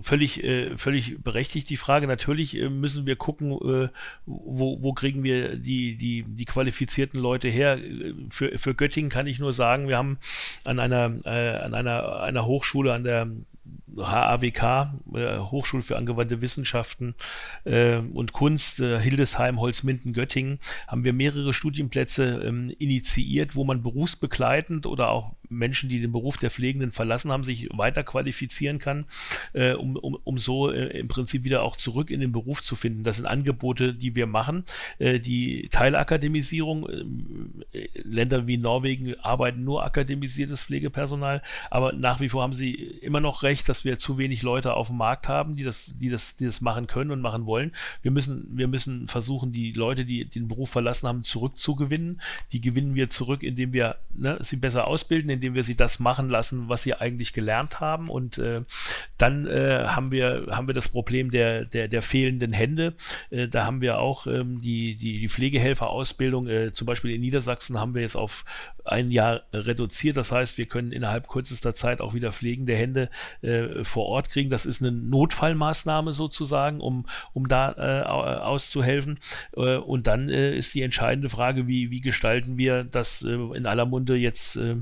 völlig, 0.00 0.44
äh, 0.44 0.78
völlig 0.78 1.20
berechtigt 1.24 1.68
die 1.68 1.76
Frage. 1.76 2.06
Natürlich 2.06 2.56
äh, 2.56 2.68
müssen 2.68 3.04
wir 3.04 3.16
gucken, 3.16 3.50
äh, 3.50 3.88
wo, 4.26 4.80
wo 4.80 4.92
kriegen 4.92 5.24
wir 5.24 5.56
die, 5.56 5.96
die, 5.96 6.22
die 6.24 6.44
qualifizierten 6.44 7.18
Leute 7.18 7.48
her. 7.48 7.80
Für, 8.28 8.56
für 8.58 8.76
Göttingen 8.76 9.10
kann 9.10 9.26
ich 9.26 9.40
nur 9.40 9.52
sagen, 9.52 9.88
wir 9.88 9.96
haben 9.96 10.18
an 10.64 10.78
einer, 10.78 11.16
an 11.26 11.74
einer, 11.74 12.20
einer 12.20 12.46
Hochschule, 12.46 12.92
an 12.92 13.02
der 13.02 13.28
HAWK, 13.96 14.90
äh, 15.14 15.38
Hochschule 15.38 15.82
für 15.82 15.96
angewandte 15.96 16.42
Wissenschaften 16.42 17.14
äh, 17.64 17.96
und 17.96 18.32
Kunst, 18.32 18.80
äh, 18.80 19.00
Hildesheim, 19.00 19.60
Holzminden, 19.60 20.12
Göttingen, 20.12 20.58
haben 20.86 21.04
wir 21.04 21.12
mehrere 21.12 21.52
Studienplätze 21.52 22.42
ähm, 22.44 22.74
initiiert, 22.78 23.54
wo 23.54 23.64
man 23.64 23.82
berufsbegleitend 23.82 24.86
oder 24.86 25.10
auch 25.10 25.32
Menschen, 25.48 25.88
die 25.88 26.00
den 26.00 26.12
Beruf 26.12 26.38
der 26.38 26.50
Pflegenden 26.50 26.90
verlassen 26.90 27.30
haben, 27.30 27.44
sich 27.44 27.68
weiter 27.72 28.02
qualifizieren 28.02 28.78
kann, 28.78 29.04
äh, 29.52 29.72
um, 29.72 29.96
um, 29.96 30.18
um 30.24 30.38
so 30.38 30.70
äh, 30.70 30.98
im 30.98 31.08
Prinzip 31.08 31.44
wieder 31.44 31.62
auch 31.62 31.76
zurück 31.76 32.10
in 32.10 32.20
den 32.20 32.32
Beruf 32.32 32.62
zu 32.62 32.74
finden. 32.74 33.02
Das 33.02 33.16
sind 33.16 33.26
Angebote, 33.26 33.94
die 33.94 34.14
wir 34.14 34.26
machen. 34.26 34.64
Äh, 34.98 35.20
die 35.20 35.68
Teilakademisierung, 35.70 36.88
Länder 37.94 38.46
wie 38.46 38.56
Norwegen 38.56 39.14
arbeiten 39.20 39.64
nur 39.64 39.84
akademisiertes 39.84 40.62
Pflegepersonal, 40.62 41.42
aber 41.70 41.92
nach 41.92 42.20
wie 42.20 42.28
vor 42.28 42.42
haben 42.42 42.52
sie 42.52 42.72
immer 42.72 43.20
noch 43.20 43.42
recht, 43.42 43.68
dass 43.68 43.81
wir 43.84 43.98
zu 43.98 44.18
wenig 44.18 44.42
Leute 44.42 44.74
auf 44.74 44.88
dem 44.88 44.96
Markt 44.96 45.28
haben, 45.28 45.56
die 45.56 45.62
das, 45.62 45.94
die 45.98 46.08
das, 46.08 46.36
die 46.36 46.44
das 46.44 46.60
machen 46.60 46.86
können 46.86 47.10
und 47.10 47.20
machen 47.20 47.46
wollen. 47.46 47.72
Wir 48.02 48.10
müssen, 48.10 48.46
wir 48.50 48.68
müssen 48.68 49.08
versuchen, 49.08 49.52
die 49.52 49.72
Leute, 49.72 50.04
die 50.04 50.24
den 50.24 50.48
Beruf 50.48 50.70
verlassen 50.70 51.08
haben, 51.08 51.22
zurückzugewinnen. 51.22 52.20
Die 52.52 52.60
gewinnen 52.60 52.94
wir 52.94 53.10
zurück, 53.10 53.42
indem 53.42 53.72
wir 53.72 53.96
ne, 54.14 54.38
sie 54.40 54.56
besser 54.56 54.86
ausbilden, 54.86 55.30
indem 55.30 55.54
wir 55.54 55.64
sie 55.64 55.74
das 55.74 55.98
machen 55.98 56.28
lassen, 56.28 56.68
was 56.68 56.82
sie 56.82 56.94
eigentlich 56.94 57.32
gelernt 57.32 57.80
haben. 57.80 58.08
Und 58.08 58.38
äh, 58.38 58.62
dann 59.18 59.46
äh, 59.46 59.84
haben 59.88 60.10
wir 60.10 60.46
haben 60.50 60.66
wir 60.66 60.74
das 60.74 60.88
Problem 60.88 61.30
der 61.30 61.64
der, 61.64 61.88
der 61.88 62.02
fehlenden 62.02 62.52
Hände. 62.52 62.94
Äh, 63.30 63.48
da 63.48 63.66
haben 63.66 63.80
wir 63.80 63.98
auch 63.98 64.26
ähm, 64.26 64.60
die 64.60 64.94
die 64.94 65.20
die 65.20 65.28
Pflegehelferausbildung. 65.28 66.48
Äh, 66.48 66.72
zum 66.72 66.86
Beispiel 66.86 67.12
in 67.12 67.20
Niedersachsen 67.20 67.78
haben 67.78 67.94
wir 67.94 68.02
jetzt 68.02 68.16
auf 68.16 68.44
ein 68.84 69.10
Jahr 69.10 69.42
reduziert. 69.52 70.16
Das 70.16 70.32
heißt, 70.32 70.58
wir 70.58 70.66
können 70.66 70.92
innerhalb 70.92 71.28
kürzester 71.28 71.74
Zeit 71.74 72.00
auch 72.00 72.14
wieder 72.14 72.32
pflegende 72.32 72.74
Hände 72.74 73.08
äh, 73.42 73.48
vor 73.82 74.06
Ort 74.06 74.28
kriegen. 74.28 74.50
Das 74.50 74.66
ist 74.66 74.82
eine 74.82 74.92
Notfallmaßnahme 74.92 76.12
sozusagen, 76.12 76.80
um, 76.80 77.06
um 77.32 77.48
da 77.48 77.72
äh, 77.72 78.02
auszuhelfen. 78.04 79.18
Äh, 79.56 79.76
und 79.76 80.06
dann 80.06 80.28
äh, 80.28 80.56
ist 80.56 80.74
die 80.74 80.82
entscheidende 80.82 81.28
Frage, 81.28 81.66
wie, 81.66 81.90
wie 81.90 82.00
gestalten 82.00 82.58
wir 82.58 82.84
das 82.84 83.22
äh, 83.22 83.32
in 83.32 83.66
aller 83.66 83.86
Munde 83.86 84.16
jetzt 84.16 84.56
äh, 84.56 84.76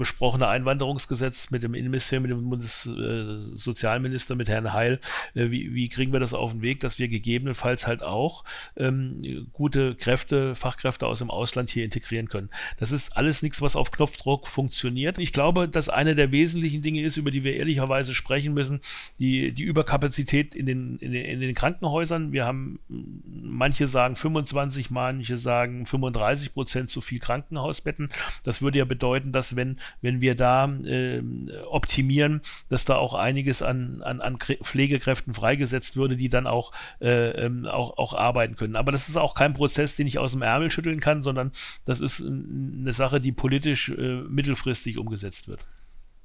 besprochene 0.00 0.48
Einwanderungsgesetz 0.48 1.50
mit 1.50 1.62
dem 1.62 1.74
Innenministerium, 1.74 2.22
mit 2.22 2.32
dem 2.32 2.48
Bundessozialminister, 2.48 4.34
mit 4.34 4.48
Herrn 4.48 4.72
Heil. 4.72 4.98
wie, 5.34 5.74
wie 5.74 5.88
kriegen 5.90 6.12
wir 6.12 6.20
das 6.20 6.32
auf 6.32 6.52
den 6.52 6.62
Weg, 6.62 6.80
dass 6.80 6.98
wir 6.98 7.06
gegebenenfalls 7.08 7.86
halt 7.86 8.02
auch 8.02 8.44
ähm, 8.76 9.46
gute 9.52 9.94
Kräfte, 9.94 10.54
Fachkräfte 10.54 11.06
aus 11.06 11.18
dem 11.18 11.30
Ausland 11.30 11.68
hier 11.68 11.84
integrieren 11.84 12.28
können. 12.28 12.48
Das 12.78 12.92
ist 12.92 13.14
alles 13.16 13.42
nichts, 13.42 13.60
was 13.60 13.76
auf 13.76 13.90
Knopfdruck 13.90 14.46
funktioniert. 14.46 15.18
Ich 15.18 15.34
glaube, 15.34 15.68
dass 15.68 15.90
eine 15.90 16.14
der 16.14 16.32
wesentlichen 16.32 16.80
Dinge 16.80 17.02
ist, 17.02 17.18
über 17.18 17.30
die 17.30 17.44
wir 17.44 17.56
ehrlicherweise 17.56 18.14
sprechen 18.14 18.54
müssen, 18.54 18.80
die, 19.18 19.52
die 19.52 19.64
Überkapazität 19.64 20.54
in 20.54 20.64
den, 20.64 20.96
in, 20.98 21.12
den, 21.12 21.24
in 21.26 21.40
den 21.40 21.54
Krankenhäusern. 21.54 22.32
Wir 22.32 22.46
haben, 22.46 22.80
manche 22.88 23.86
sagen 23.86 24.16
25, 24.16 24.90
manche 24.90 25.36
sagen 25.36 25.84
35 25.84 26.54
Prozent 26.54 26.88
zu 26.88 27.02
viel 27.02 27.18
Krankenhausbetten. 27.18 28.08
Das 28.44 28.62
würde 28.62 28.78
ja 28.78 28.86
bedeuten, 28.86 29.30
dass 29.30 29.56
wenn, 29.56 29.76
wenn 30.00 30.20
wir 30.20 30.34
da 30.34 30.66
äh, 30.84 31.22
optimieren, 31.70 32.40
dass 32.68 32.84
da 32.84 32.96
auch 32.96 33.14
einiges 33.14 33.62
an, 33.62 34.02
an, 34.02 34.20
an 34.20 34.38
Pflegekräften 34.38 35.34
freigesetzt 35.34 35.96
würde, 35.96 36.16
die 36.16 36.28
dann 36.28 36.46
auch, 36.46 36.72
äh, 37.00 37.30
ähm, 37.30 37.66
auch, 37.66 37.98
auch 37.98 38.14
arbeiten 38.14 38.56
können. 38.56 38.76
Aber 38.76 38.92
das 38.92 39.08
ist 39.08 39.16
auch 39.16 39.34
kein 39.34 39.54
Prozess, 39.54 39.96
den 39.96 40.06
ich 40.06 40.18
aus 40.18 40.32
dem 40.32 40.42
Ärmel 40.42 40.70
schütteln 40.70 41.00
kann, 41.00 41.22
sondern 41.22 41.52
das 41.84 42.00
ist 42.00 42.20
eine 42.20 42.92
Sache, 42.92 43.20
die 43.20 43.32
politisch 43.32 43.88
äh, 43.90 44.22
mittelfristig 44.22 44.98
umgesetzt 44.98 45.48
wird. 45.48 45.60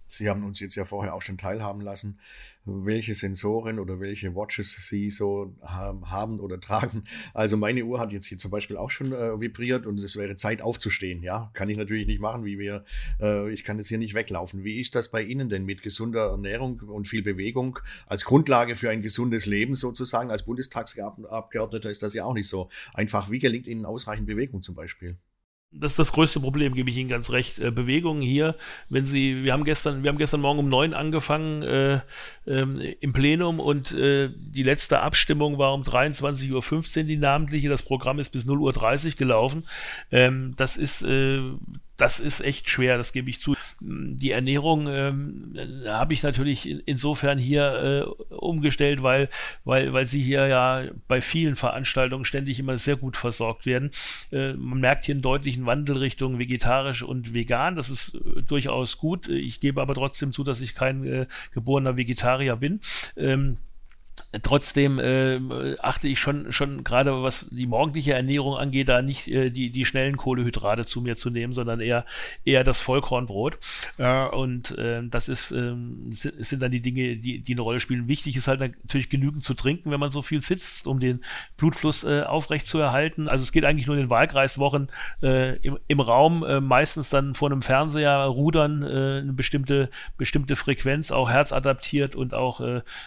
Sie 0.07 0.29
haben 0.29 0.43
uns 0.43 0.59
jetzt 0.59 0.75
ja 0.75 0.85
vorher 0.85 1.13
auch 1.13 1.21
schon 1.21 1.37
teilhaben 1.37 1.81
lassen, 1.81 2.19
welche 2.63 3.15
Sensoren 3.15 3.79
oder 3.79 3.99
welche 3.99 4.35
Watches 4.35 4.75
Sie 4.87 5.09
so 5.09 5.55
haben 5.61 6.39
oder 6.39 6.59
tragen. 6.65 7.03
Also 7.33 7.57
meine 7.57 7.83
Uhr 7.85 7.99
hat 7.99 8.11
jetzt 8.11 8.25
hier 8.25 8.37
zum 8.37 8.51
Beispiel 8.51 8.77
auch 8.77 8.89
schon 8.89 9.11
äh, 9.11 9.39
vibriert 9.39 9.85
und 9.85 9.99
es 9.99 10.17
wäre 10.17 10.35
Zeit 10.35 10.61
aufzustehen. 10.61 11.21
Ja, 11.21 11.51
kann 11.53 11.69
ich 11.69 11.77
natürlich 11.77 12.07
nicht 12.07 12.19
machen, 12.19 12.45
wie 12.45 12.59
wir. 12.59 12.83
Äh, 13.19 13.51
ich 13.51 13.63
kann 13.63 13.77
jetzt 13.77 13.87
hier 13.87 13.97
nicht 13.97 14.13
weglaufen. 14.13 14.63
Wie 14.63 14.79
ist 14.79 14.95
das 14.95 15.09
bei 15.09 15.21
Ihnen 15.21 15.49
denn 15.49 15.65
mit 15.65 15.81
gesunder 15.81 16.29
Ernährung 16.29 16.79
und 16.81 17.07
viel 17.07 17.23
Bewegung 17.23 17.79
als 18.07 18.25
Grundlage 18.25 18.75
für 18.75 18.89
ein 18.89 19.01
gesundes 19.01 19.45
Leben 19.45 19.75
sozusagen? 19.75 20.31
Als 20.31 20.43
Bundestagsabgeordneter 20.43 21.89
ist 21.89 22.03
das 22.03 22.13
ja 22.13 22.25
auch 22.25 22.33
nicht 22.33 22.47
so 22.47 22.69
einfach. 22.93 23.29
Wie 23.31 23.39
gelingt 23.39 23.67
Ihnen 23.67 23.85
ausreichend 23.85 24.27
Bewegung 24.27 24.61
zum 24.61 24.75
Beispiel? 24.75 25.17
Das 25.79 25.91
ist 25.91 25.99
das 25.99 26.11
größte 26.11 26.39
Problem, 26.39 26.73
gebe 26.73 26.89
ich 26.89 26.97
Ihnen 26.97 27.09
ganz 27.09 27.31
recht. 27.31 27.59
Äh, 27.59 27.71
Bewegungen 27.71 28.21
hier, 28.21 28.55
wenn 28.89 29.05
Sie, 29.05 29.43
wir 29.43 29.53
haben 29.53 29.63
gestern, 29.63 30.03
wir 30.03 30.09
haben 30.09 30.17
gestern 30.17 30.41
Morgen 30.41 30.59
um 30.59 30.69
neun 30.69 30.93
angefangen 30.93 31.63
äh, 31.63 32.01
ähm, 32.47 32.81
im 32.99 33.13
Plenum 33.13 33.59
und 33.59 33.91
äh, 33.93 34.29
die 34.35 34.63
letzte 34.63 35.01
Abstimmung 35.01 35.57
war 35.57 35.73
um 35.73 35.83
23.15 35.83 36.97
Uhr, 36.97 37.03
die 37.03 37.17
namentliche. 37.17 37.69
Das 37.69 37.83
Programm 37.83 38.19
ist 38.19 38.31
bis 38.31 38.47
0.30 38.47 39.05
Uhr 39.05 39.11
gelaufen. 39.17 39.63
Ähm, 40.11 40.53
das 40.57 40.77
ist 40.77 41.01
äh, 41.01 41.41
das 41.97 42.19
ist 42.19 42.41
echt 42.41 42.69
schwer, 42.69 42.97
das 42.97 43.13
gebe 43.13 43.29
ich 43.29 43.39
zu. 43.39 43.55
Die 43.79 44.31
Ernährung 44.31 44.87
ähm, 44.89 45.55
habe 45.87 46.13
ich 46.13 46.23
natürlich 46.23 46.87
insofern 46.87 47.37
hier 47.37 48.07
äh, 48.29 48.33
umgestellt, 48.33 49.01
weil, 49.03 49.29
weil, 49.63 49.93
weil 49.93 50.05
sie 50.05 50.21
hier 50.21 50.47
ja 50.47 50.83
bei 51.07 51.21
vielen 51.21 51.55
Veranstaltungen 51.55 52.25
ständig 52.25 52.59
immer 52.59 52.77
sehr 52.77 52.97
gut 52.97 53.17
versorgt 53.17 53.65
werden. 53.65 53.91
Äh, 54.31 54.53
man 54.53 54.79
merkt 54.79 55.05
hier 55.05 55.15
einen 55.15 55.21
deutlichen 55.21 55.65
Wandel 55.65 55.97
Richtung 55.97 56.39
vegetarisch 56.39 57.03
und 57.03 57.33
vegan. 57.33 57.75
Das 57.75 57.89
ist 57.89 58.15
äh, 58.15 58.41
durchaus 58.41 58.97
gut. 58.97 59.29
Ich 59.29 59.59
gebe 59.59 59.81
aber 59.81 59.93
trotzdem 59.93 60.31
zu, 60.31 60.43
dass 60.43 60.61
ich 60.61 60.75
kein 60.75 61.05
äh, 61.05 61.27
geborener 61.53 61.97
Vegetarier 61.97 62.57
bin. 62.57 62.81
Ähm, 63.15 63.57
Trotzdem 64.41 64.99
äh, 64.99 65.77
achte 65.79 66.07
ich 66.07 66.19
schon, 66.19 66.51
schon 66.51 66.83
gerade 66.83 67.23
was 67.23 67.47
die 67.49 67.67
morgendliche 67.67 68.13
Ernährung 68.13 68.55
angeht, 68.55 68.89
da 68.89 69.01
nicht 69.01 69.27
äh, 69.27 69.49
die, 69.49 69.69
die 69.69 69.85
schnellen 69.85 70.17
Kohlehydrate 70.17 70.85
zu 70.85 71.01
mir 71.01 71.15
zu 71.15 71.29
nehmen, 71.29 71.53
sondern 71.53 71.79
eher, 71.79 72.05
eher 72.43 72.63
das 72.63 72.81
Vollkornbrot. 72.81 73.57
Äh, 73.97 74.27
und 74.27 74.77
äh, 74.77 75.01
das 75.07 75.29
ist, 75.29 75.51
äh, 75.51 75.73
sind, 76.11 76.61
dann 76.61 76.71
die 76.71 76.81
Dinge, 76.81 77.17
die, 77.17 77.39
die 77.39 77.53
eine 77.53 77.61
Rolle 77.61 77.79
spielen. 77.79 78.07
Wichtig 78.07 78.35
ist 78.35 78.47
halt 78.47 78.59
natürlich 78.59 79.09
genügend 79.09 79.41
zu 79.41 79.53
trinken, 79.53 79.91
wenn 79.91 79.99
man 79.99 80.11
so 80.11 80.21
viel 80.21 80.41
sitzt, 80.41 80.87
um 80.87 80.99
den 80.99 81.21
Blutfluss 81.57 82.03
äh, 82.03 82.23
aufrecht 82.23 82.67
zu 82.67 82.79
erhalten. 82.79 83.27
Also 83.27 83.43
es 83.43 83.51
geht 83.51 83.63
eigentlich 83.63 83.87
nur 83.87 83.95
in 83.95 84.03
den 84.03 84.09
Wahlkreiswochen 84.09 84.89
äh, 85.23 85.57
im, 85.57 85.79
im 85.87 85.99
Raum, 85.99 86.45
meistens 86.65 87.09
dann 87.09 87.35
vor 87.35 87.49
einem 87.49 87.61
Fernseher 87.61 88.17
rudern, 88.25 88.83
eine 88.83 89.33
bestimmte, 89.33 89.89
bestimmte 90.17 90.55
Frequenz, 90.55 91.11
auch 91.11 91.29
herzadaptiert 91.29 92.15
und 92.15 92.33
auch 92.33 92.61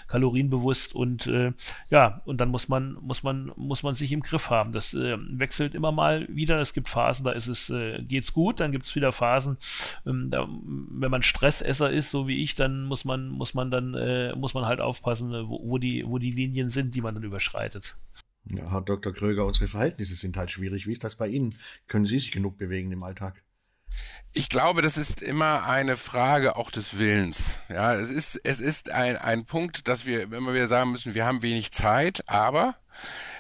kalorienbewusst 0.09 0.94
und 0.99 1.28
äh, 1.28 1.53
ja, 1.90 2.22
und 2.24 2.40
dann 2.40 2.49
muss 2.49 2.68
man, 2.68 2.94
muss 2.94 3.22
man, 3.22 3.53
muss 3.55 3.84
man 3.84 3.94
sich 3.94 4.11
im 4.11 4.20
Griff 4.20 4.51
haben. 4.51 4.72
Das 4.72 4.94
äh, 4.94 5.16
wechselt 5.30 5.76
immer 5.76 5.92
mal 5.92 6.26
wieder. 6.28 6.61
Es 6.61 6.74
gibt 6.74 6.88
Phasen, 6.88 7.24
da 7.24 7.30
ist 7.30 7.46
es, 7.46 7.70
äh, 7.70 8.03
geht's 8.03 8.32
gut, 8.32 8.59
dann 8.59 8.72
gibt 8.72 8.84
es 8.84 8.96
wieder 8.96 9.12
Phasen, 9.12 9.59
ähm, 10.07 10.28
da, 10.28 10.49
wenn 10.49 11.11
man 11.11 11.22
Stressesser 11.22 11.88
ist, 11.88 12.11
so 12.11 12.26
wie 12.26 12.42
ich, 12.42 12.57
dann 12.57 12.82
muss 12.82 13.05
man, 13.05 13.28
muss 13.28 13.55
man 13.55 13.70
dann, 13.70 13.94
äh, 13.94 14.34
muss 14.34 14.55
man 14.55 14.66
halt 14.66 14.80
aufpassen, 14.80 15.30
wo, 15.49 15.61
wo, 15.62 15.78
die, 15.78 16.05
wo 16.05 16.18
die 16.18 16.32
Linien 16.32 16.68
sind, 16.68 16.96
die 16.96 17.01
man 17.01 17.14
dann 17.14 17.22
überschreitet. 17.22 17.96
Ja, 18.51 18.68
Herr 18.72 18.80
Dr. 18.80 19.12
Kröger, 19.12 19.46
unsere 19.46 19.68
Verhältnisse 19.68 20.16
sind 20.16 20.36
halt 20.36 20.51
schwierig. 20.51 20.88
Wie 20.88 20.92
ist 20.92 21.05
das 21.05 21.14
bei 21.14 21.28
Ihnen? 21.28 21.55
Können 21.86 22.07
Sie 22.07 22.18
sich 22.18 22.32
genug 22.32 22.59
bewegen 22.59 22.90
im 22.90 23.05
Alltag? 23.05 23.44
Ich 24.32 24.49
glaube, 24.49 24.82
das 24.82 24.99
ist 24.99 25.22
immer 25.22 25.66
eine 25.66 25.97
Frage 25.97 26.57
auch 26.57 26.70
des 26.70 26.99
Willens. 26.99 27.59
Ja, 27.68 27.95
es 27.95 28.11
ist, 28.11 28.41
es 28.45 28.61
ist 28.61 28.91
ein, 28.91 29.16
ein 29.16 29.47
Punkt, 29.47 29.89
dass 29.89 30.07
wir 30.07 30.22
immer 30.22 30.53
wieder 30.55 30.68
sagen 30.68 30.93
müssen, 30.93 31.14
wir 31.14 31.26
haben 31.26 31.43
wenig 31.43 31.72
Zeit, 31.72 32.22
aber 32.26 32.76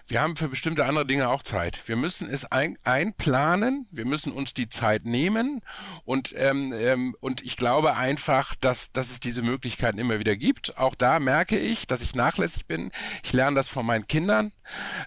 wir 0.08 0.22
haben 0.22 0.36
für 0.36 0.48
bestimmte 0.48 0.86
andere 0.86 1.06
Dinge 1.06 1.28
auch 1.28 1.42
Zeit. 1.42 1.82
Wir 1.86 1.96
müssen 1.96 2.30
es 2.30 2.46
ein, 2.46 2.78
einplanen, 2.82 3.86
wir 3.90 4.06
müssen 4.06 4.32
uns 4.32 4.54
die 4.54 4.70
Zeit 4.70 5.04
nehmen 5.04 5.60
und, 6.04 6.34
ähm, 6.36 6.72
ähm, 6.72 7.14
und 7.20 7.42
ich 7.42 7.56
glaube 7.56 7.94
einfach, 7.94 8.54
dass, 8.54 8.90
dass 8.92 9.10
es 9.10 9.20
diese 9.20 9.42
Möglichkeiten 9.42 9.98
immer 9.98 10.18
wieder 10.18 10.34
gibt. 10.34 10.78
Auch 10.78 10.94
da 10.94 11.20
merke 11.20 11.58
ich, 11.58 11.86
dass 11.86 12.00
ich 12.00 12.14
nachlässig 12.14 12.66
bin. 12.66 12.90
Ich 13.22 13.34
lerne 13.34 13.56
das 13.56 13.68
von 13.68 13.84
meinen 13.84 14.06
Kindern, 14.06 14.52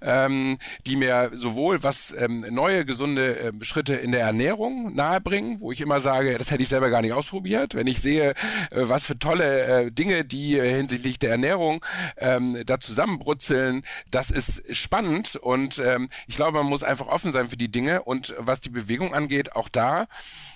ähm, 0.04 0.60
die 0.86 0.95
mir 0.95 1.32
sowohl 1.34 1.82
was 1.82 2.14
ähm, 2.16 2.45
neue, 2.52 2.86
gesunde 2.86 3.39
äh, 3.39 3.52
Schritte 3.64 3.95
in 3.95 4.12
der 4.12 4.22
Ernährung 4.22 4.93
nahebringen, 4.93 5.60
wo 5.62 5.72
ich 5.72 5.82
immer 5.82 5.99
sage, 5.99 6.38
das 6.38 6.52
hätte 6.52 6.62
ich 6.62 6.70
selber 6.70 6.91
gar 6.91 7.02
nicht 7.02 7.14
ausprobiert. 7.14 7.74
Wenn 7.74 7.88
ich 7.88 8.02
sehe, 8.02 8.32
äh, 8.32 8.36
was 8.70 9.04
für 9.04 9.18
tolle 9.18 9.86
äh, 9.86 9.91
Dinge 9.91 10.26
die 10.26 10.60
äh, 10.60 10.76
hinsichtlich 10.76 11.18
der 11.18 11.32
Ernährung 11.32 11.84
ähm, 12.18 12.62
da 12.68 12.80
zusammenbrutzeln, 12.80 13.84
das 14.12 14.30
ist 14.30 14.76
spannend 14.92 15.38
und 15.38 15.78
ähm, 15.80 16.10
ich 16.28 16.36
glaube, 16.36 16.58
man 16.58 16.68
muss 16.68 16.84
einfach 16.84 17.08
offen 17.08 17.32
sein 17.32 17.48
für 17.48 17.56
die 17.56 17.72
Dinge 17.72 18.04
und 18.04 18.36
was 18.38 18.60
die 18.60 18.70
Bewegung 18.70 19.14
angeht, 19.14 19.56
auch 19.56 19.70
da, 19.70 20.08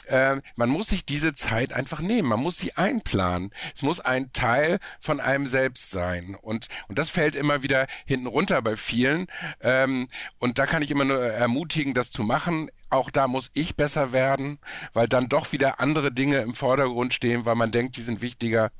äh, 0.08 0.42
man 0.58 0.70
muss 0.70 0.88
sich 0.88 1.06
diese 1.06 1.34
Zeit 1.34 1.72
einfach 1.72 2.02
nehmen, 2.02 2.28
man 2.28 2.42
muss 2.42 2.58
sie 2.58 2.76
einplanen. 2.76 3.54
Es 3.74 3.82
muss 3.82 4.02
ein 4.02 4.34
Teil 4.34 4.80
von 5.00 5.22
einem 5.22 5.46
selbst 5.46 5.90
sein 5.90 6.36
und, 6.42 6.68
und 6.90 7.00
das 7.00 7.10
fällt 7.10 7.34
immer 7.34 7.64
wieder 7.64 7.88
hinten 8.06 8.28
runter 8.28 8.62
bei 8.62 8.76
vielen 8.76 9.28
ähm, 9.62 10.10
und 10.38 10.60
da 10.60 10.66
kann 10.66 10.82
ich 10.82 10.92
immer 10.92 11.06
nur 11.06 11.24
ermutigen, 11.24 11.94
das 11.94 12.12
zu 12.12 12.24
machen. 12.24 12.70
Auch 12.90 13.12
da 13.12 13.30
muss 13.30 13.52
ich 13.54 13.78
besser 13.78 14.12
werden, 14.12 14.60
weil 14.92 15.08
dann 15.08 15.30
doch 15.30 15.54
wieder 15.54 15.80
andere 15.80 16.12
Dinge 16.12 16.40
im 16.40 16.56
Vordergrund 16.56 17.14
stehen, 17.14 17.46
weil 17.46 17.56
man 17.56 17.72
denkt, 17.72 17.96
die 17.96 18.02
sind 18.02 18.20
wichtiger. 18.20 18.72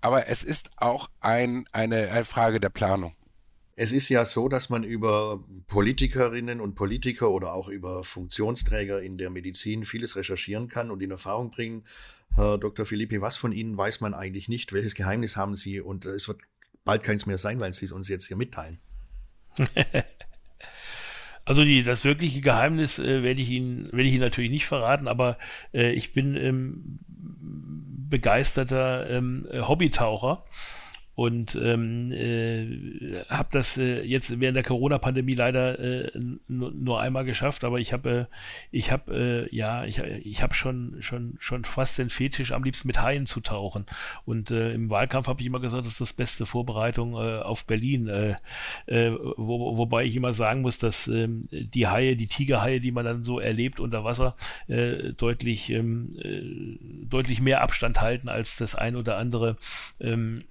Aber 0.00 0.28
es 0.28 0.42
ist 0.42 0.70
auch 0.76 1.10
ein, 1.20 1.68
eine, 1.72 2.10
eine 2.10 2.24
Frage 2.24 2.60
der 2.60 2.70
Planung. 2.70 3.14
Es 3.78 3.92
ist 3.92 4.08
ja 4.08 4.24
so, 4.24 4.48
dass 4.48 4.70
man 4.70 4.84
über 4.84 5.44
Politikerinnen 5.66 6.62
und 6.62 6.74
Politiker 6.74 7.30
oder 7.30 7.52
auch 7.52 7.68
über 7.68 8.04
Funktionsträger 8.04 9.02
in 9.02 9.18
der 9.18 9.28
Medizin 9.28 9.84
vieles 9.84 10.16
recherchieren 10.16 10.68
kann 10.68 10.90
und 10.90 11.02
in 11.02 11.10
Erfahrung 11.10 11.50
bringen. 11.50 11.84
Herr 12.34 12.56
Dr. 12.56 12.86
Philippi, 12.86 13.20
was 13.20 13.36
von 13.36 13.52
Ihnen 13.52 13.76
weiß 13.76 14.00
man 14.00 14.14
eigentlich 14.14 14.48
nicht? 14.48 14.72
Welches 14.72 14.94
Geheimnis 14.94 15.36
haben 15.36 15.56
Sie? 15.56 15.82
Und 15.82 16.06
es 16.06 16.26
wird 16.26 16.40
bald 16.86 17.02
keins 17.02 17.26
mehr 17.26 17.36
sein, 17.36 17.60
weil 17.60 17.74
Sie 17.74 17.84
es 17.84 17.92
uns 17.92 18.08
jetzt 18.08 18.26
hier 18.26 18.36
mitteilen. 18.36 18.78
Also 21.48 21.62
die, 21.62 21.82
das 21.82 22.02
wirkliche 22.02 22.40
Geheimnis 22.40 22.98
äh, 22.98 23.22
werde 23.22 23.40
ich 23.40 23.50
Ihnen 23.50 23.84
werde 23.92 24.08
ich 24.08 24.14
Ihnen 24.14 24.22
natürlich 24.22 24.50
nicht 24.50 24.66
verraten, 24.66 25.06
aber 25.06 25.38
äh, 25.72 25.92
ich 25.92 26.12
bin 26.12 26.34
ähm, 26.34 26.98
begeisterter 28.10 29.08
ähm, 29.08 29.46
Hobbytaucher 29.52 30.44
und 31.16 31.54
ähm, 31.56 32.12
äh, 32.12 33.24
habe 33.30 33.48
das 33.50 33.78
äh, 33.78 34.02
jetzt 34.02 34.38
während 34.38 34.54
der 34.54 34.62
Corona-Pandemie 34.62 35.32
leider 35.32 35.78
äh, 35.78 36.10
nur 36.46 37.00
einmal 37.00 37.24
geschafft, 37.24 37.64
aber 37.64 37.80
ich 37.80 37.94
habe, 37.94 38.28
äh, 38.30 38.36
ich 38.70 38.92
habe, 38.92 39.48
äh, 39.50 39.56
ja, 39.56 39.86
ich, 39.86 39.98
ich 40.00 40.42
habe 40.42 40.54
schon, 40.54 40.96
schon, 41.00 41.36
schon 41.38 41.64
fast 41.64 41.96
den 41.96 42.10
Fetisch, 42.10 42.52
am 42.52 42.62
liebsten 42.62 42.86
mit 42.86 43.00
Haien 43.00 43.24
zu 43.24 43.40
tauchen. 43.40 43.86
Und 44.26 44.50
äh, 44.50 44.74
im 44.74 44.90
Wahlkampf 44.90 45.26
habe 45.26 45.40
ich 45.40 45.46
immer 45.46 45.58
gesagt, 45.58 45.86
das 45.86 45.92
ist 45.92 46.02
das 46.02 46.12
beste 46.12 46.44
Vorbereitung 46.44 47.14
äh, 47.14 47.38
auf 47.38 47.64
Berlin. 47.64 48.08
Äh, 48.08 48.36
äh, 48.84 49.10
wo, 49.38 49.78
wobei 49.78 50.04
ich 50.04 50.16
immer 50.16 50.34
sagen 50.34 50.60
muss, 50.60 50.78
dass 50.78 51.08
äh, 51.08 51.28
die 51.50 51.86
Haie, 51.86 52.16
die 52.16 52.26
Tigerhaie, 52.26 52.78
die 52.78 52.92
man 52.92 53.06
dann 53.06 53.24
so 53.24 53.40
erlebt 53.40 53.80
unter 53.80 54.04
Wasser, 54.04 54.36
äh, 54.68 55.14
deutlich, 55.14 55.70
ähm, 55.70 56.10
äh, 56.22 56.42
deutlich 57.06 57.40
mehr 57.40 57.62
Abstand 57.62 58.02
halten 58.02 58.28
als 58.28 58.58
das 58.58 58.74
ein 58.74 58.96
oder 58.96 59.16
andere 59.16 59.56
ähm, 59.98 60.44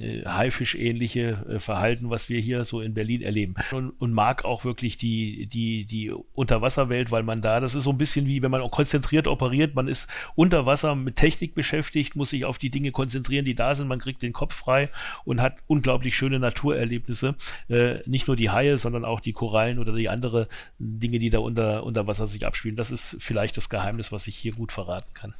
äh, 0.00 0.03
Haifisch-ähnliche 0.24 1.44
äh, 1.48 1.58
Verhalten, 1.58 2.10
was 2.10 2.28
wir 2.28 2.40
hier 2.40 2.64
so 2.64 2.80
in 2.80 2.94
Berlin 2.94 3.22
erleben. 3.22 3.54
Und, 3.72 3.90
und, 3.90 4.12
mag 4.12 4.44
auch 4.44 4.64
wirklich 4.64 4.96
die, 4.96 5.46
die, 5.46 5.84
die 5.84 6.10
Unterwasserwelt, 6.10 7.10
weil 7.10 7.22
man 7.22 7.42
da, 7.42 7.60
das 7.60 7.74
ist 7.74 7.84
so 7.84 7.90
ein 7.90 7.98
bisschen 7.98 8.26
wie, 8.26 8.42
wenn 8.42 8.50
man 8.50 8.68
konzentriert 8.70 9.26
operiert, 9.26 9.74
man 9.74 9.88
ist 9.88 10.08
unter 10.34 10.66
Wasser 10.66 10.94
mit 10.94 11.16
Technik 11.16 11.54
beschäftigt, 11.54 12.16
muss 12.16 12.30
sich 12.30 12.44
auf 12.44 12.58
die 12.58 12.70
Dinge 12.70 12.92
konzentrieren, 12.92 13.44
die 13.44 13.54
da 13.54 13.74
sind, 13.74 13.88
man 13.88 13.98
kriegt 13.98 14.22
den 14.22 14.32
Kopf 14.32 14.54
frei 14.54 14.90
und 15.24 15.40
hat 15.40 15.56
unglaublich 15.66 16.16
schöne 16.16 16.38
Naturerlebnisse. 16.38 17.34
Äh, 17.68 17.98
nicht 18.06 18.26
nur 18.26 18.36
die 18.36 18.50
Haie, 18.50 18.78
sondern 18.78 19.04
auch 19.04 19.20
die 19.20 19.32
Korallen 19.32 19.78
oder 19.78 19.94
die 19.94 20.08
andere 20.08 20.48
Dinge, 20.78 21.18
die 21.18 21.30
da 21.30 21.38
unter, 21.38 21.84
unter 21.84 22.06
Wasser 22.06 22.26
sich 22.26 22.46
abspielen. 22.46 22.76
Das 22.76 22.90
ist 22.90 23.16
vielleicht 23.20 23.56
das 23.56 23.68
Geheimnis, 23.68 24.12
was 24.12 24.26
ich 24.26 24.36
hier 24.36 24.52
gut 24.52 24.72
verraten 24.72 25.12
kann. 25.14 25.34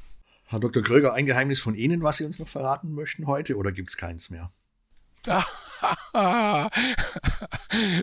Herr 0.55 0.61
Dr. 0.61 0.85
Kröger, 0.85 1.15
ein 1.15 1.27
Geheimnis 1.27 1.59
von 1.59 1.75
Ihnen, 1.75 2.05
was 2.05 2.19
Sie 2.19 2.25
uns 2.25 2.39
noch 2.39 2.47
verraten 2.47 2.95
möchten 2.95 3.27
heute, 3.27 3.57
oder 3.57 3.73
gibt 3.73 3.89
es 3.89 3.97
keins 3.97 4.31
mehr? 4.31 4.53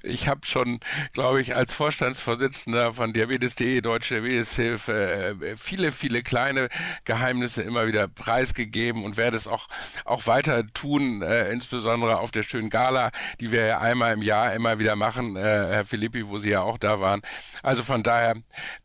ich 0.04 0.28
habe 0.28 0.46
schon, 0.46 0.80
glaube 1.14 1.42
ich, 1.42 1.56
als 1.56 1.74
Vorstandsvorsitzender 1.74 2.94
von 2.94 3.14
Diabetes.de, 3.14 3.82
Deutsche 3.82 4.22
Diabeteshilfe, 4.22 5.36
äh, 5.42 5.58
viele, 5.58 5.92
viele 5.92 6.24
kleine 6.24 6.70
Geheimnisse 7.06 7.62
immer 7.64 7.88
wieder 7.88 8.08
preisgegeben 8.08 9.04
und 9.04 9.18
werde 9.18 9.38
es 9.38 9.48
auch, 9.48 9.68
auch 10.06 10.28
weiter 10.28 10.66
tun, 10.74 11.22
äh, 11.22 11.52
insbesondere 11.52 12.20
auf 12.20 12.32
der 12.32 12.44
schönen 12.44 12.70
Gala, 12.70 13.12
die 13.40 13.52
wir 13.52 13.66
ja 13.66 13.80
einmal 13.80 14.14
im 14.14 14.22
Jahr 14.22 14.54
immer 14.54 14.80
wieder 14.80 14.96
machen, 14.96 15.36
äh, 15.36 15.42
Herr 15.42 15.86
Philippi, 15.86 16.28
wo 16.28 16.38
Sie 16.38 16.50
ja 16.50 16.62
auch 16.62 16.78
da 16.78 17.00
waren. 17.00 17.22
Also 17.64 17.84
von 17.84 18.04
daher 18.04 18.36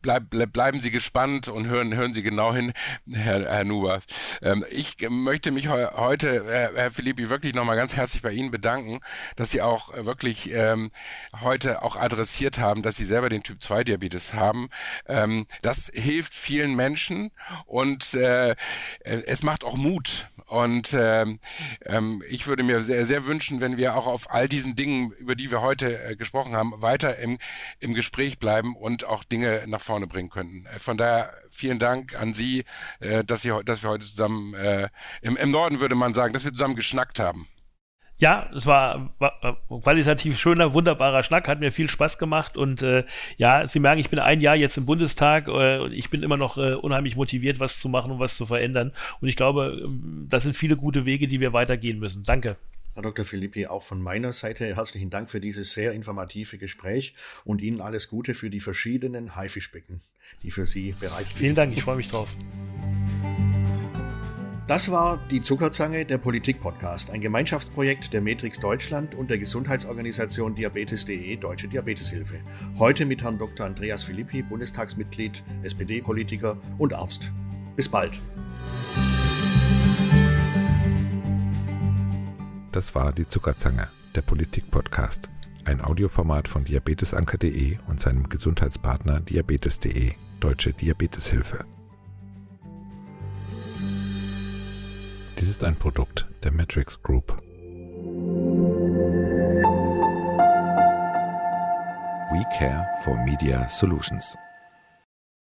bleib, 0.01 0.29
bleib, 0.29 0.53
bleiben 0.53 0.79
Sie 0.79 0.91
gespannt 0.91 1.47
und 1.47 1.67
hören, 1.67 1.95
hören 1.95 2.13
Sie 2.13 2.21
genau 2.21 2.53
hin, 2.53 2.73
Herr, 3.11 3.45
Herr 3.45 3.63
Nuber. 3.63 3.99
Ähm, 4.41 4.65
ich 4.71 4.95
möchte 5.09 5.51
mich 5.51 5.65
he 5.65 5.85
heute, 5.95 6.45
Herr 6.47 6.91
Philippi, 6.91 7.29
wirklich 7.29 7.53
nochmal 7.53 7.75
ganz 7.75 7.95
herzlich 7.95 8.21
bei 8.21 8.31
Ihnen 8.31 8.51
bedanken, 8.51 8.86
dass 9.35 9.51
Sie 9.51 9.61
auch 9.61 9.93
wirklich 9.93 10.51
ähm, 10.51 10.91
heute 11.41 11.81
auch 11.83 11.95
adressiert 11.95 12.59
haben, 12.59 12.83
dass 12.83 12.95
Sie 12.95 13.05
selber 13.05 13.29
den 13.29 13.43
Typ 13.43 13.61
2 13.61 13.83
Diabetes 13.83 14.33
haben. 14.33 14.69
Ähm, 15.07 15.45
das 15.61 15.91
hilft 15.93 16.33
vielen 16.33 16.75
Menschen 16.75 17.31
und 17.65 18.13
äh, 18.13 18.55
es 19.01 19.43
macht 19.43 19.63
auch 19.63 19.75
Mut. 19.75 20.27
Und 20.47 20.93
äh, 20.93 21.25
ähm, 21.85 22.23
ich 22.29 22.47
würde 22.47 22.63
mir 22.63 22.81
sehr, 22.81 23.05
sehr 23.05 23.25
wünschen, 23.25 23.59
wenn 23.59 23.75
wir 23.75 23.95
auch 23.95 24.07
auf 24.07 24.31
all 24.31 24.47
diesen 24.47 24.75
Dingen, 24.75 25.11
über 25.11 25.35
die 25.35 25.51
wir 25.51 25.61
heute 25.61 26.01
äh, 26.01 26.15
gesprochen 26.15 26.55
haben, 26.55 26.73
weiter 26.81 27.17
im, 27.19 27.37
im 27.79 27.93
Gespräch 27.93 28.39
bleiben 28.39 28.75
und 28.77 29.03
auch 29.03 29.25
Dinge 29.25 29.63
nach 29.67 29.81
vorne 29.81 30.07
bringen 30.07 30.29
könnten. 30.29 30.65
Äh, 30.67 30.79
von 30.79 30.97
daher 30.97 31.33
vielen 31.49 31.79
Dank 31.79 32.17
an 32.19 32.33
Sie, 32.33 32.63
äh, 33.01 33.25
dass, 33.25 33.41
Sie, 33.41 33.53
dass 33.65 33.83
wir 33.83 33.89
heute 33.89 34.05
zusammen, 34.05 34.53
äh, 34.53 34.87
im, 35.21 35.35
im 35.35 35.51
Norden 35.51 35.81
würde 35.81 35.95
man 35.95 36.13
sagen, 36.13 36.33
dass 36.33 36.45
wir 36.45 36.51
zusammen 36.51 36.77
geschnackt 36.77 37.19
haben. 37.19 37.47
Ja, 38.19 38.49
es 38.55 38.65
war, 38.65 39.13
war, 39.19 39.57
qualitativ 39.83 40.39
schöner, 40.39 40.73
wunderbarer 40.73 41.21
Schnack, 41.21 41.47
hat 41.47 41.59
mir 41.59 41.71
viel 41.71 41.87
Spaß 41.87 42.17
gemacht 42.17 42.57
und 42.57 42.81
äh, 42.81 43.03
ja, 43.37 43.67
Sie 43.67 43.79
merken, 43.79 43.99
ich 43.99 44.09
bin 44.09 44.17
ein 44.17 44.41
Jahr 44.41 44.55
jetzt 44.55 44.75
im 44.77 44.87
Bundestag 44.87 45.47
äh, 45.47 45.77
und 45.77 45.91
ich 45.91 46.09
bin 46.09 46.23
immer 46.23 46.37
noch 46.37 46.57
äh, 46.57 46.73
unheimlich 46.73 47.15
motiviert, 47.15 47.59
was 47.59 47.79
zu 47.79 47.89
machen 47.89 48.11
und 48.11 48.19
was 48.19 48.35
zu 48.35 48.47
verändern 48.47 48.91
und 49.21 49.27
ich 49.27 49.35
glaube, 49.35 49.81
ähm, 49.83 50.25
das 50.29 50.43
sind 50.43 50.55
viele 50.55 50.77
gute 50.77 51.05
Wege, 51.05 51.27
die 51.27 51.39
wir 51.39 51.53
weitergehen 51.53 51.99
müssen. 51.99 52.23
Danke. 52.23 52.55
Herr 52.95 53.03
Dr. 53.03 53.25
Philippi, 53.25 53.67
auch 53.67 53.83
von 53.83 54.01
meiner 54.01 54.33
Seite 54.33 54.75
herzlichen 54.75 55.11
Dank 55.11 55.29
für 55.29 55.39
dieses 55.39 55.73
sehr 55.73 55.91
informative 55.91 56.57
Gespräch 56.57 57.13
und 57.45 57.61
Ihnen 57.61 57.79
alles 57.79 58.07
Gute 58.07 58.33
für 58.33 58.49
die 58.49 58.61
verschiedenen 58.61 59.35
Haifischbecken, 59.35 60.01
die 60.41 60.49
für 60.49 60.65
Sie 60.65 60.95
bereitstehen. 60.99 61.37
Vielen 61.37 61.55
Dank, 61.55 61.77
ich 61.77 61.83
freue 61.83 61.97
mich 61.97 62.07
drauf. 62.07 62.35
Das 64.67 64.91
war 64.91 65.17
die 65.31 65.39
Zuckerzange, 65.39 66.03
der 66.03 66.17
Politik-Podcast, 66.17 67.11
ein 67.11 67.21
Gemeinschaftsprojekt 67.21 68.11
der 68.11 68.21
Matrix 68.21 68.59
Deutschland 68.59 69.15
und 69.15 69.29
der 69.29 69.37
Gesundheitsorganisation 69.37 70.55
Diabetes.de 70.55 71.37
Deutsche 71.37 71.69
Diabeteshilfe. 71.69 72.41
Heute 72.77 73.05
mit 73.05 73.23
Herrn 73.23 73.37
Dr. 73.37 73.65
Andreas 73.65 74.03
Philippi, 74.03 74.41
Bundestagsmitglied, 74.41 75.41
SPD-Politiker 75.63 76.57
und 76.77 76.93
Arzt. 76.93 77.31
Bis 77.77 77.87
bald. 77.87 78.19
Das 82.73 82.93
war 82.93 83.13
die 83.13 83.25
Zuckerzange, 83.25 83.87
der 84.15 84.21
Politik-Podcast, 84.21 85.29
ein 85.63 85.79
Audioformat 85.79 86.49
von 86.49 86.65
diabetesanker.de 86.65 87.77
und 87.87 88.01
seinem 88.01 88.27
Gesundheitspartner 88.27 89.21
Diabetes.de 89.21 90.11
Deutsche 90.41 90.73
Diabeteshilfe. 90.73 91.63
Dies 95.39 95.49
ist 95.49 95.63
ein 95.63 95.75
Produkt 95.75 96.25
der 96.43 96.51
Matrix 96.51 96.99
Group. 97.03 97.37
We 102.31 102.43
care 102.57 102.87
for 103.03 103.15
Media 103.23 103.67
Solutions. 103.69 104.35